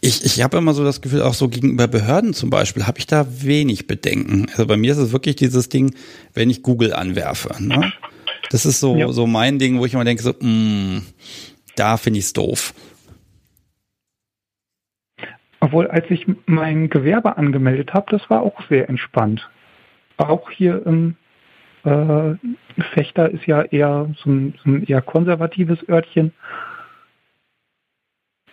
[0.00, 3.06] ich, ich habe immer so das Gefühl, auch so gegenüber Behörden zum Beispiel, habe ich
[3.06, 4.46] da wenig Bedenken.
[4.50, 5.94] Also bei mir ist es wirklich dieses Ding,
[6.34, 7.54] wenn ich Google anwerfe.
[7.62, 7.92] Ne?
[8.50, 9.08] Das ist so, ja.
[9.08, 11.02] so mein Ding, wo ich immer denke, so, mh, mm,
[11.76, 12.74] da finde ich es doof.
[15.60, 19.48] Obwohl, als ich mein Gewerbe angemeldet habe, das war auch sehr entspannt.
[20.16, 21.16] Auch hier im
[21.84, 22.34] äh,
[22.94, 26.32] Fechter ist ja eher so ein, so ein eher konservatives Örtchen.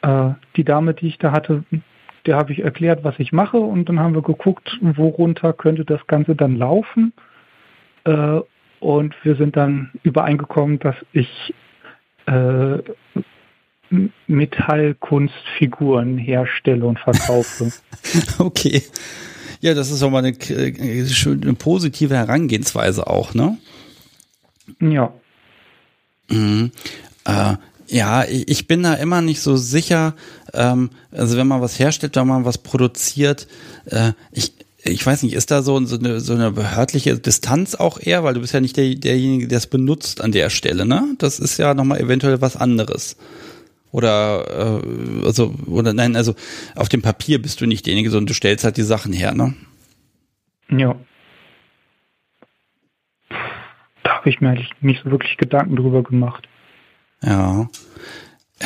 [0.02, 1.64] Äh, die Dame, die ich da hatte,
[2.26, 6.06] der habe ich erklärt, was ich mache und dann haben wir geguckt, worunter könnte das
[6.08, 7.14] Ganze dann laufen.
[8.06, 8.40] Äh,
[8.84, 11.54] und wir sind dann übereingekommen, dass ich
[12.26, 12.80] äh,
[14.28, 17.72] Metallkunstfiguren herstelle und verkaufe.
[18.40, 18.84] okay.
[19.62, 23.58] Ja, das ist auch mal eine, eine positive Herangehensweise auch, ne?
[24.82, 25.14] Ja.
[26.30, 26.72] Mhm.
[27.26, 27.56] Äh,
[27.88, 30.16] ja, ich bin da immer nicht so sicher.
[30.54, 33.48] Ähm, also wenn man was herstellt, wenn man was produziert,
[33.86, 34.54] äh, ich,
[34.86, 38.34] ich weiß nicht, ist da so, so, eine, so eine behördliche Distanz auch eher, weil
[38.34, 41.16] du bist ja nicht der, derjenige, der es benutzt an der Stelle, ne?
[41.20, 43.16] Das ist ja nochmal eventuell was anderes.
[43.92, 46.36] Oder äh, also oder nein, also
[46.76, 49.54] auf dem Papier bist du nicht derjenige, sondern du stellst halt die Sachen her, ne?
[50.70, 50.96] Ja.
[54.04, 56.50] Da habe ich mir eigentlich nicht so wirklich Gedanken drüber gemacht.
[57.22, 57.70] Ja.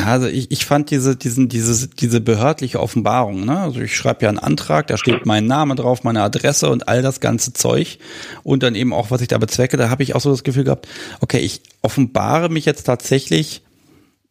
[0.06, 3.60] Also ich, ich fand diese, diesen, diese, diese behördliche Offenbarung, ne?
[3.60, 7.02] Also ich schreibe ja einen Antrag, da steht mein Name drauf, meine Adresse und all
[7.02, 7.98] das ganze Zeug
[8.44, 10.66] und dann eben auch, was ich da bezwecke, da habe ich auch so das Gefühl
[10.66, 10.88] gehabt,
[11.22, 13.64] okay, ich offenbare mich jetzt tatsächlich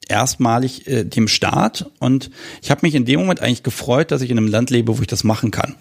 [0.08, 2.30] erstmalig äh, dem Staat und
[2.62, 5.02] ich habe mich in dem Moment eigentlich gefreut, dass ich in einem Land lebe, wo
[5.02, 5.74] ich das machen kann.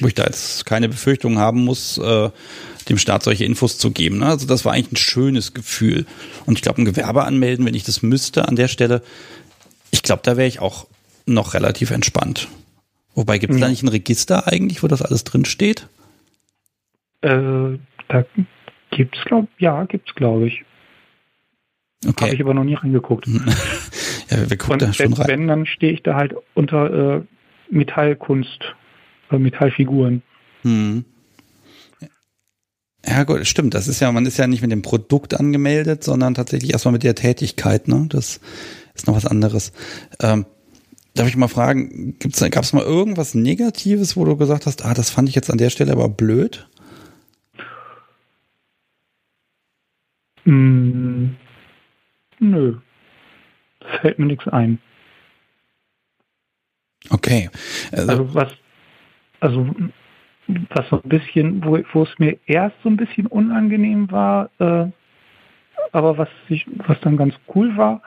[0.00, 2.30] Wo ich da jetzt keine Befürchtung haben muss, äh,
[2.88, 4.18] dem Staat solche Infos zu geben.
[4.18, 4.26] Ne?
[4.26, 6.06] Also das war eigentlich ein schönes Gefühl.
[6.46, 9.02] Und ich glaube, ein Gewerbe anmelden, wenn ich das müsste an der Stelle,
[9.90, 10.86] ich glaube, da wäre ich auch
[11.26, 12.48] noch relativ entspannt.
[13.14, 13.66] Wobei, gibt es ja.
[13.66, 15.88] da nicht ein Register eigentlich, wo das alles drin steht?
[17.22, 17.78] Äh,
[18.08, 18.24] da
[18.90, 20.64] gibt's glaub, ja, gibt's glaube ich.
[22.06, 22.26] Okay.
[22.26, 23.26] Habe ich aber noch nie reingeguckt.
[24.30, 25.26] ja, wir gucken da schon rein.
[25.26, 27.22] Wenn, dann stehe ich da halt unter äh,
[27.70, 28.74] Metallkunst,
[29.30, 30.22] äh, Metallfiguren.
[30.62, 31.04] Hm.
[33.08, 33.74] Ja, gut, stimmt.
[33.74, 37.04] Das ist ja, man ist ja nicht mit dem Produkt angemeldet, sondern tatsächlich erstmal mit
[37.04, 38.06] der Tätigkeit, ne?
[38.10, 38.40] Das
[38.94, 39.72] ist noch was anderes.
[40.20, 40.44] Ähm,
[41.14, 45.10] darf ich mal fragen, gab es mal irgendwas Negatives, wo du gesagt hast, ah, das
[45.10, 46.68] fand ich jetzt an der Stelle aber blöd?
[50.44, 51.30] Mm,
[52.40, 52.76] Nö.
[54.00, 54.78] Fällt mir nichts ein.
[57.10, 57.48] Okay.
[57.90, 58.52] Also, also, was,
[59.40, 59.74] also
[60.70, 64.86] was so ein bisschen, wo, wo es mir erst so ein bisschen unangenehm war, äh,
[65.92, 68.02] aber was ich, was dann ganz cool war,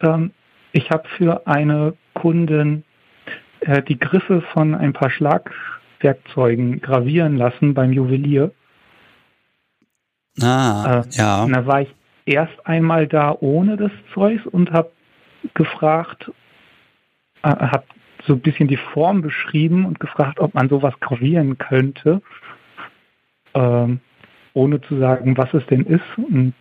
[0.00, 0.32] ähm,
[0.72, 2.84] ich habe für eine Kundin
[3.60, 8.52] äh, die Griffe von ein paar Schlagwerkzeugen gravieren lassen beim Juwelier.
[10.40, 11.44] Ah, äh, ja.
[11.44, 11.94] Und da war ich
[12.24, 14.90] erst einmal da ohne das Zeus und habe
[15.54, 16.30] gefragt,
[17.42, 17.84] äh, habe
[18.26, 22.22] so ein bisschen die Form beschrieben und gefragt, ob man sowas gravieren könnte,
[23.54, 24.00] ähm,
[24.54, 26.04] ohne zu sagen, was es denn ist.
[26.16, 26.54] Und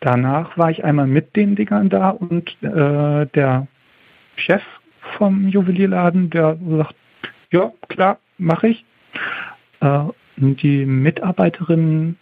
[0.00, 3.66] danach war ich einmal mit den Dingern da und äh, der
[4.36, 4.62] Chef
[5.16, 6.94] vom Juwelierladen, der sagt,
[7.50, 8.84] ja, klar, mache ich.
[9.80, 10.04] Äh,
[10.36, 12.18] und die Mitarbeiterinnen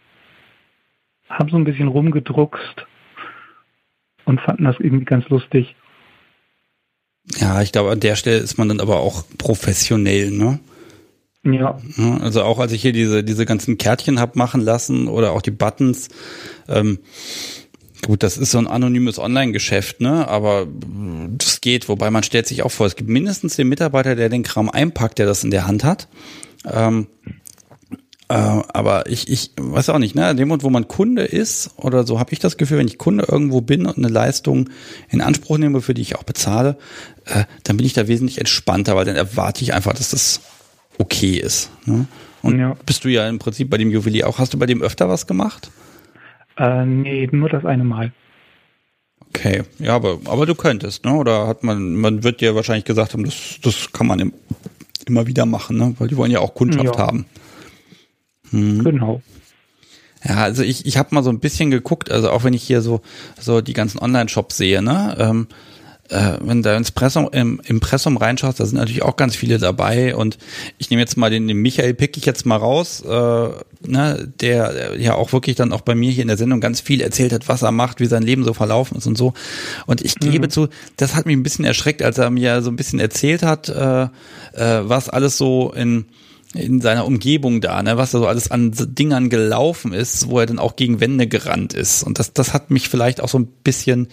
[1.29, 2.87] haben so ein bisschen rumgedruckst
[4.25, 5.75] und fanden das irgendwie ganz lustig.
[7.39, 10.61] Ja, ich glaube, an der Stelle ist man dann aber auch professionell, ne?
[11.45, 11.79] Ja.
[12.21, 15.53] Also auch als ich hier diese, diese ganzen Kärtchen hab machen lassen oder auch die
[15.53, 16.09] Buttons,
[16.69, 16.99] ähm,
[18.05, 20.29] gut, das ist so ein anonymes Online-Geschäft, ne?
[20.29, 20.67] Aber
[21.37, 24.43] das geht, wobei man stellt sich auch vor, es gibt mindestens den Mitarbeiter, der den
[24.43, 26.09] Kram einpackt, der das in der Hand hat.
[26.71, 27.07] Ähm,
[28.29, 31.71] äh, aber ich, ich weiß auch nicht, ne, in dem Moment, wo man Kunde ist,
[31.77, 34.71] oder so habe ich das Gefühl, wenn ich Kunde irgendwo bin und eine Leistung
[35.11, 36.77] in Anspruch nehme, für die ich auch bezahle,
[37.27, 40.41] äh, dann bin ich da wesentlich entspannter, weil dann erwarte ich einfach, dass das
[40.99, 41.71] okay ist.
[41.85, 42.07] Ne?
[42.43, 42.77] Und ja.
[42.85, 44.39] bist du ja im Prinzip bei dem Juwelier auch.
[44.39, 45.71] Hast du bei dem öfter was gemacht?
[46.57, 48.13] Äh, nee, nur das eine Mal.
[49.29, 51.15] Okay, ja, aber, aber du könntest, ne?
[51.15, 54.33] Oder hat man, man wird dir wahrscheinlich gesagt haben, das, das kann man im,
[55.07, 55.95] immer wieder machen, ne?
[55.99, 56.99] Weil die wollen ja auch Kundschaft ja.
[56.99, 57.27] haben.
[58.51, 58.85] Hm.
[58.85, 59.23] Genau.
[60.25, 62.83] Ja, also ich, ich habe mal so ein bisschen geguckt, also auch wenn ich hier
[62.83, 63.01] so,
[63.41, 65.17] so die ganzen Online-Shops sehe, ne?
[65.19, 65.47] Ähm,
[66.09, 70.15] äh, wenn da ins Pressum, im Impressum reinschaust, da sind natürlich auch ganz viele dabei
[70.15, 70.39] und
[70.79, 73.49] ich nehme jetzt mal den, den Michael pick ich jetzt mal raus, äh,
[73.87, 77.01] ne, der ja auch wirklich dann auch bei mir hier in der Sendung ganz viel
[77.01, 79.35] erzählt hat, was er macht, wie sein Leben so verlaufen ist und so.
[79.87, 80.51] Und ich gebe mhm.
[80.51, 83.69] zu, das hat mich ein bisschen erschreckt, als er mir so ein bisschen erzählt hat,
[83.69, 84.09] äh, äh,
[84.55, 86.07] was alles so in
[86.55, 90.47] in seiner Umgebung da, ne, was da so alles an Dingern gelaufen ist, wo er
[90.47, 92.03] dann auch gegen Wände gerannt ist.
[92.03, 94.09] Und das, das hat mich vielleicht auch so ein bisschen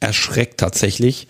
[0.00, 1.28] erschreckt tatsächlich.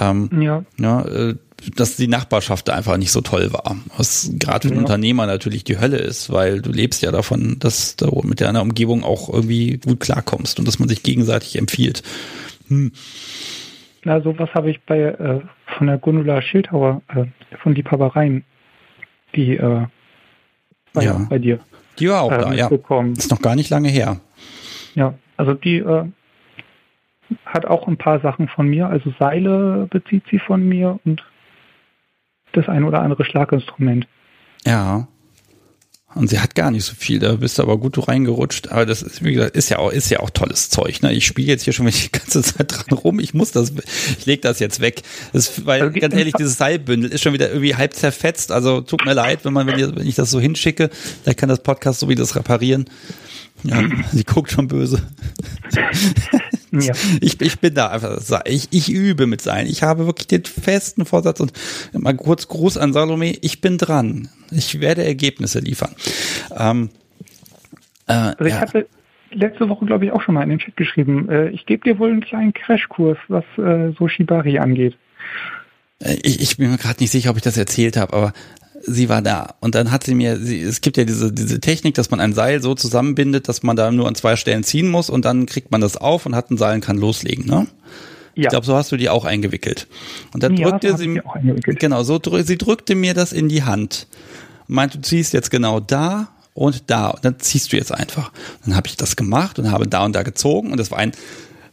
[0.00, 0.64] Ähm, ja.
[0.78, 1.34] ja äh,
[1.74, 3.76] dass die Nachbarschaft da einfach nicht so toll war.
[3.96, 4.86] Was gerade für einen ja.
[4.86, 9.04] Unternehmer natürlich die Hölle ist, weil du lebst ja davon, dass du mit deiner Umgebung
[9.04, 12.02] auch irgendwie gut klarkommst und dass man sich gegenseitig empfiehlt.
[12.68, 12.92] Hm.
[14.04, 15.40] Na, sowas habe ich bei äh,
[15.78, 17.24] von der Gundula Schildhauer äh,
[17.62, 18.44] von Liebhabereien,
[19.36, 19.86] die äh,
[20.92, 21.26] war ja.
[21.28, 21.60] bei dir.
[21.98, 22.68] Die war auch äh, da, ja.
[23.16, 24.20] Ist noch gar nicht lange her.
[24.94, 26.04] Ja, also die äh,
[27.44, 31.24] hat auch ein paar Sachen von mir, also Seile bezieht sie von mir und
[32.52, 34.06] das ein oder andere Schlaginstrument.
[34.64, 35.06] Ja.
[36.16, 38.68] Und sie hat gar nicht so viel, da bist du aber gut reingerutscht.
[38.68, 41.02] Aber das ist, wie gesagt, ist ja auch, ist ja auch tolles Zeug.
[41.02, 41.12] Ne?
[41.12, 43.20] Ich spiele jetzt hier schon die ganze Zeit dran rum.
[43.20, 43.72] Ich muss das,
[44.18, 45.02] ich leg das jetzt weg.
[45.34, 48.50] Das, weil also, ganz ehrlich, dieses Seilbündel ist schon wieder irgendwie halb zerfetzt.
[48.50, 50.88] Also tut mir leid, wenn man, wenn ich das so hinschicke,
[51.22, 52.86] vielleicht kann das Podcast so wie das reparieren.
[53.62, 53.82] Ja,
[54.12, 55.02] sie guckt schon böse.
[56.80, 56.94] Ja.
[57.20, 59.66] Ich, ich bin da einfach, ich, ich übe mit sein.
[59.66, 61.52] Ich habe wirklich den festen Vorsatz und
[61.92, 64.28] mal kurz Gruß an Salome, ich bin dran.
[64.50, 65.94] Ich werde Ergebnisse liefern.
[66.56, 66.90] Ähm,
[68.06, 68.60] äh, also ich ja.
[68.60, 68.86] hatte
[69.30, 71.98] letzte Woche, glaube ich, auch schon mal in den Chat geschrieben, äh, ich gebe dir
[71.98, 74.96] wohl einen kleinen Crashkurs, was äh, so Shibari angeht.
[76.00, 78.32] Äh, ich, ich bin mir gerade nicht sicher, ob ich das erzählt habe, aber
[78.86, 79.54] sie war da.
[79.60, 82.32] Und dann hat sie mir, sie, es gibt ja diese, diese Technik, dass man ein
[82.32, 85.70] Seil so zusammenbindet, dass man da nur an zwei Stellen ziehen muss und dann kriegt
[85.70, 87.66] man das auf und hat ein Seil und kann loslegen, ne?
[88.34, 88.42] Ja.
[88.42, 89.88] Ich glaube, so hast du die auch eingewickelt.
[90.34, 91.22] Und dann ja, drückte sie,
[91.64, 94.08] genau, so sie drückte mir das in die Hand.
[94.66, 98.32] Meint, du ziehst jetzt genau da und da und dann ziehst du jetzt einfach.
[98.64, 101.12] Dann habe ich das gemacht und habe da und da gezogen und das war ein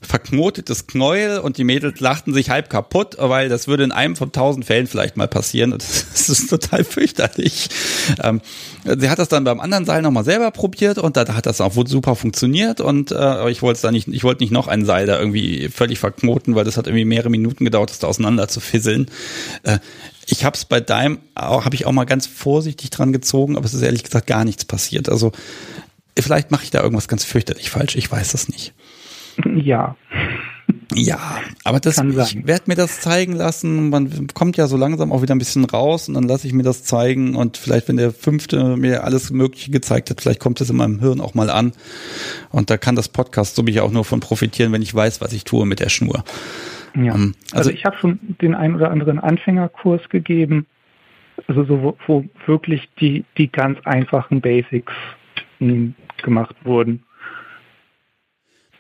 [0.04, 4.32] verknotetes Knäuel und die Mädels lachten sich halb kaputt, weil das würde in einem von
[4.32, 5.82] tausend Fällen vielleicht mal passieren und
[6.14, 7.70] das ist total fürchterlich.
[8.22, 8.42] Ähm,
[8.84, 11.74] sie hat das dann beim anderen Seil nochmal selber probiert und da hat das auch
[11.86, 15.20] super funktioniert und äh, ich wollte da nicht, ich wollte nicht noch ein Seil da
[15.20, 19.08] irgendwie völlig verknoten, weil das hat irgendwie mehrere Minuten gedauert, das da auseinander zu fisseln.
[19.64, 19.80] Äh,
[20.26, 23.74] ich habe es bei deinem, habe ich auch mal ganz vorsichtig dran gezogen, aber es
[23.74, 25.10] ist ehrlich gesagt gar nichts passiert.
[25.10, 25.32] Also
[26.18, 28.74] vielleicht mache ich da irgendwas ganz fürchterlich falsch, ich weiß es nicht.
[29.56, 29.96] Ja.
[30.96, 31.18] Ja,
[31.64, 33.90] aber das, ich werde mir das zeigen lassen.
[33.90, 36.64] Man kommt ja so langsam auch wieder ein bisschen raus und dann lasse ich mir
[36.64, 40.70] das zeigen und vielleicht, wenn der fünfte mir alles Mögliche gezeigt hat, vielleicht kommt es
[40.70, 41.74] in meinem Hirn auch mal an.
[42.50, 45.34] Und da kann das Podcast so mich auch nur von profitieren, wenn ich weiß, was
[45.34, 46.24] ich tue mit der Schnur.
[46.96, 47.14] Ja.
[47.14, 50.68] Um, ähm, also, also, ich habe schon den ein oder anderen Anfängerkurs gegeben,
[51.48, 54.94] also so, wo, wo wirklich die, die ganz einfachen Basics
[55.58, 57.04] hm, gemacht wurden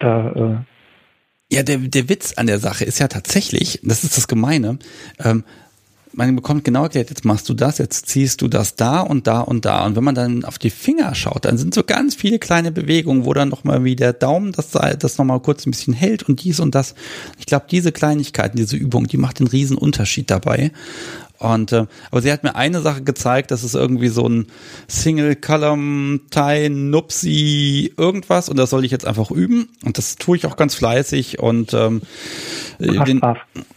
[0.04, 0.32] da.
[0.32, 4.80] Äh ja, der, der Witz an der Sache ist ja tatsächlich, das ist das Gemeine,
[5.20, 5.44] ähm,
[6.16, 9.42] man bekommt genau erklärt, jetzt machst du das, jetzt ziehst du das da und da
[9.42, 9.86] und da.
[9.86, 13.26] Und wenn man dann auf die Finger schaut, dann sind so ganz viele kleine Bewegungen,
[13.26, 16.60] wo dann nochmal wie der Daumen das, das nochmal kurz ein bisschen hält und dies
[16.60, 16.94] und das.
[17.40, 20.72] Ich glaube, diese Kleinigkeiten, diese Übung, die macht den riesen Unterschied dabei.
[21.44, 24.48] Und äh, aber sie hat mir eine Sache gezeigt, das ist irgendwie so ein
[24.88, 30.38] Single Column Tie Nupsi irgendwas und das soll ich jetzt einfach üben und das tue
[30.38, 32.02] ich auch ganz fleißig und ähm,
[32.80, 33.20] den,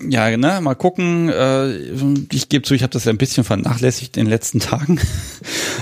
[0.01, 1.28] ja ne mal gucken.
[1.28, 1.76] Äh,
[2.30, 5.01] ich gebe zu, ich habe das ja ein bisschen vernachlässigt in den letzten Tagen.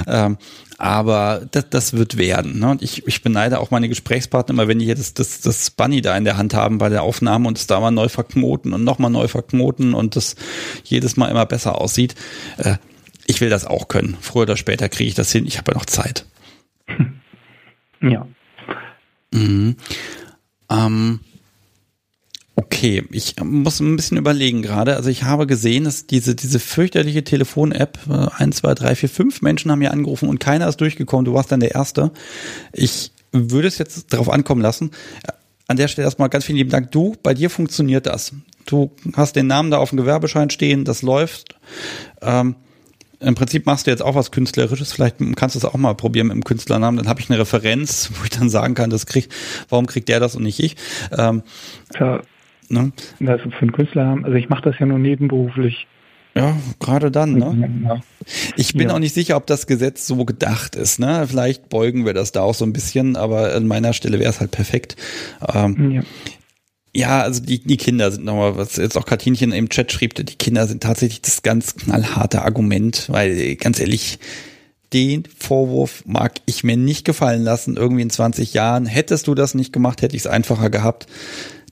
[0.06, 0.38] ähm,
[0.84, 2.58] aber das, das wird werden.
[2.58, 2.68] Ne?
[2.68, 6.02] Und ich, ich beneide auch meine Gesprächspartner immer, wenn die hier das, das, das Bunny
[6.02, 8.84] da in der Hand haben bei der Aufnahme und es da mal neu verknoten und
[8.84, 10.36] nochmal neu verknoten und das
[10.84, 12.16] jedes Mal immer besser aussieht.
[12.58, 12.76] Äh,
[13.24, 14.18] ich will das auch können.
[14.20, 15.46] Früher oder später kriege ich das hin.
[15.46, 16.26] Ich habe ja noch Zeit.
[18.02, 18.26] Ja.
[19.32, 19.76] Mhm.
[20.68, 21.20] Ähm,
[22.56, 24.96] Okay, ich muss ein bisschen überlegen gerade.
[24.96, 29.42] Also ich habe gesehen, dass diese, diese fürchterliche Telefon-App, äh, 1, 2, 3, 4, 5
[29.42, 31.24] Menschen haben mir angerufen und keiner ist durchgekommen.
[31.24, 32.12] Du warst dann der Erste.
[32.72, 34.92] Ich würde es jetzt darauf ankommen lassen.
[35.66, 36.92] An der Stelle erstmal ganz vielen lieben Dank.
[36.92, 38.32] Du, bei dir funktioniert das.
[38.66, 41.56] Du hast den Namen da auf dem Gewerbeschein stehen, das läuft.
[42.22, 42.54] Ähm,
[43.20, 46.26] im Prinzip machst du jetzt auch was Künstlerisches, vielleicht kannst du es auch mal probieren
[46.28, 49.32] mit dem Künstlernamen, dann habe ich eine Referenz, wo ich dann sagen kann, das kriegt,
[49.68, 50.76] warum kriegt der das und nicht ich?
[51.16, 51.42] Ähm,
[51.98, 52.20] ja,
[52.74, 52.92] Ne?
[53.26, 55.86] Also für einen Künstler haben, also ich mache das ja nur nebenberuflich.
[56.36, 57.80] Ja, gerade dann, ne?
[57.84, 58.00] Ja.
[58.56, 58.94] Ich bin ja.
[58.94, 61.26] auch nicht sicher, ob das Gesetz so gedacht ist, ne?
[61.28, 64.40] Vielleicht beugen wir das da auch so ein bisschen, aber an meiner Stelle wäre es
[64.40, 64.96] halt perfekt.
[65.54, 66.02] Ähm, ja.
[66.92, 67.20] ja.
[67.22, 70.66] also die, die Kinder sind nochmal, was jetzt auch Katinchen im Chat schrieb, die Kinder
[70.66, 74.18] sind tatsächlich das ganz knallharte Argument, weil ganz ehrlich,
[74.92, 78.86] den Vorwurf mag ich mir nicht gefallen lassen, irgendwie in 20 Jahren.
[78.86, 81.06] Hättest du das nicht gemacht, hätte ich es einfacher gehabt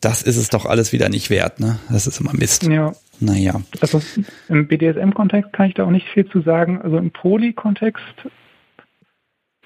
[0.02, 1.78] das ist es doch alles wieder nicht wert, ne?
[1.88, 2.64] Das ist immer Mist.
[2.64, 2.92] Ja.
[3.20, 3.62] Naja.
[3.80, 4.02] Also
[4.48, 6.82] im BDSM-Kontext kann ich da auch nicht viel zu sagen.
[6.82, 8.02] Also im Poly-Kontext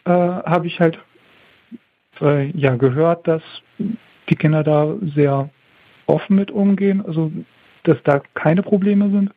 [0.05, 0.99] äh, habe ich halt
[2.21, 3.43] äh, ja gehört, dass
[4.29, 5.49] die Kinder da sehr
[6.05, 7.33] offen mit umgehen, also
[7.85, 9.31] dass da keine Probleme sind.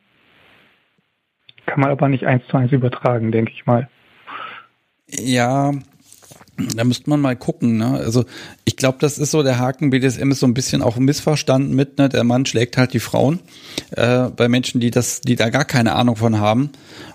[1.64, 3.88] Kann man aber nicht eins zu eins übertragen, denke ich mal.
[5.06, 5.72] Ja,
[6.56, 7.78] da müsste man mal gucken.
[7.78, 7.90] Ne?
[7.90, 8.24] Also
[8.64, 9.90] ich glaube, das ist so der Haken.
[9.90, 11.98] BDSM ist so ein bisschen auch missverstanden mit.
[11.98, 12.08] Ne?
[12.08, 13.40] Der Mann schlägt halt die Frauen
[13.92, 16.70] äh, bei Menschen, die das, die da gar keine Ahnung von haben.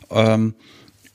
[0.09, 0.55] Ähm,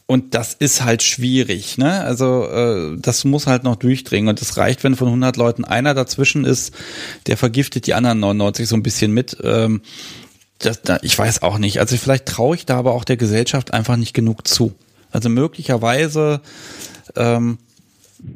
[0.06, 2.00] und das ist halt schwierig, ne?
[2.00, 5.94] Also äh, das muss halt noch durchdringen und es reicht, wenn von 100 Leuten einer
[5.94, 6.74] dazwischen ist,
[7.28, 9.36] der vergiftet die anderen 99 so ein bisschen mit.
[9.44, 9.82] Ähm,
[10.58, 11.78] das, da, ich weiß auch nicht.
[11.78, 14.74] Also vielleicht traue ich da aber auch der Gesellschaft einfach nicht genug zu.
[15.12, 16.40] Also möglicherweise
[17.14, 17.58] ähm,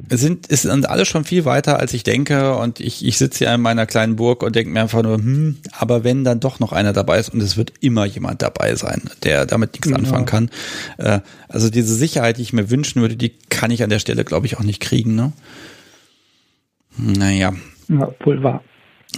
[0.09, 2.55] sind, ist, sind alle schon viel weiter, als ich denke.
[2.55, 5.57] Und ich, ich sitze hier in meiner kleinen Burg und denke mir einfach nur, hm,
[5.71, 9.01] aber wenn dann doch noch einer dabei ist und es wird immer jemand dabei sein,
[9.23, 9.95] der damit nichts ja.
[9.95, 10.49] anfangen kann.
[10.97, 14.25] Äh, also diese Sicherheit, die ich mir wünschen würde, die kann ich an der Stelle,
[14.25, 15.15] glaube ich, auch nicht kriegen.
[15.15, 15.33] Ne?
[16.97, 17.53] Naja.
[17.87, 18.63] Ja, wohl wahr.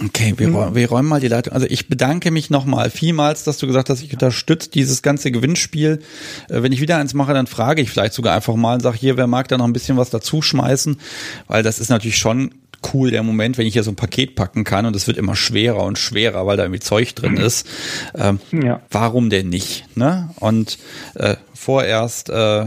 [0.04, 0.74] Okay, wir, mhm.
[0.74, 1.52] wir räumen mal die Leitung.
[1.52, 6.00] Also ich bedanke mich nochmal vielmals, dass du gesagt hast, ich unterstütze dieses ganze Gewinnspiel.
[6.48, 8.96] Äh, wenn ich wieder eins mache, dann frage ich vielleicht sogar einfach mal und sage,
[8.96, 10.98] hier, wer mag da noch ein bisschen was dazu schmeißen?
[11.46, 12.54] Weil das ist natürlich schon
[12.92, 15.34] cool, der Moment, wenn ich hier so ein Paket packen kann und es wird immer
[15.34, 17.66] schwerer und schwerer, weil da irgendwie Zeug drin ist.
[18.14, 18.80] Ähm, ja.
[18.90, 19.96] Warum denn nicht?
[19.96, 20.30] Ne?
[20.36, 20.78] Und
[21.14, 22.66] äh, vorerst äh, äh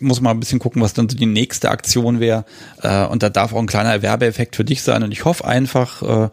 [0.00, 2.44] muss man ein bisschen gucken, was dann so die nächste Aktion wäre.
[2.82, 5.02] Äh, und da darf auch ein kleiner Erwerbeeffekt für dich sein.
[5.02, 6.28] Und ich hoffe einfach, äh,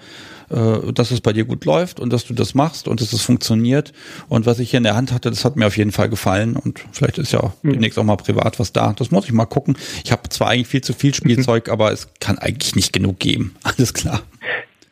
[0.50, 3.22] äh, dass es bei dir gut läuft und dass du das machst und dass es
[3.22, 3.94] funktioniert.
[4.30, 6.56] Und was ich hier in der Hand hatte, das hat mir auf jeden Fall gefallen.
[6.56, 7.74] Und vielleicht ist ja auch mhm.
[7.74, 8.94] demnächst auch mal privat was da.
[8.94, 9.78] Das muss ich mal gucken.
[10.04, 11.74] Ich habe zwar eigentlich viel zu viel Spielzeug, mhm.
[11.74, 13.56] aber es kann eigentlich nicht genug geben.
[13.64, 14.22] Alles klar.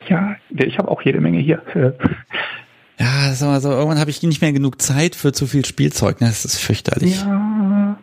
[0.09, 1.61] Ja, ich habe auch jede Menge hier.
[2.99, 6.19] Ja, sag mal so, irgendwann habe ich nicht mehr genug Zeit für zu viel Spielzeug.
[6.19, 6.27] Ne?
[6.27, 7.21] Das ist fürchterlich.
[7.21, 7.97] Ja,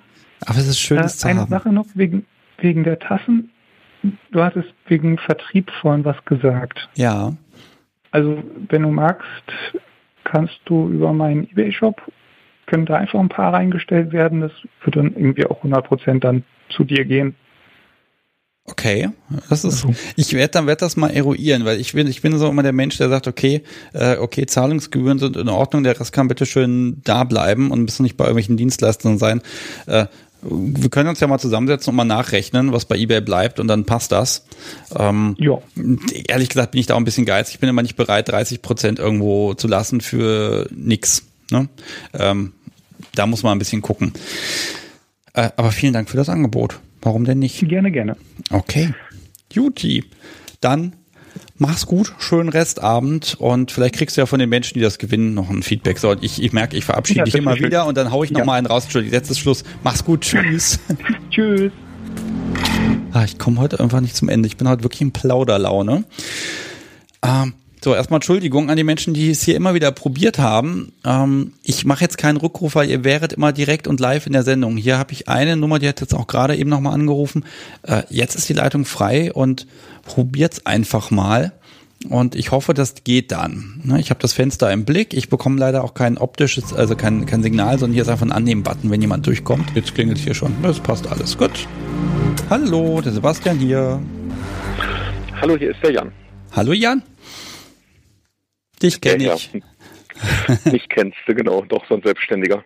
[0.46, 1.52] aber es ist schön, äh, zu eine haben.
[1.52, 2.26] Eine Sache noch wegen,
[2.58, 3.50] wegen der Tassen.
[4.30, 6.88] Du hattest wegen Vertrieb vorhin was gesagt.
[6.94, 7.34] Ja.
[8.12, 9.26] Also, wenn du magst,
[10.24, 12.00] kannst du über meinen Ebay-Shop,
[12.66, 14.40] können da einfach ein paar reingestellt werden.
[14.40, 14.52] Das
[14.84, 17.34] wird dann irgendwie auch 100% dann zu dir gehen.
[18.64, 19.10] Okay,
[19.48, 19.86] das ist.
[20.16, 22.72] Ich werde dann werd das mal eruieren, weil ich bin ich bin so immer der
[22.72, 23.62] Mensch, der sagt, okay,
[23.94, 28.02] äh, okay, Zahlungsgebühren sind in Ordnung, der Rest kann bitte schön da bleiben und müssen
[28.04, 29.40] nicht bei irgendwelchen Dienstleistern sein.
[29.86, 30.06] Äh,
[30.42, 33.84] wir können uns ja mal zusammensetzen und mal nachrechnen, was bei eBay bleibt und dann
[33.84, 34.46] passt das.
[34.96, 35.58] Ähm, ja.
[36.28, 37.54] Ehrlich gesagt bin ich da auch ein bisschen geizig.
[37.54, 41.24] Ich bin immer nicht bereit, 30 Prozent irgendwo zu lassen für nix.
[41.50, 41.68] Ne?
[42.14, 42.52] Ähm,
[43.14, 44.12] da muss man ein bisschen gucken.
[45.34, 46.80] Äh, aber vielen Dank für das Angebot.
[47.02, 47.66] Warum denn nicht?
[47.68, 48.16] Gerne, gerne.
[48.50, 48.94] Okay.
[49.52, 50.04] Juti.
[50.60, 50.96] Dann
[51.60, 55.34] mach's gut, schönen Restabend und vielleicht kriegst du ja von den Menschen, die das gewinnen,
[55.34, 55.98] noch ein Feedback.
[55.98, 58.40] So, ich, ich merke, ich verabschiede ja, dich immer wieder und dann hau ich noch
[58.40, 58.46] ja.
[58.46, 58.84] mal einen raus.
[58.84, 59.62] Entschuldigung, letztes Schluss.
[59.84, 60.80] Mach's gut, tschüss.
[61.30, 61.70] tschüss.
[63.12, 64.46] Ah, ich komme heute einfach nicht zum Ende.
[64.46, 66.04] Ich bin heute wirklich in Plauderlaune.
[67.22, 70.92] Ähm, so, erstmal Entschuldigung an die Menschen, die es hier immer wieder probiert haben.
[71.04, 74.42] Ähm, ich mache jetzt keinen Rückruf, weil ihr wäret immer direkt und live in der
[74.42, 74.76] Sendung.
[74.76, 77.44] Hier habe ich eine Nummer, die hat jetzt auch gerade eben nochmal angerufen.
[77.82, 79.66] Äh, jetzt ist die Leitung frei und
[80.02, 81.52] probiert's einfach mal.
[82.08, 83.80] Und ich hoffe, das geht dann.
[83.84, 85.12] Ne, ich habe das Fenster im Blick.
[85.12, 88.32] Ich bekomme leider auch kein optisches, also kein, kein Signal, sondern hier ist einfach ein
[88.32, 89.70] Annehmen-Button, wenn jemand durchkommt.
[89.74, 90.54] Jetzt klingelt es hier schon.
[90.62, 91.36] Das passt alles.
[91.36, 91.66] Gut.
[92.48, 94.00] Hallo, der Sebastian hier.
[95.42, 96.12] Hallo, hier ist der Jan.
[96.52, 97.02] Hallo Jan.
[98.82, 99.50] Dich kenne ja, ich.
[100.48, 100.72] Ja.
[100.72, 101.62] Mich kennst du, genau.
[101.62, 102.62] Doch, so ein Selbstständiger.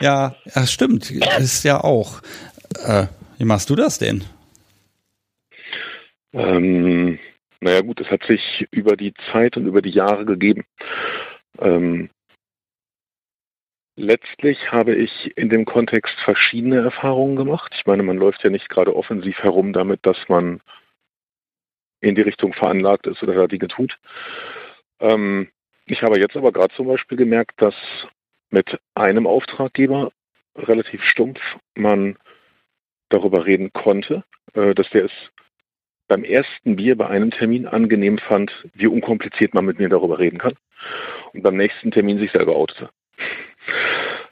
[0.00, 1.10] Ja, ja stimmt.
[1.10, 2.20] Ist ja auch.
[2.84, 3.06] Äh,
[3.38, 4.22] wie machst du das denn?
[6.32, 7.18] Ähm,
[7.60, 10.64] naja gut, es hat sich über die Zeit und über die Jahre gegeben.
[11.58, 12.10] Ähm,
[13.96, 17.72] letztlich habe ich in dem Kontext verschiedene Erfahrungen gemacht.
[17.76, 20.60] Ich meine, man läuft ja nicht gerade offensiv herum damit, dass man
[22.00, 23.98] in die Richtung veranlagt ist oder da Dinge tut.
[25.00, 25.48] Ähm,
[25.86, 27.74] ich habe jetzt aber gerade zum Beispiel gemerkt, dass
[28.50, 30.12] mit einem Auftraggeber
[30.56, 31.40] relativ stumpf
[31.74, 32.16] man
[33.10, 34.24] darüber reden konnte,
[34.54, 35.12] äh, dass der es
[36.10, 40.38] beim ersten Bier bei einem Termin angenehm fand, wie unkompliziert man mit mir darüber reden
[40.38, 40.54] kann.
[41.32, 42.90] Und beim nächsten Termin sich selber outete.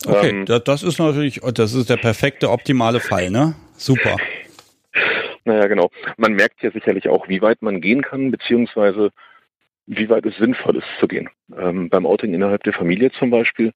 [0.05, 3.55] Okay, ähm, das ist natürlich, das ist der perfekte, optimale Fall, ne?
[3.77, 4.17] Super.
[5.45, 5.91] Naja, genau.
[6.17, 9.11] Man merkt ja sicherlich auch, wie weit man gehen kann, beziehungsweise
[9.87, 11.31] wie weit es sinnvoll ist zu gehen.
[11.57, 13.73] Ähm, beim Outing innerhalb der Familie zum Beispiel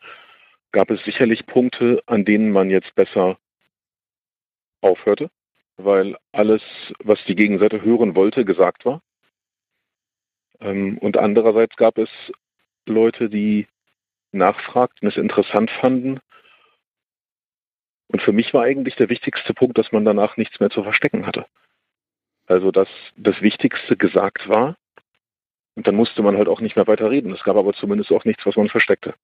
[0.72, 3.38] gab es sicherlich Punkte, an denen man jetzt besser
[4.80, 5.30] aufhörte,
[5.76, 6.62] weil alles,
[7.02, 9.02] was die Gegenseite hören wollte, gesagt war.
[10.60, 12.10] Ähm, und andererseits gab es
[12.86, 13.66] Leute, die
[14.32, 16.20] nachfragten, es interessant fanden.
[18.08, 21.26] Und für mich war eigentlich der wichtigste Punkt, dass man danach nichts mehr zu verstecken
[21.26, 21.46] hatte.
[22.46, 24.76] Also dass das Wichtigste gesagt war.
[25.74, 27.32] Und dann musste man halt auch nicht mehr weiter reden.
[27.32, 29.14] Es gab aber zumindest auch nichts, was man versteckte.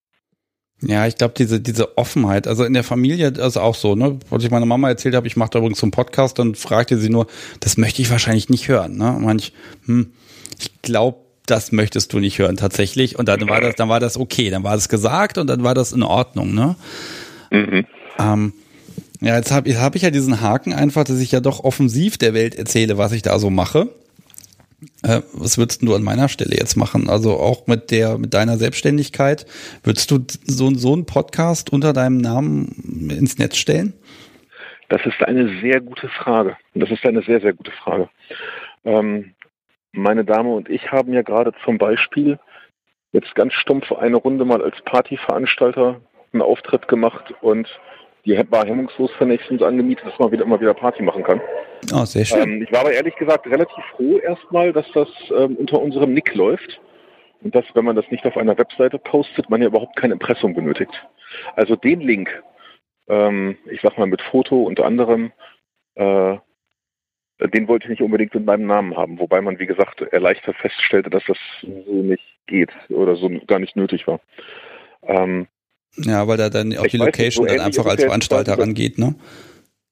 [0.80, 4.18] Ja, ich glaube, diese, diese Offenheit, also in der Familie ist auch so, ne?
[4.30, 6.98] Als ich meiner Mama erzählt habe, ich mache da übrigens so einen Podcast, dann fragte
[6.98, 7.26] sie nur,
[7.58, 9.12] das möchte ich wahrscheinlich nicht hören, ne?
[9.16, 9.52] Und manch,
[9.86, 10.12] hm,
[10.60, 13.18] ich glaube, das möchtest du nicht hören tatsächlich.
[13.18, 15.74] Und dann war das, dann war das okay, dann war das gesagt und dann war
[15.74, 16.76] das in Ordnung, ne?
[17.50, 17.86] Mhm.
[18.20, 18.52] Ähm,
[19.20, 22.34] ja, jetzt habe hab ich ja diesen Haken einfach, dass ich ja doch offensiv der
[22.34, 23.88] Welt erzähle, was ich da so mache.
[25.02, 27.08] Äh, was würdest du an meiner Stelle jetzt machen?
[27.08, 29.46] Also auch mit der, mit deiner Selbstständigkeit,
[29.82, 33.94] würdest du so, so einen Podcast unter deinem Namen ins Netz stellen?
[34.88, 36.56] Das ist eine sehr gute Frage.
[36.74, 38.08] Das ist eine sehr, sehr gute Frage.
[38.84, 39.34] Ähm,
[39.92, 42.38] meine Dame und ich haben ja gerade zum Beispiel
[43.12, 46.00] jetzt ganz stumpf eine Runde mal als Partyveranstalter
[46.32, 47.68] einen Auftritt gemacht und
[48.24, 51.40] die war hemmungslos für nächstens angemietet, dass man wieder immer wieder Party machen kann.
[51.92, 52.42] Oh, sehr schön.
[52.42, 56.34] Ähm, ich war aber ehrlich gesagt relativ froh erstmal, dass das ähm, unter unserem Nick
[56.34, 56.80] läuft.
[57.40, 60.54] Und dass, wenn man das nicht auf einer Webseite postet, man ja überhaupt kein Impressum
[60.54, 60.92] benötigt.
[61.54, 62.42] Also den Link,
[63.06, 65.32] ähm, ich sag mal mit Foto unter anderem,
[65.94, 66.36] äh,
[67.40, 71.10] den wollte ich nicht unbedingt mit meinem Namen haben, wobei man, wie gesagt, erleichtert feststellte,
[71.10, 74.18] dass das so nicht geht oder so gar nicht nötig war.
[75.02, 75.46] Ähm,
[76.04, 79.14] ja, weil da dann auch die Location nicht, dann einfach als Veranstalter rangeht, ne?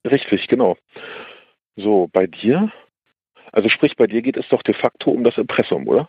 [0.05, 0.77] Richtig, genau.
[1.77, 2.73] So, bei dir?
[3.53, 6.09] Also sprich, bei dir geht es doch de facto um das Impressum, oder?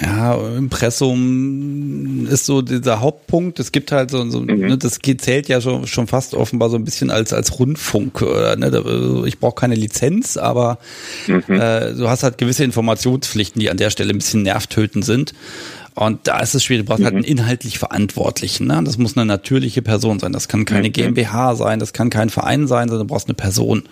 [0.00, 3.58] Ja, Impressum ist so dieser Hauptpunkt.
[3.58, 4.68] Es gibt halt so, so mhm.
[4.68, 8.22] ne, das zählt ja schon, schon fast offenbar so ein bisschen als als Rundfunk.
[8.22, 9.24] Oder, ne?
[9.26, 10.78] Ich brauche keine Lizenz, aber
[11.26, 11.42] mhm.
[11.48, 15.34] äh, du hast halt gewisse Informationspflichten, die an der Stelle ein bisschen nervtötend sind.
[15.94, 17.18] Und da ist es schwierig, du brauchst halt mhm.
[17.18, 18.66] halt einen inhaltlich Verantwortlichen.
[18.66, 18.80] Ne?
[18.84, 20.32] Das muss eine natürliche Person sein.
[20.32, 20.92] Das kann keine mhm.
[20.92, 23.84] GmbH sein, das kann kein Verein sein, sondern du brauchst eine Person.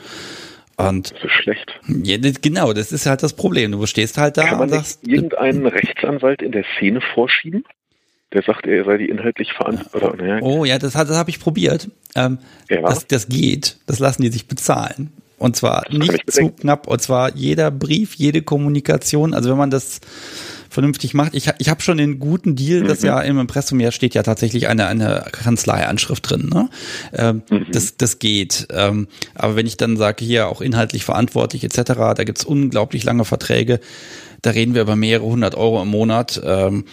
[0.76, 1.80] Und das ist schlecht.
[1.88, 3.72] Ja, genau, das ist halt das Problem.
[3.72, 5.06] Du stehst halt da kann man und sagst.
[5.06, 7.64] irgendeinen Rechtsanwalt in der Szene vorschieben?
[8.32, 10.28] Der sagt, er sei die inhaltlich verantwortlich.
[10.28, 10.40] Ja.
[10.40, 11.90] Oh ja, das, das habe ich probiert.
[12.14, 12.38] Ähm,
[12.68, 12.82] ja.
[12.82, 13.78] das, das geht.
[13.86, 15.12] Das lassen die sich bezahlen.
[15.38, 16.86] Und zwar nicht zu knapp.
[16.86, 19.34] Und zwar jeder Brief, jede Kommunikation.
[19.34, 20.00] Also wenn man das
[20.70, 21.34] vernünftig macht.
[21.34, 23.06] Ich, ich habe schon den guten Deal, das mhm.
[23.06, 26.50] ja im Impressum ja steht ja tatsächlich eine, eine Kanzleianschrift drin.
[26.52, 26.68] Ne?
[27.12, 27.66] Ähm, mhm.
[27.72, 28.68] das, das geht.
[28.70, 31.82] Ähm, aber wenn ich dann sage, hier auch inhaltlich verantwortlich etc.,
[32.16, 33.80] da gibt's unglaublich lange Verträge.
[34.42, 36.40] Da reden wir über mehrere hundert Euro im Monat.
[36.44, 36.84] Ähm,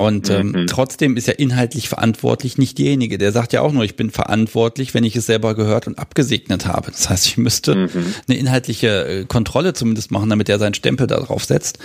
[0.00, 0.66] und ähm, mhm.
[0.66, 3.18] trotzdem ist ja inhaltlich verantwortlich nicht derjenige.
[3.18, 6.64] Der sagt ja auch nur, ich bin verantwortlich, wenn ich es selber gehört und abgesegnet
[6.64, 6.90] habe.
[6.90, 8.14] Das heißt, ich müsste mhm.
[8.26, 11.80] eine inhaltliche äh, Kontrolle zumindest machen, damit er seinen Stempel da drauf setzt.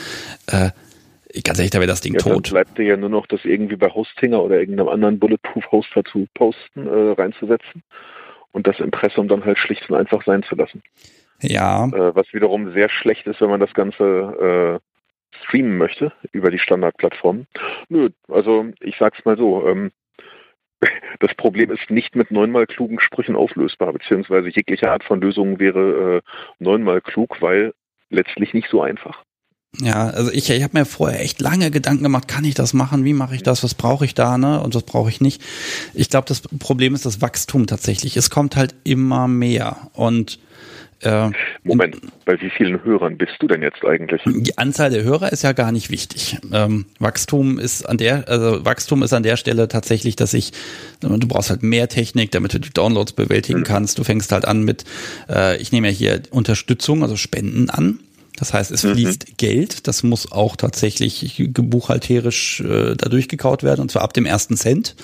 [0.48, 0.70] Äh,
[1.44, 2.48] ganz ehrlich, da wäre das Ding ja, tot.
[2.48, 6.28] Dann bleibt dir ja nur noch, das irgendwie bei Hostinger oder irgendeinem anderen Bulletproof-Hoster zu
[6.34, 7.84] posten, äh, reinzusetzen
[8.52, 10.82] und das Impressum dann halt schlicht und einfach sein zu lassen.
[11.42, 11.86] Ja.
[11.88, 16.60] Äh, was wiederum sehr schlecht ist, wenn man das Ganze äh, streamen möchte über die
[16.60, 17.48] Standardplattform.
[17.90, 19.92] Nö, also ich sag's mal so, ähm,
[21.20, 26.18] das Problem ist nicht mit neunmal klugen Sprüchen auflösbar, beziehungsweise jegliche Art von Lösung wäre
[26.18, 26.22] äh,
[26.60, 27.74] neunmal klug, weil
[28.10, 29.25] letztlich nicht so einfach.
[29.82, 33.04] Ja, also ich, ich habe mir vorher echt lange Gedanken gemacht, kann ich das machen,
[33.06, 34.62] wie mache ich das, was brauche ich da, ne?
[34.62, 35.42] Und was brauche ich nicht.
[35.94, 38.18] Ich glaube, das Problem ist das Wachstum tatsächlich.
[38.18, 39.78] Es kommt halt immer mehr.
[39.94, 40.40] Und
[41.02, 41.30] äh,
[41.64, 44.22] Moment, bei wie vielen Hörern bist du denn jetzt eigentlich?
[44.26, 46.38] Die Anzahl der Hörer ist ja gar nicht wichtig.
[46.52, 50.52] Ähm, Wachstum ist an der, also Wachstum ist an der Stelle tatsächlich, dass ich,
[51.02, 53.66] du brauchst halt mehr Technik, damit du die Downloads bewältigen mhm.
[53.66, 54.00] kannst.
[54.00, 54.86] Du fängst halt an mit,
[55.30, 58.00] äh, ich nehme ja hier Unterstützung, also Spenden an.
[58.38, 59.34] Das heißt, es fließt mhm.
[59.38, 64.58] Geld, das muss auch tatsächlich buchhalterisch äh, da durchgekaut werden, und zwar ab dem ersten
[64.58, 64.96] Cent.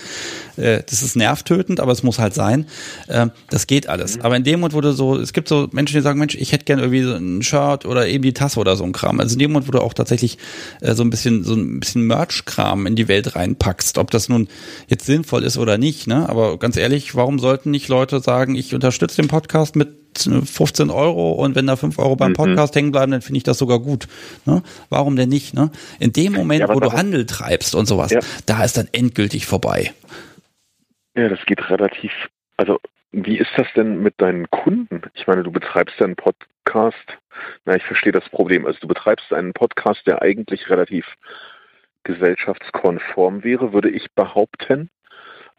[0.58, 2.66] Äh, das ist nervtötend, aber es muss halt sein.
[3.08, 4.18] Äh, das geht alles.
[4.18, 4.22] Mhm.
[4.24, 6.52] Aber in dem Moment, wo du so, es gibt so Menschen, die sagen, Mensch, ich
[6.52, 9.20] hätte gerne irgendwie so ein Shirt oder eben die Tasse oder so ein Kram.
[9.20, 10.38] Also in dem Moment, wo du auch tatsächlich
[10.82, 14.48] äh, so ein bisschen, so ein bisschen Merch-Kram in die Welt reinpackst, ob das nun
[14.88, 16.28] jetzt sinnvoll ist oder nicht, ne?
[16.30, 21.32] Aber ganz ehrlich, warum sollten nicht Leute sagen, ich unterstütze den Podcast mit 15 Euro
[21.32, 22.36] und wenn da 5 Euro beim mhm.
[22.36, 22.80] Podcast mhm.
[22.80, 24.08] hängen bleiben, dann finde ich das sogar gut.
[24.46, 24.64] Ne?
[24.90, 25.54] Warum denn nicht?
[25.54, 25.72] Ne?
[26.00, 28.20] In dem Moment, ja, wo du Handel treibst und sowas, ja.
[28.46, 29.94] da ist dann endgültig vorbei.
[31.16, 32.12] Ja, das geht relativ.
[32.58, 32.80] Also,
[33.12, 35.02] wie ist das denn mit deinen Kunden?
[35.14, 36.96] Ich meine, du betreibst ja einen Podcast.
[37.66, 38.66] Na, ich verstehe das Problem.
[38.66, 41.06] Also, du betreibst einen Podcast, der eigentlich relativ
[42.04, 44.90] gesellschaftskonform wäre, würde ich behaupten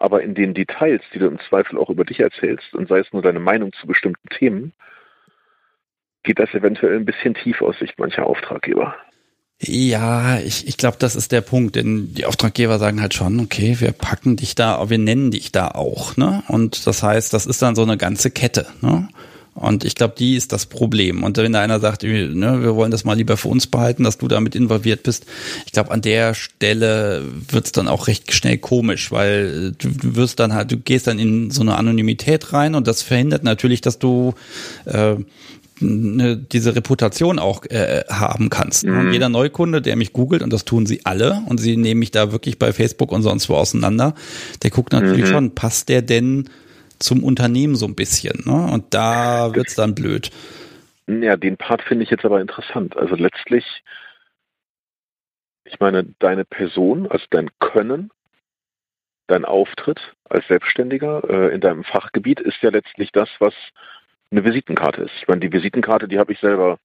[0.03, 3.13] aber in den Details, die du im Zweifel auch über dich erzählst, und sei es
[3.13, 4.73] nur deine Meinung zu bestimmten Themen,
[6.25, 8.97] geht das eventuell ein bisschen tief aus Sicht mancher Auftraggeber.
[9.61, 13.77] Ja, ich, ich glaube, das ist der Punkt, denn die Auftraggeber sagen halt schon, okay,
[13.79, 16.43] wir packen dich da, wir nennen dich da auch, ne?
[16.49, 19.09] Und das heißt, das ist dann so eine ganze Kette, ne?
[19.55, 21.23] Und ich glaube, die ist das Problem.
[21.23, 24.17] Und wenn da einer sagt, ne, wir wollen das mal lieber für uns behalten, dass
[24.17, 25.27] du damit involviert bist,
[25.67, 30.41] ich glaube, an der Stelle wird's dann auch recht schnell komisch, weil du, du wirst
[30.41, 33.99] dann halt, du gehst dann in so eine Anonymität rein und das verhindert natürlich, dass
[33.99, 34.33] du
[34.87, 35.17] äh,
[35.81, 38.87] ne, diese Reputation auch äh, haben kannst.
[38.87, 39.13] Mhm.
[39.13, 42.33] Jeder Neukunde, der mich googelt, und das tun sie alle, und sie nehmen mich da
[42.33, 44.15] wirklich bei Facebook und sonst wo auseinander,
[44.63, 45.31] der guckt natürlich mhm.
[45.31, 46.49] schon, passt der denn
[47.03, 48.43] zum Unternehmen so ein bisschen.
[48.45, 48.73] Ne?
[48.73, 50.31] Und da wird's dann blöd.
[51.07, 52.97] Ja, den Part finde ich jetzt aber interessant.
[52.97, 53.65] Also letztlich,
[55.65, 58.11] ich meine, deine Person, also dein Können,
[59.27, 63.55] dein Auftritt als Selbstständiger äh, in deinem Fachgebiet ist ja letztlich das, was
[64.31, 65.13] eine Visitenkarte ist.
[65.21, 66.79] Ich meine, die Visitenkarte, die habe ich selber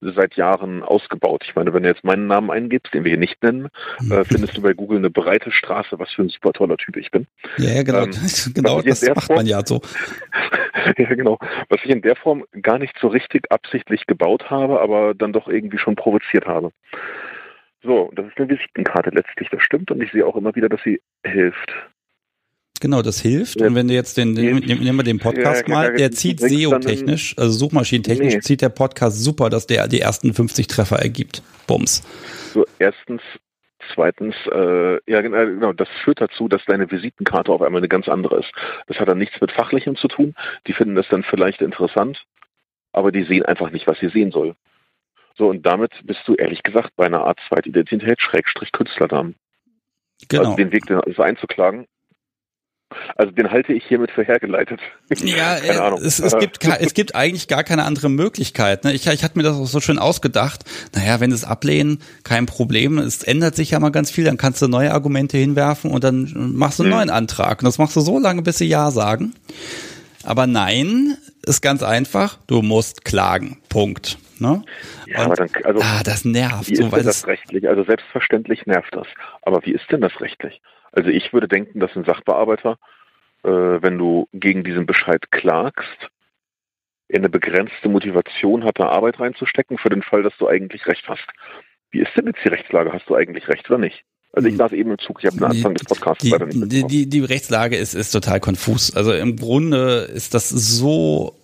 [0.00, 1.44] seit Jahren ausgebaut.
[1.46, 3.68] Ich meine, wenn du jetzt meinen Namen eingibst, den wir hier nicht nennen,
[4.00, 4.12] mhm.
[4.12, 7.10] äh, findest du bei Google eine breite Straße, was für ein super toller Typ ich
[7.10, 7.26] bin.
[7.58, 8.10] Ja, ja genau, ähm,
[8.54, 9.80] genau das macht Form, man ja so.
[10.98, 11.38] ja, genau.
[11.68, 15.48] Was ich in der Form gar nicht so richtig absichtlich gebaut habe, aber dann doch
[15.48, 16.72] irgendwie schon provoziert habe.
[17.82, 20.82] So, das ist eine Visitenkarte letztlich, das stimmt und ich sehe auch immer wieder, dass
[20.82, 21.72] sie hilft.
[22.80, 23.60] Genau, das hilft.
[23.60, 23.66] Ja.
[23.66, 27.36] Und wenn du jetzt den, den nehmen wir den Podcast ja, mal, der zieht SEO-technisch,
[27.38, 28.40] also suchmaschinentechnisch, nee.
[28.40, 31.42] zieht der Podcast super, dass der die ersten 50 Treffer ergibt.
[31.66, 32.02] Bums.
[32.52, 33.22] So, erstens,
[33.94, 38.40] zweitens, äh, ja genau, das führt dazu, dass deine Visitenkarte auf einmal eine ganz andere
[38.40, 38.52] ist.
[38.86, 40.34] Das hat dann nichts mit Fachlichem zu tun.
[40.66, 42.24] Die finden das dann vielleicht interessant,
[42.92, 44.54] aber die sehen einfach nicht, was sie sehen soll.
[45.36, 49.34] So, und damit bist du ehrlich gesagt bei einer Art Zweitidentität, Schrägstrich Künstlerdamen.
[50.28, 50.44] Genau.
[50.44, 51.86] Also den Weg das einzuklagen,
[53.16, 54.80] also den halte ich hiermit für hergeleitet.
[55.22, 56.00] Ja, keine Ahnung.
[56.02, 58.84] Es, es, gibt, es gibt eigentlich gar keine andere Möglichkeit.
[58.84, 58.92] Ne?
[58.92, 60.64] Ich, ich hatte mir das auch so schön ausgedacht.
[60.94, 62.98] Naja, wenn sie es ablehnen, kein Problem.
[62.98, 64.24] Es ändert sich ja mal ganz viel.
[64.24, 66.98] Dann kannst du neue Argumente hinwerfen und dann machst du einen hm.
[66.98, 67.60] neuen Antrag.
[67.60, 69.34] Und das machst du so lange, bis sie Ja sagen.
[70.22, 72.38] Aber nein, ist ganz einfach.
[72.46, 73.58] Du musst klagen.
[73.68, 74.18] Punkt.
[74.40, 74.62] Ne?
[75.06, 76.68] Ja, und, aber dann, also, ah, das nervt.
[76.68, 77.68] Wie ist denn das rechtlich?
[77.68, 79.06] Also selbstverständlich nervt das.
[79.42, 80.60] Aber wie ist denn das rechtlich?
[80.92, 82.78] Also ich würde denken, dass ein Sachbearbeiter,
[83.44, 86.10] äh, wenn du gegen diesen Bescheid klagst,
[87.14, 91.26] eine begrenzte Motivation hat, da Arbeit reinzustecken, für den Fall, dass du eigentlich recht hast.
[91.90, 92.92] Wie ist denn jetzt die Rechtslage?
[92.92, 94.04] Hast du eigentlich recht oder nicht?
[94.32, 96.70] Also ich saß eben im Zug, ich habe den Anfang des Podcasts die, leider nicht
[96.70, 98.94] die, die, die Rechtslage ist, ist total konfus.
[98.94, 101.34] Also im Grunde ist das so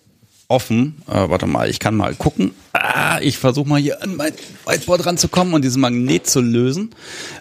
[0.47, 0.95] offen.
[1.07, 2.51] Äh, warte mal, ich kann mal gucken.
[2.73, 4.33] Ah, ich versuche mal hier an mein
[4.65, 6.91] Whiteboard ranzukommen und diesen Magnet zu lösen.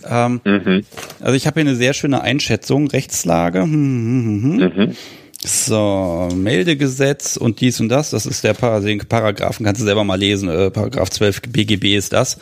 [0.08, 0.84] Ähm, mhm.
[1.20, 2.88] Also ich habe hier eine sehr schöne Einschätzung.
[2.88, 3.62] Rechtslage.
[3.62, 4.86] Hm, hm, hm, hm.
[4.86, 4.96] mhm.
[5.44, 10.04] So, Meldegesetz und dies und das, das ist der Par den Paragraphen, kannst du selber
[10.04, 12.38] mal lesen, äh, Paragraph 12 BGB ist das.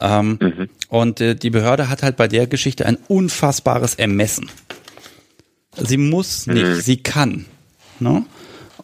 [0.00, 0.68] Ähm, mhm.
[0.88, 4.48] Und äh, die Behörde hat halt bei der Geschichte ein unfassbares Ermessen.
[5.76, 6.80] Sie muss nicht, mhm.
[6.80, 7.46] sie kann.
[7.98, 8.24] Ne?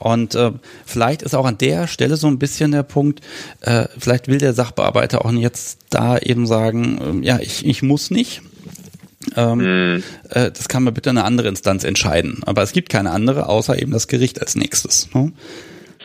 [0.03, 0.53] Und äh,
[0.85, 3.21] vielleicht ist auch an der Stelle so ein bisschen der Punkt,
[3.61, 8.11] äh, vielleicht will der Sachbearbeiter auch jetzt da eben sagen, äh, ja, ich, ich muss
[8.11, 8.43] nicht.
[9.37, 10.03] Ähm, mhm.
[10.31, 12.41] äh, das kann man bitte eine andere Instanz entscheiden.
[12.45, 15.15] Aber es gibt keine andere, außer eben das Gericht als nächstes.
[15.15, 15.33] Ne?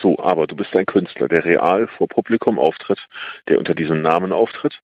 [0.00, 3.00] So, aber du bist ein Künstler, der real vor Publikum auftritt,
[3.48, 4.74] der unter diesem Namen auftritt.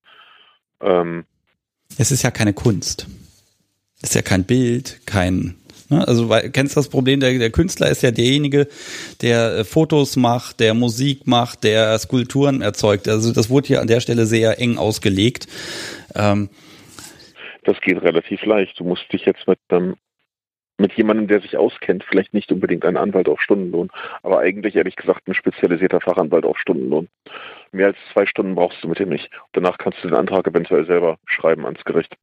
[0.80, 1.24] Ähm,
[1.98, 3.06] es ist ja keine Kunst.
[4.02, 5.54] Es ist ja kein Bild, kein
[5.90, 6.06] Ne?
[6.06, 8.68] Also weil, kennst du das Problem, der, der Künstler ist ja derjenige,
[9.22, 13.08] der äh, Fotos macht, der Musik macht, der Skulpturen erzeugt.
[13.08, 15.46] Also das wurde hier an der Stelle sehr eng ausgelegt.
[16.14, 16.48] Ähm,
[17.64, 18.78] das geht relativ leicht.
[18.78, 19.96] Du musst dich jetzt mit einem
[20.76, 23.90] mit jemandem, der sich auskennt, vielleicht nicht unbedingt ein Anwalt auf Stundenlohn,
[24.22, 27.08] aber eigentlich ehrlich gesagt ein spezialisierter Fachanwalt auf Stundenlohn.
[27.70, 29.30] Mehr als zwei Stunden brauchst du mit ihm nicht.
[29.52, 32.16] Danach kannst du den Antrag eventuell selber schreiben ans Gericht.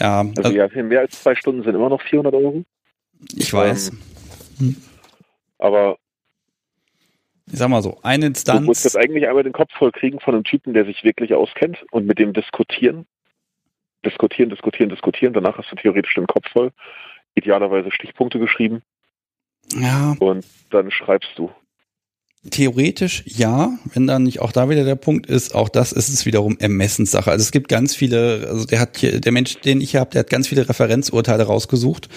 [0.00, 2.64] Ja, also, also ja, mehr als zwei Stunden sind immer noch 400 Euro.
[3.34, 3.92] Ich weiß.
[4.60, 4.76] Ähm,
[5.58, 5.98] aber
[7.50, 8.60] ich sag mal so, eine Instanz.
[8.60, 11.32] Du musst jetzt eigentlich einmal den Kopf voll kriegen von einem Typen, der sich wirklich
[11.34, 13.06] auskennt und mit dem diskutieren.
[14.04, 15.32] Diskutieren, diskutieren, diskutieren.
[15.32, 16.72] Danach hast du theoretisch den Kopf voll.
[17.34, 18.82] Idealerweise Stichpunkte geschrieben.
[19.74, 20.16] Ja.
[20.18, 21.50] Und dann schreibst du.
[22.50, 26.26] Theoretisch ja, wenn dann nicht auch da wieder der Punkt ist, auch das ist es
[26.26, 27.30] wiederum Ermessenssache.
[27.30, 30.20] Also es gibt ganz viele, also der hat hier, der Mensch, den ich habe, der
[30.20, 32.08] hat ganz viele Referenzurteile rausgesucht.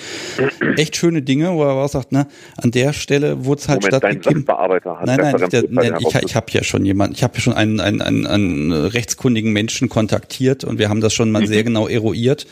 [0.77, 2.27] Echt schöne Dinge, wo er auch sagt, ne,
[2.57, 4.45] an der Stelle wurde es halt Moment, stattgegeben.
[4.47, 7.53] Hat nein, nein, der, nein ich, ich habe ja schon jemanden, ich habe ja schon
[7.53, 11.47] einen, einen, einen, einen rechtskundigen Menschen kontaktiert und wir haben das schon mal mhm.
[11.47, 12.47] sehr genau eruiert.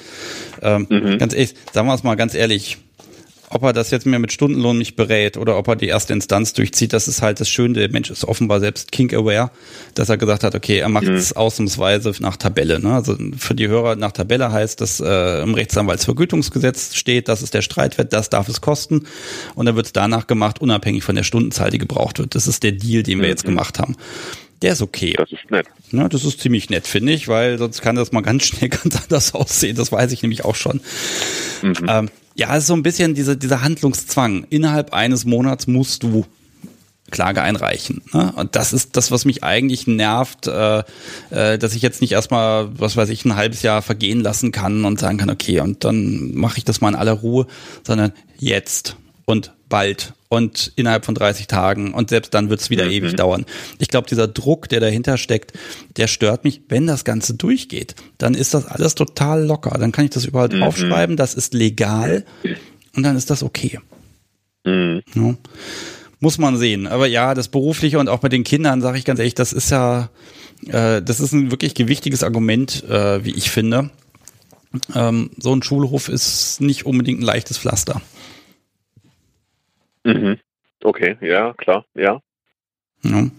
[0.62, 1.18] Ähm, mhm.
[1.18, 2.78] Ganz ehrlich, sagen wir es mal ganz ehrlich,
[3.50, 6.54] ob er das jetzt mehr mit Stundenlohn nicht berät oder ob er die erste Instanz
[6.54, 7.76] durchzieht, das ist halt das Schöne.
[7.76, 9.52] Der Mensch ist offenbar selbst kink-aware,
[9.94, 11.38] dass er gesagt hat, okay, er macht es mhm.
[11.38, 12.80] ausnahmsweise nach Tabelle.
[12.80, 12.94] Ne?
[12.94, 17.62] Also für die Hörer nach Tabelle heißt, dass äh, im Rechtsanwaltsvergütungsgesetz steht, das ist der
[17.62, 19.08] Streitwert, das darf es kosten.
[19.56, 22.36] Und dann wird es danach gemacht, unabhängig von der Stundenzahl, die gebraucht wird.
[22.36, 23.30] Das ist der Deal, den wir mhm.
[23.30, 23.96] jetzt gemacht haben.
[24.62, 25.14] Der ist okay.
[25.16, 25.68] Das ist nett.
[25.92, 29.02] Ja, das ist ziemlich nett, finde ich, weil sonst kann das mal ganz schnell ganz
[29.02, 29.78] anders aussehen.
[29.78, 30.82] Das weiß ich nämlich auch schon.
[31.62, 31.76] Mhm.
[31.88, 34.46] Ähm, ja, es ist so ein bisschen diese, dieser Handlungszwang.
[34.50, 36.26] Innerhalb eines Monats musst du
[37.10, 38.02] Klage einreichen.
[38.14, 38.34] Ne?
[38.36, 40.84] Und das ist das, was mich eigentlich nervt, äh,
[41.30, 44.86] äh, dass ich jetzt nicht erstmal, was weiß ich, ein halbes Jahr vergehen lassen kann
[44.86, 47.48] und sagen kann, okay, und dann mache ich das mal in aller Ruhe,
[47.84, 48.98] sondern jetzt
[49.28, 52.92] und bald und innerhalb von 30 Tagen und selbst dann wird es wieder mhm.
[52.92, 53.46] ewig dauern.
[53.78, 55.52] Ich glaube, dieser Druck, der dahinter steckt,
[55.98, 56.62] der stört mich.
[56.70, 59.78] Wenn das Ganze durchgeht, dann ist das alles total locker.
[59.78, 60.62] Dann kann ich das überall mhm.
[60.62, 62.26] draufschreiben, das ist legal
[62.96, 63.80] und dann ist das okay.
[64.66, 65.04] Mhm.
[65.14, 65.36] Ja.
[66.20, 66.88] Muss man sehen.
[66.88, 69.70] Aber ja, das Berufliche und auch mit den Kindern, sage ich ganz ehrlich, das ist
[69.72, 70.10] ja,
[70.68, 73.92] äh, das ist ein wirklich gewichtiges Argument, äh, wie ich finde.
[74.96, 78.02] Ähm, so ein Schulhof ist nicht unbedingt ein leichtes Pflaster.
[80.08, 80.40] Mhm.
[80.84, 82.22] Okay, ja, klar, ja.
[83.04, 83.30] ja.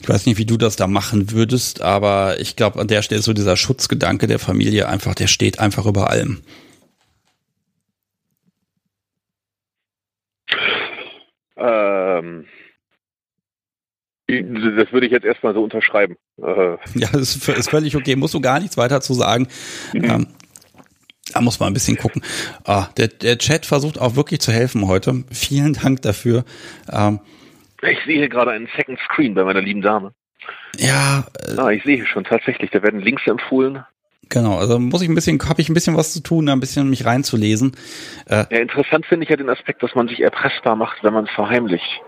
[0.00, 3.20] Ich weiß nicht, wie du das da machen würdest, aber ich glaube, an der Stelle
[3.20, 6.40] so dieser Schutzgedanke der Familie einfach, der steht einfach über allem.
[11.56, 12.46] Ähm,
[14.28, 16.16] das würde ich jetzt erstmal so unterschreiben.
[16.38, 16.76] Äh.
[16.94, 18.16] Ja, das ist völlig okay.
[18.16, 19.48] Musst du gar nichts weiter zu sagen.
[19.92, 20.04] Mhm.
[20.04, 20.26] Ähm,
[21.32, 22.22] da muss man ein bisschen gucken.
[22.64, 25.24] Ah, der, der Chat versucht auch wirklich zu helfen heute.
[25.30, 26.44] Vielen Dank dafür.
[26.90, 27.20] Ähm,
[27.82, 30.12] ich sehe hier gerade einen Second Screen bei meiner lieben Dame.
[30.76, 31.26] Ja.
[31.46, 33.84] Äh, ah, ich sehe schon tatsächlich, da werden Links empfohlen.
[34.30, 36.60] Genau, also muss ich ein bisschen, habe ich ein bisschen was zu tun, da ein
[36.60, 37.72] bisschen mich reinzulesen.
[38.26, 41.24] Äh, ja, interessant finde ich ja den Aspekt, dass man sich erpressbar macht, wenn man
[41.24, 42.02] es verheimlicht.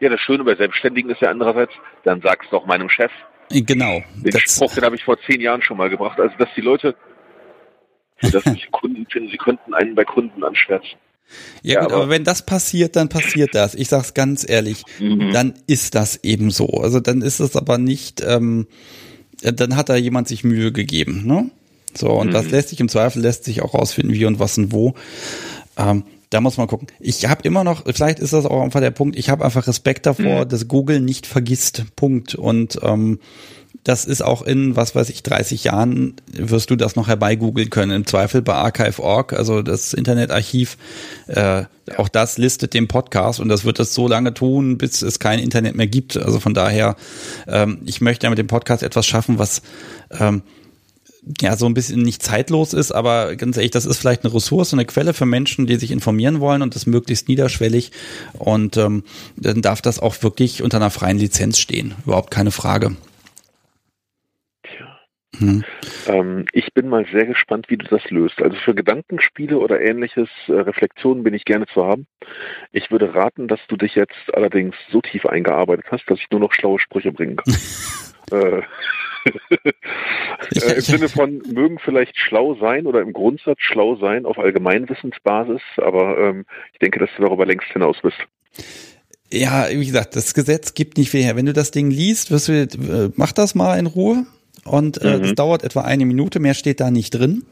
[0.00, 1.72] Ja, das Schöne bei Selbstständigen ist ja andererseits,
[2.04, 3.10] dann sag's doch meinem Chef.
[3.50, 4.02] Genau.
[4.16, 6.18] Den Spruch, den habe ich vor zehn Jahren schon mal gebracht.
[6.18, 6.96] Also, dass die Leute
[8.20, 10.98] dass sich Kunden finden, sie könnten einen bei Kunden anschwärzen.
[11.62, 13.74] Ja, ja gut, aber, aber, wenn das passiert, dann passiert das.
[13.74, 15.32] Ich sag's ganz ehrlich, mhm.
[15.32, 16.68] dann ist das eben so.
[16.68, 18.66] Also dann ist es aber nicht, ähm,
[19.42, 21.50] dann hat da jemand sich Mühe gegeben, ne?
[21.94, 22.32] So, und mhm.
[22.32, 24.94] das lässt sich im Zweifel lässt sich auch rausfinden, wie und was und wo.
[25.78, 26.88] Ähm, da muss man gucken.
[27.00, 30.06] Ich habe immer noch, vielleicht ist das auch einfach der Punkt, ich habe einfach Respekt
[30.06, 30.48] davor, mhm.
[30.48, 31.84] dass Google nicht vergisst.
[31.96, 32.34] Punkt.
[32.34, 33.20] Und ähm,
[33.86, 37.92] das ist auch in, was weiß ich, 30 Jahren wirst du das noch herbeigoogeln können.
[37.92, 40.76] Im Zweifel bei archive.org, also das Internetarchiv,
[41.28, 41.62] äh,
[41.96, 45.38] auch das listet den Podcast und das wird das so lange tun, bis es kein
[45.38, 46.16] Internet mehr gibt.
[46.16, 46.96] Also von daher,
[47.46, 49.62] ähm, ich möchte ja mit dem Podcast etwas schaffen, was
[50.10, 50.42] ähm,
[51.40, 54.72] ja so ein bisschen nicht zeitlos ist, aber ganz ehrlich, das ist vielleicht eine Ressource,
[54.72, 57.92] eine Quelle für Menschen, die sich informieren wollen und das möglichst niederschwellig.
[58.32, 59.04] Und ähm,
[59.36, 61.94] dann darf das auch wirklich unter einer freien Lizenz stehen.
[62.04, 62.96] Überhaupt keine Frage.
[65.38, 65.64] Mhm.
[66.06, 68.40] Ähm, ich bin mal sehr gespannt, wie du das löst.
[68.40, 72.06] Also für Gedankenspiele oder ähnliches äh, Reflexionen bin ich gerne zu haben.
[72.72, 76.40] Ich würde raten, dass du dich jetzt allerdings so tief eingearbeitet hast, dass ich nur
[76.40, 77.54] noch schlaue Sprüche bringen kann.
[78.32, 78.62] äh,
[80.54, 85.60] äh, Im Sinne von, mögen vielleicht schlau sein oder im Grundsatz schlau sein auf Allgemeinwissensbasis,
[85.78, 88.18] aber ähm, ich denke, dass du darüber längst hinaus bist.
[89.32, 91.34] Ja, wie gesagt, das Gesetz gibt nicht viel her.
[91.34, 94.24] Wenn du das Ding liest, wirst du, äh, mach das mal in Ruhe
[94.66, 95.22] und äh, mhm.
[95.22, 97.44] das dauert etwa eine Minute, mehr steht da nicht drin.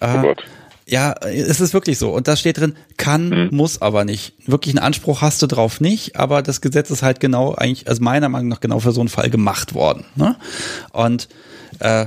[0.00, 0.44] Äh, oh Gott.
[0.86, 2.10] Ja, es ist wirklich so.
[2.10, 3.48] Und da steht drin, kann, mhm.
[3.52, 4.34] muss aber nicht.
[4.46, 8.02] Wirklich einen Anspruch hast du drauf nicht, aber das Gesetz ist halt genau eigentlich, also
[8.02, 10.04] meiner Meinung nach genau für so einen Fall gemacht worden.
[10.16, 10.34] Ne?
[10.92, 11.28] Und
[11.78, 12.06] äh,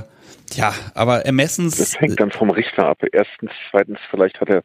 [0.52, 1.78] ja, aber ermessens.
[1.78, 2.98] Das hängt dann vom Richter ab.
[3.10, 4.62] Erstens, zweitens, vielleicht hat er,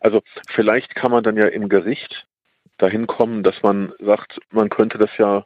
[0.00, 0.20] also
[0.54, 2.26] vielleicht kann man dann ja im Gericht
[2.78, 5.44] dahin kommen, dass man sagt, man könnte das ja,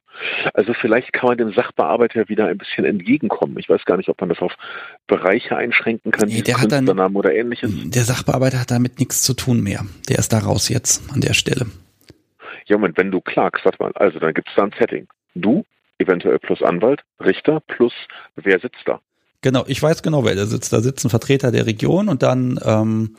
[0.55, 3.59] also vielleicht kann man dem Sachbearbeiter wieder ein bisschen entgegenkommen.
[3.59, 4.53] Ich weiß gar nicht, ob man das auf
[5.07, 7.71] Bereiche einschränken kann, nee, der hat dann, oder ähnliches.
[7.85, 9.85] Der Sachbearbeiter hat damit nichts zu tun mehr.
[10.09, 11.67] Der ist da raus jetzt an der Stelle.
[12.67, 15.07] Ja, Moment, wenn du klagst, sag mal, also dann gibt es da ein Setting.
[15.35, 15.65] Du,
[15.99, 17.93] eventuell plus Anwalt, Richter, plus
[18.37, 19.01] wer sitzt da?
[19.41, 20.73] Genau, ich weiß genau, wer da sitzt.
[20.73, 23.17] Da sitzen Vertreter der Region und dann ähm,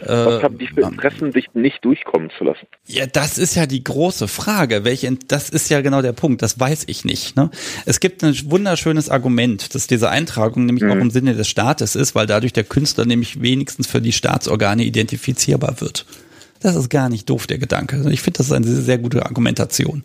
[0.00, 2.66] was haben die für Interessen, sich nicht durchkommen zu lassen?
[2.86, 4.84] Ja, das ist ja die große Frage.
[4.84, 6.42] Welche, das ist ja genau der Punkt.
[6.42, 7.36] Das weiß ich nicht.
[7.36, 7.50] Ne?
[7.84, 10.92] Es gibt ein wunderschönes Argument, dass diese Eintragung nämlich mhm.
[10.92, 14.84] auch im Sinne des Staates ist, weil dadurch der Künstler nämlich wenigstens für die Staatsorgane
[14.84, 16.06] identifizierbar wird.
[16.60, 17.96] Das ist gar nicht doof, der Gedanke.
[17.96, 20.04] Also ich finde, das ist eine sehr gute Argumentation.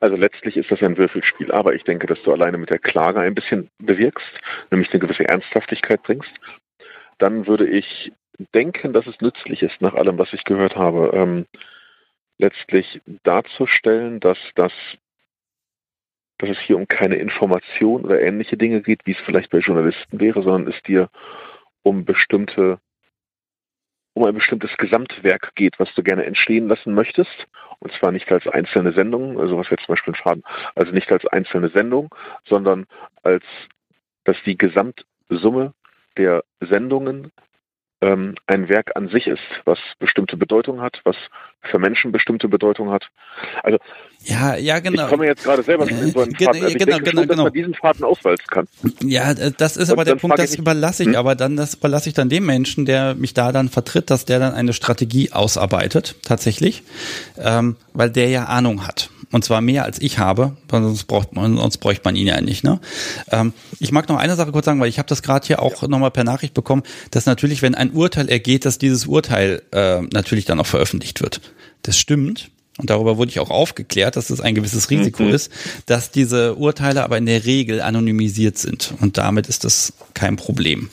[0.00, 3.18] Also letztlich ist das ein Würfelspiel, aber ich denke, dass du alleine mit der Klage
[3.18, 4.26] ein bisschen bewirkst,
[4.70, 6.30] nämlich eine gewisse Ernsthaftigkeit bringst
[7.18, 8.12] dann würde ich
[8.54, 11.46] denken, dass es nützlich ist, nach allem, was ich gehört habe, ähm,
[12.38, 14.72] letztlich darzustellen, dass das
[16.38, 20.20] dass es hier um keine Information oder ähnliche Dinge geht, wie es vielleicht bei Journalisten
[20.20, 21.10] wäre, sondern es dir
[21.82, 22.78] um bestimmte,
[24.14, 27.48] um ein bestimmtes Gesamtwerk geht, was du gerne entstehen lassen möchtest.
[27.80, 30.44] Und zwar nicht als einzelne Sendung, also was jetzt zum Beispiel ein Faden,
[30.76, 32.14] also nicht als einzelne Sendung,
[32.44, 32.86] sondern
[33.24, 33.44] als,
[34.24, 35.74] dass die Gesamtsumme
[36.18, 37.32] der Sendungen
[38.00, 41.16] ähm, ein Werk an sich ist, was bestimmte Bedeutung hat, was
[41.62, 43.08] für Menschen bestimmte Bedeutung hat.
[43.62, 43.78] Also
[44.20, 45.04] ja, ja, genau.
[45.04, 46.62] Ich komme jetzt gerade selber schon in so einen Ge Faden.
[46.64, 47.42] Also genau, genau, schon, dass genau.
[47.44, 48.68] man diesen Faden auswalzen kann.
[49.02, 51.16] Ja, das ist Und aber der Punkt, das ich überlasse ich, Hm?
[51.16, 54.38] aber dann, das überlasse ich dann dem Menschen, der mich da dann vertritt, dass der
[54.38, 56.82] dann eine Strategie ausarbeitet, tatsächlich,
[57.36, 59.10] ähm, weil der ja Ahnung hat.
[59.30, 62.64] Und zwar mehr als ich habe, sonst braucht man, sonst bräuchte man ihn ja nicht.
[62.64, 62.80] Ne?
[63.30, 65.82] Ähm, ich mag noch eine Sache kurz sagen, weil ich habe das gerade hier auch
[65.86, 70.46] nochmal per Nachricht bekommen, dass natürlich, wenn ein Urteil ergeht, dass dieses Urteil äh, natürlich
[70.46, 71.40] dann auch veröffentlicht wird.
[71.82, 72.50] Das stimmt.
[72.78, 75.30] Und darüber wurde ich auch aufgeklärt, dass es ein gewisses Risiko Mhm.
[75.34, 75.50] ist,
[75.86, 78.94] dass diese Urteile aber in der Regel anonymisiert sind.
[79.00, 80.88] Und damit ist das kein Problem.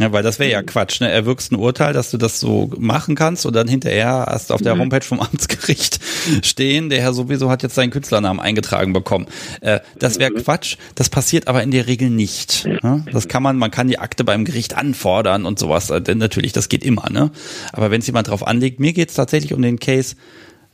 [0.00, 1.10] Ja, weil das wäre ja Quatsch, ne?
[1.10, 4.74] Erwirkst ein Urteil, dass du das so machen kannst und dann hinterher hast auf der
[4.74, 4.80] Mhm.
[4.80, 6.00] Homepage vom Amtsgericht
[6.42, 9.26] stehen, der Herr sowieso hat jetzt seinen Künstlernamen eingetragen bekommen.
[9.60, 12.64] Äh, das wäre Quatsch, das passiert aber in der Regel nicht.
[12.82, 13.04] Ne?
[13.12, 16.52] Das kann man, man kann die Akte beim Gericht anfordern und sowas, äh, denn natürlich,
[16.52, 17.30] das geht immer, ne?
[17.72, 20.16] Aber wenn es jemand drauf anlegt, mir geht es tatsächlich um den Case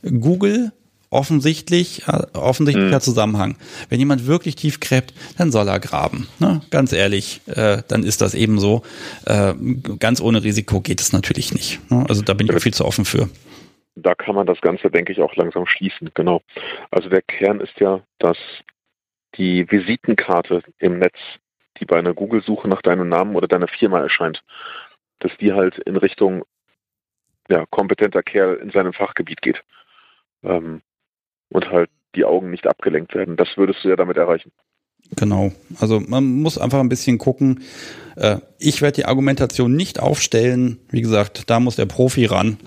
[0.03, 0.71] Google
[1.09, 3.57] offensichtlich, äh, offensichtlicher Zusammenhang.
[3.89, 6.27] Wenn jemand wirklich tief gräbt, dann soll er graben.
[6.39, 6.61] Ne?
[6.69, 8.83] Ganz ehrlich, äh, dann ist das eben so.
[9.25, 9.53] Äh,
[9.99, 11.79] ganz ohne Risiko geht es natürlich nicht.
[11.89, 12.05] Ne?
[12.09, 13.29] Also da bin ich viel zu offen für.
[13.95, 16.11] Da kann man das Ganze, denke ich, auch langsam schließen.
[16.13, 16.41] Genau.
[16.91, 18.37] Also der Kern ist ja, dass
[19.37, 21.17] die Visitenkarte im Netz,
[21.79, 24.43] die bei einer Google-Suche nach deinem Namen oder deiner Firma erscheint,
[25.19, 26.43] dass die halt in Richtung
[27.49, 29.63] ja, kompetenter Kerl in seinem Fachgebiet geht.
[30.43, 30.81] Ähm,
[31.49, 33.37] und halt die Augen nicht abgelenkt werden.
[33.37, 34.51] Das würdest du ja damit erreichen.
[35.15, 35.51] Genau.
[35.79, 37.63] Also man muss einfach ein bisschen gucken.
[38.15, 40.79] Äh, ich werde die Argumentation nicht aufstellen.
[40.89, 42.57] Wie gesagt, da muss der Profi ran.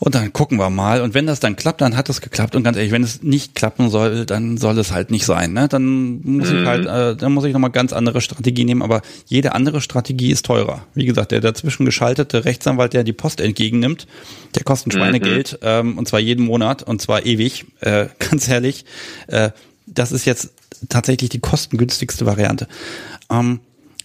[0.00, 1.00] Und dann gucken wir mal.
[1.00, 2.54] Und wenn das dann klappt, dann hat es geklappt.
[2.56, 5.52] Und ganz ehrlich, wenn es nicht klappen soll, dann soll es halt nicht sein.
[5.52, 5.66] Ne?
[5.68, 6.66] Dann muss ich Mhm.
[6.66, 8.82] halt, äh, dann muss ich nochmal ganz andere Strategie nehmen.
[8.82, 10.84] Aber jede andere Strategie ist teurer.
[10.94, 14.06] Wie gesagt, der dazwischen geschaltete Rechtsanwalt, der die Post entgegennimmt,
[14.54, 14.98] der kostet Mhm.
[14.98, 15.58] Schweinegeld.
[15.62, 16.82] Ähm, und zwar jeden Monat.
[16.82, 17.64] Und zwar ewig.
[17.80, 18.84] Äh, ganz ehrlich.
[19.28, 19.50] Äh,
[19.86, 20.50] das ist jetzt
[20.88, 22.66] tatsächlich die kostengünstigste Variante.
[23.30, 23.60] Ähm,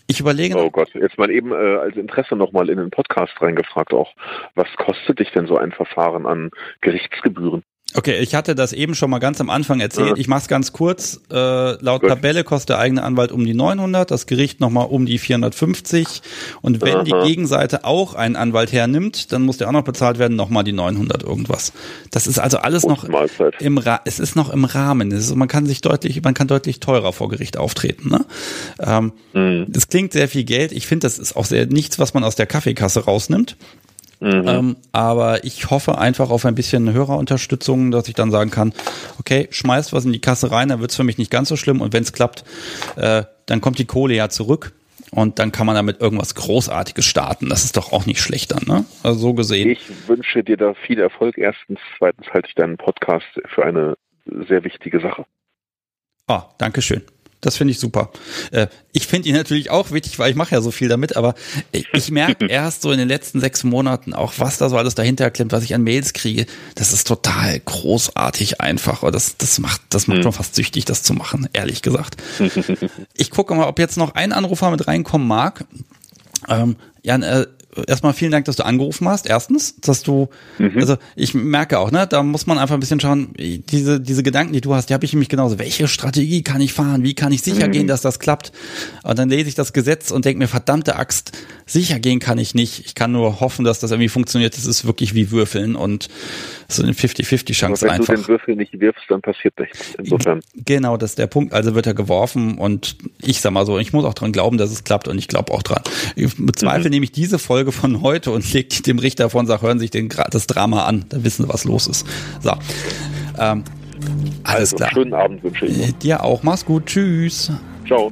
[0.10, 3.94] ich überlege, Oh Gott, jetzt mal eben äh, als Interesse nochmal in den Podcast reingefragt
[3.94, 4.12] auch.
[4.56, 6.50] Was kostet dich denn so ein Verfahren an
[6.82, 7.64] Gerichtsgebühren?
[7.96, 10.20] Okay, ich hatte das eben schon mal ganz am Anfang erzählt.
[10.20, 11.22] Ich mache es ganz kurz.
[11.32, 11.36] Äh,
[11.84, 12.10] laut Gut.
[12.10, 16.22] Tabelle kostet der eigene Anwalt um die 900, das Gericht nochmal um die 450.
[16.62, 17.26] Und wenn die Aha.
[17.26, 21.24] Gegenseite auch einen Anwalt hernimmt, dann muss der auch noch bezahlt werden, nochmal die 900
[21.24, 21.74] irgendwas.
[22.12, 23.56] Das ist also alles noch Mahlzeit.
[23.60, 25.12] im Ra es ist noch im Rahmen.
[25.12, 28.10] Ist, man kann sich deutlich, man kann deutlich teurer vor Gericht auftreten.
[28.10, 28.26] Ne?
[28.80, 29.66] Ähm, Mhm.
[29.68, 30.72] das klingt sehr viel Geld.
[30.72, 33.58] Ich finde, das ist auch sehr nichts, was man aus der Kaffeekasse rausnimmt.
[34.20, 34.48] Mhm.
[34.48, 38.74] Ähm, aber ich hoffe einfach auf ein bisschen Hörerunterstützung, dass ich dann sagen kann,
[39.20, 41.82] okay, schmeißt was in die Kasse rein, dann wird's für mich nicht ganz so schlimm
[41.82, 42.44] und wenn es klappt,
[42.98, 44.74] äh, dann kommt die Kohle ja zurück
[45.12, 47.50] und dann kann man damit irgendwas Großartiges starten.
[47.50, 48.86] Das ist doch auch nicht schlecht dann, ne?
[49.04, 49.70] Also so gesehen.
[49.70, 51.38] Ich wünsche dir da viel Erfolg.
[51.38, 55.26] Erstens, zweitens halte ich deinen Podcast für eine sehr wichtige Sache.
[56.28, 57.02] Ah, danke schön.
[57.42, 58.12] Das finde ich super.
[58.52, 61.36] Äh, ich finde ihn natürlich auch wichtig, weil ich mache ja so viel damit, aber
[61.72, 65.32] ich, merke erst so in den letzten sechs Monaten auch, was da so alles dahinter
[65.32, 66.46] klemmt, was ich an Mails kriege.
[66.76, 69.04] Das ist total großartig einfach.
[69.04, 70.24] Und das, das macht, das macht Mhm.
[70.24, 72.18] schon fast süchtig, das zu machen, ehrlich gesagt.
[73.16, 75.66] Ich gucke mal, ob jetzt noch ein Anrufer mit reinkommen mag.
[76.48, 77.48] Ähm, Jan, äh,
[77.88, 79.28] erstmal vielen Dank, dass du angerufen hast.
[79.28, 80.30] Erstens, dass du,
[80.76, 84.54] also ich merke auch, ne, da muss man einfach ein bisschen schauen, diese, diese Gedanken,
[84.54, 85.60] die du hast, die habe ich nämlich genauso.
[85.60, 87.04] Welche Strategie kann ich fahren?
[87.04, 88.52] Wie kann ich sicher gehen, dass das klappt?
[89.04, 91.32] Und dann lese ich das Gesetz und denke mir, verdammte Axt,
[91.72, 92.86] sicher gehen kann ich nicht.
[92.86, 94.58] Ich kann nur hoffen, dass das irgendwie funktioniert.
[94.58, 96.10] Das ist wirklich wie Würfeln und
[96.68, 98.16] so eine 50-50 Aber Chance wenn einfach.
[98.16, 99.96] du den Würfel nicht wirfst, dann passiert nichts.
[99.98, 100.42] Insofern.
[100.56, 101.54] Genau, das ist der Punkt.
[101.54, 104.72] Also wird er geworfen und ich sag mal so, ich muss auch dran glauben, dass
[104.72, 105.82] es klappt und ich glaube auch dran.
[106.16, 109.62] Ich bezweifle nämlich diese Folge von heute und leg die dem Richter vor und sag,
[109.62, 112.06] hören Sie sich den, das Drama an, dann wissen Sie, was los ist.
[112.42, 112.54] So.
[113.40, 113.64] Ähm,
[114.44, 114.92] alles also, klar.
[114.92, 115.78] schönen Abend wünsche ich.
[115.78, 116.00] Äh, noch.
[116.00, 116.44] Dir auch.
[116.44, 116.86] Mach's gut.
[116.88, 117.52] Tschüss.
[117.86, 118.12] Ciao.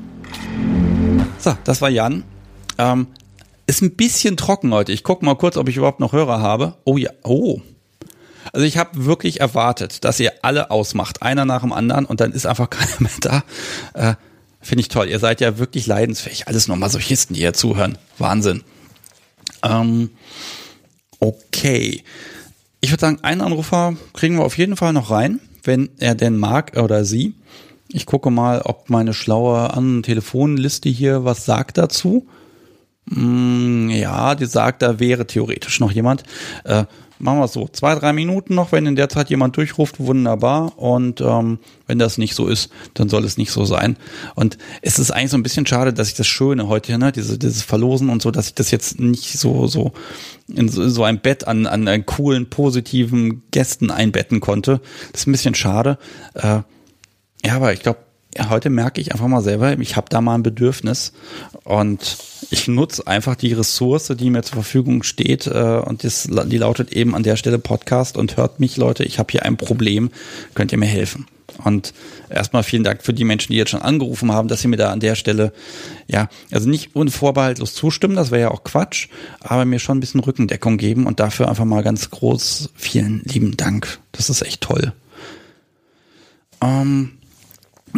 [1.40, 2.24] So, das war Jan.
[2.78, 3.08] Ähm,
[3.68, 4.94] ist ein bisschen trocken heute.
[4.94, 6.76] Ich gucke mal kurz, ob ich überhaupt noch Hörer habe.
[6.86, 7.62] Oh ja, oh.
[8.54, 12.32] Also ich habe wirklich erwartet, dass ihr alle ausmacht, einer nach dem anderen und dann
[12.32, 13.44] ist einfach keiner mehr da.
[13.94, 14.16] Äh,
[14.62, 15.08] Finde ich toll.
[15.08, 16.48] Ihr seid ja wirklich leidensfähig.
[16.48, 17.98] Alles nur Masochisten, die hier zuhören.
[18.18, 18.64] Wahnsinn.
[19.64, 20.10] Ähm,
[21.20, 22.04] okay.
[22.82, 26.38] Ich würde sagen, einen Anrufer kriegen wir auf jeden Fall noch rein, wenn er denn
[26.38, 27.36] mag oder sie.
[27.90, 32.28] Ich gucke mal, ob meine schlaue An Telefonliste hier was sagt dazu.
[33.10, 36.24] Mm, ja, die sagt, da wäre theoretisch noch jemand.
[36.64, 36.86] Äh,
[37.20, 40.78] machen wir so, zwei, drei Minuten noch, wenn in der Zeit jemand durchruft, wunderbar.
[40.78, 43.98] Und ähm, wenn das nicht so ist, dann soll es nicht so sein.
[44.36, 47.38] Und es ist eigentlich so ein bisschen schade, dass ich das Schöne heute, ne, diese,
[47.38, 49.94] dieses Verlosen und so, dass ich das jetzt nicht so, so
[50.48, 54.82] in so, so ein Bett an, an, an coolen, positiven Gästen einbetten konnte.
[55.12, 55.98] Das ist ein bisschen schade.
[56.34, 56.62] Äh,
[57.46, 58.00] ja, aber ich glaube,
[58.50, 61.14] heute merke ich einfach mal selber, ich habe da mal ein Bedürfnis
[61.64, 62.18] und
[62.50, 66.94] ich nutze einfach die Ressource, die mir zur Verfügung steht äh, und das, die lautet
[66.94, 70.12] eben an der Stelle Podcast und hört mich, Leute, ich habe hier ein Problem,
[70.54, 71.26] könnt ihr mir helfen?
[71.64, 71.94] Und
[72.30, 74.92] erstmal vielen Dank für die Menschen, die jetzt schon angerufen haben, dass sie mir da
[74.92, 75.54] an der Stelle,
[76.08, 79.08] ja, also nicht unvorbehaltlos zustimmen, das wäre ja auch Quatsch,
[79.40, 83.58] aber mir schon ein bisschen Rückendeckung geben und dafür einfach mal ganz groß vielen lieben
[83.58, 84.00] Dank.
[84.12, 84.94] Das ist echt toll.
[86.62, 87.17] Ähm,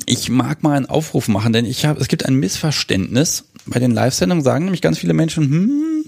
[0.05, 3.45] ich mag mal einen Aufruf machen, denn ich habe, es gibt ein Missverständnis.
[3.65, 6.05] Bei den Live-Sendungen sagen nämlich ganz viele Menschen, hm,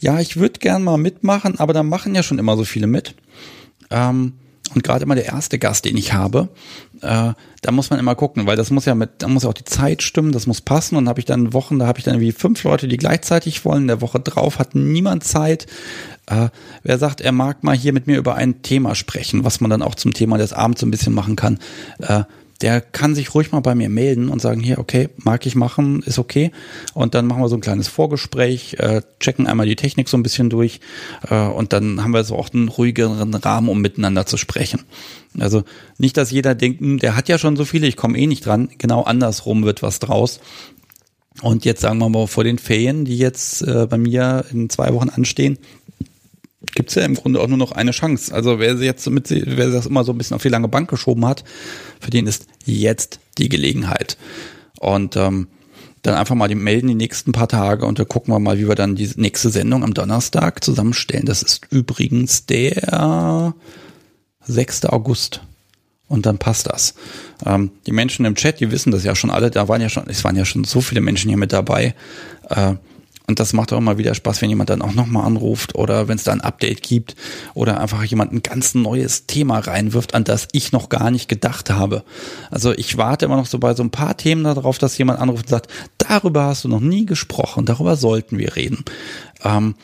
[0.00, 3.14] ja, ich würde gern mal mitmachen, aber da machen ja schon immer so viele mit.
[3.90, 4.34] Ähm,
[4.74, 6.48] und gerade immer der erste Gast, den ich habe,
[7.00, 7.32] äh,
[7.62, 9.64] da muss man immer gucken, weil das muss ja mit, da muss ja auch die
[9.64, 10.96] Zeit stimmen, das muss passen.
[10.96, 13.82] Und habe ich dann Wochen, da habe ich dann irgendwie fünf Leute, die gleichzeitig wollen.
[13.82, 15.66] In der Woche drauf hat niemand Zeit.
[16.26, 16.50] Äh,
[16.82, 19.82] wer sagt, er mag mal hier mit mir über ein Thema sprechen, was man dann
[19.82, 21.58] auch zum Thema des Abends so ein bisschen machen kann.
[22.00, 22.24] Äh,
[22.60, 26.02] der kann sich ruhig mal bei mir melden und sagen, hier, okay, mag ich machen,
[26.02, 26.50] ist okay.
[26.92, 30.24] Und dann machen wir so ein kleines Vorgespräch, äh, checken einmal die Technik so ein
[30.24, 30.80] bisschen durch
[31.28, 34.80] äh, und dann haben wir so auch einen ruhigeren Rahmen, um miteinander zu sprechen.
[35.38, 35.62] Also
[35.98, 38.44] nicht, dass jeder denkt, hm, der hat ja schon so viele, ich komme eh nicht
[38.44, 38.70] dran.
[38.78, 40.40] Genau andersrum wird was draus.
[41.42, 44.92] Und jetzt sagen wir mal vor den Ferien, die jetzt äh, bei mir in zwei
[44.92, 45.58] Wochen anstehen,
[46.74, 48.34] gibt's ja im Grunde auch nur noch eine Chance.
[48.34, 51.26] Also wer jetzt mit, wer das immer so ein bisschen auf die lange Bank geschoben
[51.26, 51.44] hat,
[52.00, 54.16] für den ist jetzt die Gelegenheit.
[54.78, 55.48] Und ähm,
[56.02, 58.68] dann einfach mal die melden die nächsten paar Tage und dann gucken wir mal, wie
[58.68, 61.26] wir dann die nächste Sendung am Donnerstag zusammenstellen.
[61.26, 63.54] Das ist übrigens der
[64.44, 64.86] 6.
[64.86, 65.42] August.
[66.08, 66.94] Und dann passt das.
[67.44, 70.04] Ähm, die Menschen im Chat, die wissen das ja schon alle, da waren ja schon,
[70.08, 71.94] es waren ja schon so viele Menschen hier mit dabei.
[72.48, 72.76] Äh,
[73.28, 76.16] und das macht auch immer wieder Spaß, wenn jemand dann auch nochmal anruft oder wenn
[76.16, 77.14] es da ein Update gibt
[77.52, 81.70] oder einfach jemand ein ganz neues Thema reinwirft, an das ich noch gar nicht gedacht
[81.70, 82.04] habe.
[82.50, 85.44] Also ich warte immer noch so bei so ein paar Themen darauf, dass jemand anruft
[85.44, 88.82] und sagt, darüber hast du noch nie gesprochen, darüber sollten wir reden.
[89.44, 89.74] Ähm,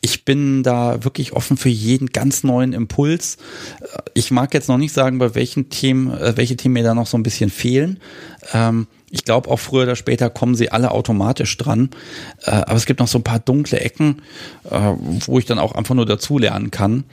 [0.00, 3.36] ich bin da wirklich offen für jeden ganz neuen Impuls.
[4.14, 7.06] Ich mag jetzt noch nicht sagen, bei welchen Themen, äh, welche Themen mir da noch
[7.06, 7.98] so ein bisschen fehlen.
[8.52, 11.90] Ähm, ich glaube, auch früher oder später kommen sie alle automatisch dran.
[12.42, 14.22] Äh, aber es gibt noch so ein paar dunkle Ecken,
[14.70, 14.92] äh,
[15.26, 17.04] wo ich dann auch einfach nur dazulernen kann.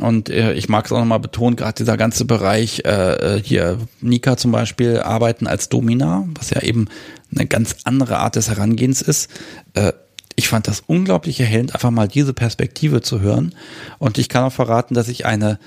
[0.00, 3.78] Und äh, ich mag es auch nochmal betonen, gerade dieser ganze Bereich, äh, äh, hier
[4.00, 6.86] Nika zum Beispiel, arbeiten als Domina, was ja eben
[7.34, 9.28] eine ganz andere Art des Herangehens ist.
[10.36, 13.54] Ich fand das unglaublich erhellend, einfach mal diese Perspektive zu hören.
[13.98, 15.58] Und ich kann auch verraten, dass ich eine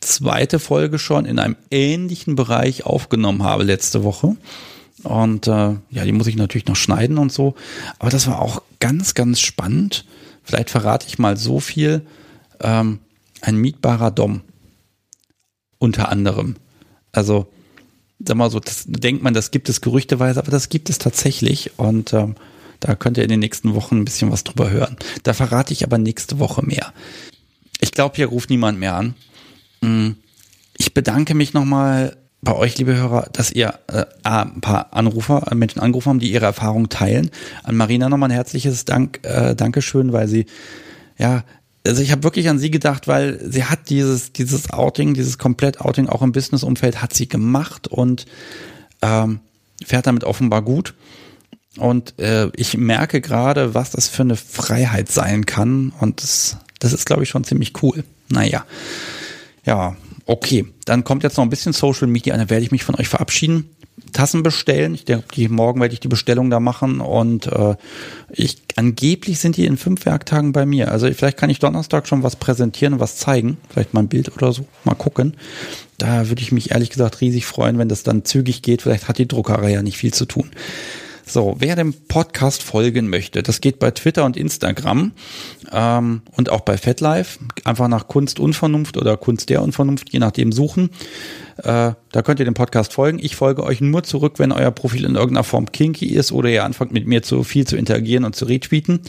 [0.00, 4.36] zweite Folge schon in einem ähnlichen Bereich aufgenommen habe letzte Woche.
[5.02, 7.54] Und äh, ja, die muss ich natürlich noch schneiden und so.
[7.98, 10.04] Aber das war auch ganz, ganz spannend.
[10.42, 12.02] Vielleicht verrate ich mal so viel.
[12.60, 12.98] Ähm,
[13.40, 14.42] ein mietbarer Dom.
[15.78, 16.56] Unter anderem.
[17.12, 17.46] Also,
[18.18, 21.78] sag mal so, das denkt man, das gibt es gerüchteweise, aber das gibt es tatsächlich.
[21.78, 22.34] Und ähm,
[22.80, 24.96] da könnt ihr in den nächsten Wochen ein bisschen was drüber hören.
[25.22, 26.92] Da verrate ich aber nächste Woche mehr.
[27.80, 29.14] Ich glaube, hier ruft niemand mehr an.
[29.80, 30.10] Mm,
[30.76, 35.54] ich bedanke mich nochmal bei euch, liebe Hörer, dass ihr äh, ein paar Anrufer, äh,
[35.54, 37.30] Menschen angerufen haben, die ihre Erfahrung teilen.
[37.62, 40.46] An Marina nochmal ein herzliches Dank, äh, Dankeschön, weil sie,
[41.18, 41.44] ja,
[41.86, 46.08] also ich habe wirklich an sie gedacht, weil sie hat dieses, dieses Outing, dieses Komplett-Outing
[46.08, 48.26] auch im Business-Umfeld hat sie gemacht und
[49.02, 49.40] ähm,
[49.84, 50.94] fährt damit offenbar gut.
[51.76, 55.92] Und äh, ich merke gerade, was das für eine Freiheit sein kann.
[56.00, 58.04] Und das, das ist, glaube ich, schon ziemlich cool.
[58.28, 58.64] Naja.
[59.64, 59.96] Ja,
[60.30, 63.08] Okay, dann kommt jetzt noch ein bisschen Social Media, dann werde ich mich von euch
[63.08, 63.68] verabschieden.
[64.12, 64.94] Tassen bestellen.
[64.94, 67.74] Ich denke, die, morgen werde ich die Bestellung da machen und äh,
[68.30, 70.92] ich angeblich sind die in fünf Werktagen bei mir.
[70.92, 74.52] Also vielleicht kann ich Donnerstag schon was präsentieren was zeigen, vielleicht mal ein Bild oder
[74.52, 75.36] so, mal gucken.
[75.98, 78.82] Da würde ich mich ehrlich gesagt riesig freuen, wenn das dann zügig geht.
[78.82, 80.48] Vielleicht hat die Druckerei ja nicht viel zu tun.
[81.32, 85.12] So, wer dem Podcast folgen möchte, das geht bei Twitter und Instagram
[85.70, 87.38] ähm, und auch bei FetLife.
[87.62, 90.90] Einfach nach Kunst Unvernunft oder Kunst der Unvernunft, je nachdem suchen.
[91.62, 93.18] Äh, da könnt ihr dem Podcast folgen.
[93.20, 96.64] Ich folge euch nur zurück, wenn euer Profil in irgendeiner Form kinky ist oder ihr
[96.64, 99.00] anfangt mit mir zu viel zu interagieren und zu retweeten.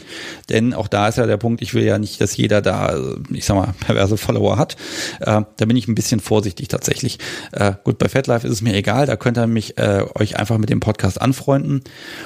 [0.49, 2.99] Denn auch da ist ja der Punkt, ich will ja nicht, dass jeder da,
[3.32, 4.76] ich sag mal, perverse Follower hat.
[5.19, 7.19] Äh, da bin ich ein bisschen vorsichtig tatsächlich.
[7.53, 10.57] Äh, gut, bei FatLife ist es mir egal, da könnt ihr mich äh, euch einfach
[10.57, 11.82] mit dem Podcast anfreunden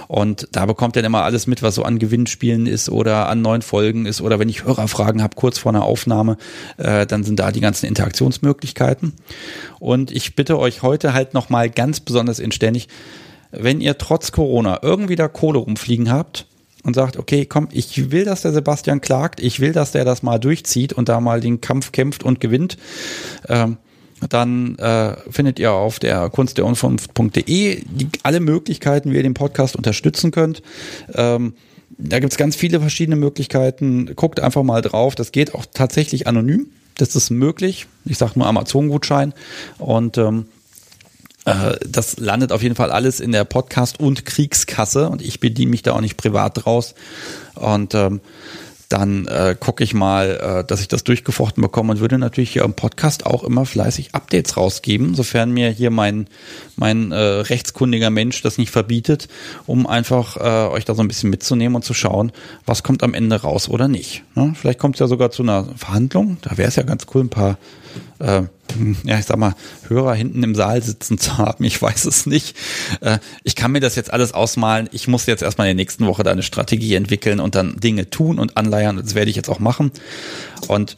[0.08, 3.42] und da bekommt ihr dann immer alles mit, was so an Gewinnspielen ist oder an
[3.42, 6.38] neuen Folgen ist oder wenn ich Hörerfragen habe kurz vor einer Aufnahme,
[6.78, 9.14] äh, dann sind da die ganzen Interaktionsmöglichkeiten.
[9.86, 12.88] Und ich bitte euch heute halt nochmal ganz besonders inständig,
[13.52, 16.48] wenn ihr trotz Corona irgendwie da Kohle rumfliegen habt
[16.82, 20.24] und sagt, okay, komm, ich will, dass der Sebastian klagt, ich will, dass der das
[20.24, 22.78] mal durchzieht und da mal den Kampf kämpft und gewinnt,
[23.48, 23.78] ähm,
[24.28, 27.84] dann äh, findet ihr auf der kunst der Unvernunft.de
[28.24, 30.64] alle Möglichkeiten, wie ihr den Podcast unterstützen könnt.
[31.14, 31.54] Ähm,
[32.00, 34.16] da gibt's ganz viele verschiedene Möglichkeiten.
[34.16, 35.14] Guckt einfach mal drauf.
[35.14, 36.72] Das geht auch tatsächlich anonym.
[36.98, 37.88] Das ist möglich.
[38.06, 39.34] Ich sage nur Amazon-Gutschein.
[39.78, 40.46] Und ähm,
[41.46, 45.10] äh, das landet auf jeden Fall alles in der Podcast- und Kriegskasse.
[45.10, 46.96] Und ich bediene mich da auch nicht privat draus.
[47.56, 48.22] Und ähm,
[48.90, 52.64] dann äh, gucke ich mal, äh, dass ich das durchgefochten bekomme und würde natürlich hier
[52.64, 56.28] im Podcast auch immer fleißig Updates rausgeben, sofern mir hier mein,
[56.76, 59.28] mein äh, rechtskundiger Mensch das nicht verbietet,
[59.66, 62.32] um einfach äh, euch da so ein bisschen mitzunehmen und zu schauen,
[62.66, 64.24] was kommt am Ende raus oder nicht.
[64.36, 64.54] Ne?
[64.56, 67.30] Vielleicht kommt es ja sogar zu einer Verhandlung, da wäre es ja ganz cool, ein
[67.30, 67.58] paar
[68.20, 68.44] äh,
[69.04, 69.56] ja, ich sag mal,
[69.88, 71.64] Hörer hinten im Saal sitzen zu haben.
[71.64, 72.58] Ich weiß es nicht.
[73.02, 74.90] Äh, ich kann mir das jetzt alles ausmalen.
[74.92, 78.10] Ich muss jetzt erstmal in der nächsten Woche da eine Strategie entwickeln und dann Dinge
[78.10, 78.98] tun und anleiern.
[78.98, 79.92] Das werde ich jetzt auch machen.
[80.68, 80.98] Und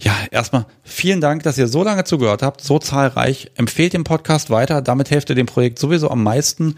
[0.00, 3.50] ja, erstmal vielen Dank, dass ihr so lange zugehört habt, so zahlreich.
[3.54, 4.82] Empfehlt den Podcast weiter.
[4.82, 6.76] Damit helft ihr dem Projekt sowieso am meisten.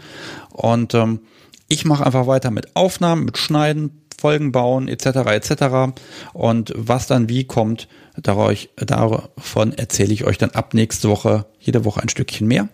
[0.51, 1.19] Und ähm,
[1.67, 5.05] ich mache einfach weiter mit Aufnahmen, mit Schneiden, Folgen bauen etc.
[5.05, 5.93] etc.
[6.33, 7.87] Und was dann wie kommt,
[8.21, 12.69] davon erzähle ich euch dann ab nächste Woche, jede Woche ein Stückchen mehr.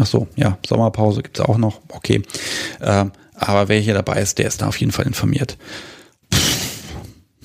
[0.00, 1.80] Ach so, ja, Sommerpause gibt's auch noch.
[1.88, 2.22] Okay.
[2.80, 5.56] Ähm, aber wer hier dabei ist, der ist da auf jeden Fall informiert.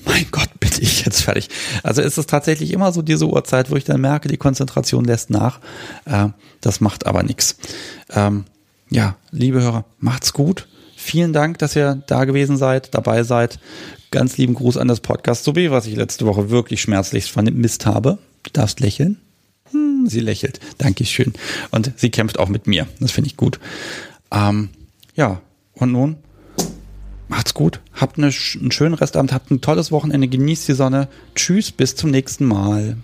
[0.04, 1.48] Mein Gott, bitte ich jetzt fertig.
[1.82, 5.30] Also ist es tatsächlich immer so diese Uhrzeit, wo ich dann merke, die Konzentration lässt
[5.30, 5.60] nach.
[6.04, 6.28] Äh,
[6.60, 7.56] das macht aber nichts.
[8.10, 8.44] Ähm,
[8.90, 10.68] ja, liebe Hörer, macht's gut.
[11.04, 13.58] Vielen Dank, dass ihr da gewesen seid, dabei seid.
[14.10, 18.16] Ganz lieben Gruß an das Podcast sowie, was ich letzte Woche wirklich schmerzlich vermisst habe.
[18.42, 19.20] Du darfst lächeln.
[19.70, 20.60] Hm, sie lächelt.
[20.78, 21.34] Dankeschön.
[21.70, 22.88] Und sie kämpft auch mit mir.
[23.00, 23.60] Das finde ich gut.
[24.32, 24.70] Ähm,
[25.14, 25.42] ja,
[25.74, 26.16] und nun
[27.28, 27.80] macht's gut.
[27.92, 31.08] Habt eine, einen schönen Restabend, habt ein tolles Wochenende, genießt die Sonne.
[31.34, 32.96] Tschüss, bis zum nächsten Mal.